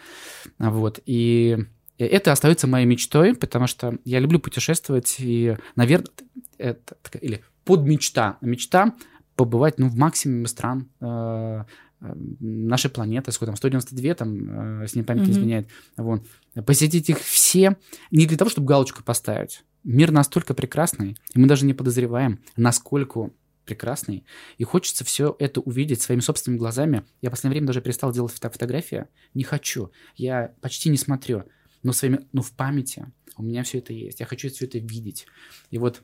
Вот. 0.59 1.01
И 1.07 1.59
это 1.99 2.33
остается 2.33 2.67
моей 2.67 2.87
мечтой, 2.87 3.35
потому 3.35 3.67
что 3.67 3.99
я 4.05 4.21
люблю 4.21 4.41
путешествовать, 4.41 5.17
и, 5.19 5.57
наверное, 5.77 6.11
это 6.59 6.97
или 7.21 7.43
под 7.65 7.85
мечта. 7.85 8.39
Мечта 8.41 8.95
побывать 9.37 9.79
ну, 9.79 9.89
в 9.89 9.97
максимуме 9.97 10.47
стран 10.47 10.89
э, 11.01 11.65
э 12.01 12.15
нашей 12.41 12.91
планеты, 12.91 13.33
сколько 13.33 13.53
там, 13.53 13.57
192, 13.57 14.15
там, 14.15 14.83
э, 14.83 14.87
с 14.87 14.95
ней 14.95 15.03
память 15.03 15.29
mm-hmm. 15.29 15.31
изменяет. 15.31 15.69
Вот. 15.97 16.27
Посетить 16.67 17.11
их 17.11 17.19
все 17.19 17.77
не 18.11 18.27
для 18.27 18.39
того, 18.39 18.51
чтобы 18.51 18.67
галочку 18.67 19.03
поставить. 19.05 19.63
Мир 19.85 20.11
настолько 20.11 20.55
прекрасный, 20.55 21.17
и 21.35 21.39
мы 21.39 21.47
даже 21.47 21.65
не 21.67 21.75
подозреваем, 21.75 22.41
насколько 22.57 23.31
прекрасный, 23.65 24.25
и 24.59 24.65
хочется 24.65 25.05
все 25.05 25.37
это 25.39 25.61
увидеть 25.61 26.03
своими 26.03 26.21
собственными 26.21 26.59
глазами. 26.59 27.05
Я 27.21 27.31
в 27.31 27.33
последнее 27.33 27.57
время 27.57 27.69
даже 27.69 27.81
перестал 27.81 28.13
делать 28.13 28.33
фото 28.33 28.51
фотографии, 28.51 29.07
не 29.35 29.45
хочу, 29.45 29.91
я 30.17 30.55
почти 30.61 30.89
не 30.89 30.97
смотрю, 30.97 31.45
но 31.83 31.93
своими, 31.93 32.27
ну 32.33 32.43
в 32.43 32.53
памяти 32.53 33.07
у 33.37 33.43
меня 33.43 33.63
все 33.63 33.79
это 33.79 33.93
есть, 33.93 34.21
я 34.21 34.27
хочу 34.27 34.49
все 34.49 34.67
это 34.67 34.79
видеть. 34.79 35.27
И 35.71 35.79
вот 35.79 36.03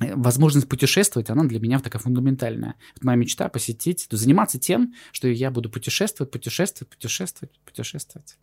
э, 0.00 0.14
возможность 0.14 0.68
путешествовать, 0.68 1.30
она 1.30 1.44
для 1.44 1.60
меня 1.60 1.78
такая 1.80 2.02
фундаментальная. 2.02 2.74
Вот 2.94 3.04
моя 3.04 3.16
мечта 3.16 3.48
посетить, 3.48 4.06
заниматься 4.10 4.58
тем, 4.58 4.94
что 5.12 5.28
я 5.28 5.50
буду 5.50 5.70
путешествовать, 5.70 6.30
путешествовать, 6.30 6.90
путешествовать, 6.90 7.58
путешествовать. 7.64 8.36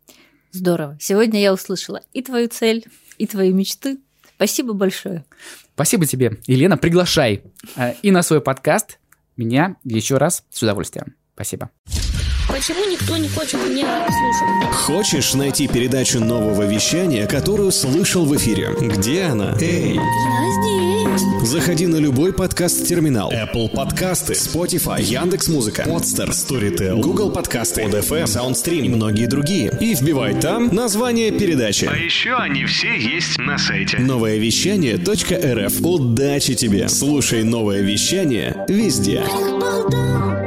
Здорово. 0.51 0.97
Сегодня 0.99 1.41
я 1.41 1.53
услышала 1.53 2.01
и 2.13 2.21
твою 2.21 2.47
цель, 2.47 2.85
и 3.17 3.27
твои 3.27 3.51
мечты, 3.51 3.99
Спасибо 4.37 4.73
большое. 4.73 5.25
Спасибо 5.77 6.07
тебе. 6.07 6.39
Елена, 6.47 6.75
приглашай 6.75 7.43
э, 7.75 7.93
и 8.01 8.09
на 8.09 8.23
свой 8.23 8.41
подкаст 8.41 8.97
меня 9.35 9.75
еще 9.83 10.17
раз 10.17 10.43
с 10.49 10.63
удовольствием. 10.63 11.13
Спасибо. 11.35 11.69
Почему 12.49 12.83
никто 12.89 13.15
не 13.15 13.29
хочет 13.29 13.59
меня 13.63 14.07
слушать? 14.07 14.73
Хочешь 14.73 15.35
найти 15.35 15.67
передачу 15.67 16.19
нового 16.19 16.63
вещания, 16.63 17.27
которую 17.27 17.71
слышал 17.71 18.25
в 18.25 18.35
эфире? 18.35 18.69
Где 18.81 19.25
она? 19.25 19.55
Эй! 19.61 19.93
Я 19.93 20.01
здесь. 20.01 20.76
Заходи 21.43 21.87
на 21.87 21.97
любой 21.97 22.33
подкаст-терминал. 22.33 23.31
Apple 23.31 23.69
подкасты, 23.69 24.33
Spotify, 24.33 25.01
Яндекс.Музыка, 25.01 25.83
Podster, 25.83 26.29
Storytel, 26.29 27.01
Google 27.01 27.31
подкасты, 27.31 27.83
ODFM, 27.83 28.25
SoundStream 28.25 28.85
и 28.85 28.89
многие 28.89 29.25
другие. 29.25 29.71
И 29.79 29.95
вбивай 29.95 30.39
там 30.39 30.73
название 30.73 31.31
передачи. 31.31 31.85
А 31.85 31.95
еще 31.95 32.35
они 32.35 32.65
все 32.65 32.95
есть 32.97 33.37
на 33.39 33.57
сайте. 33.57 33.99
Новое 33.99 34.37
вещание.рф. 34.37 35.81
Удачи 35.81 36.55
тебе! 36.55 36.87
Слушай 36.89 37.43
новое 37.43 37.81
вещание 37.81 38.65
везде. 38.67 39.23
Балда. 39.59 40.46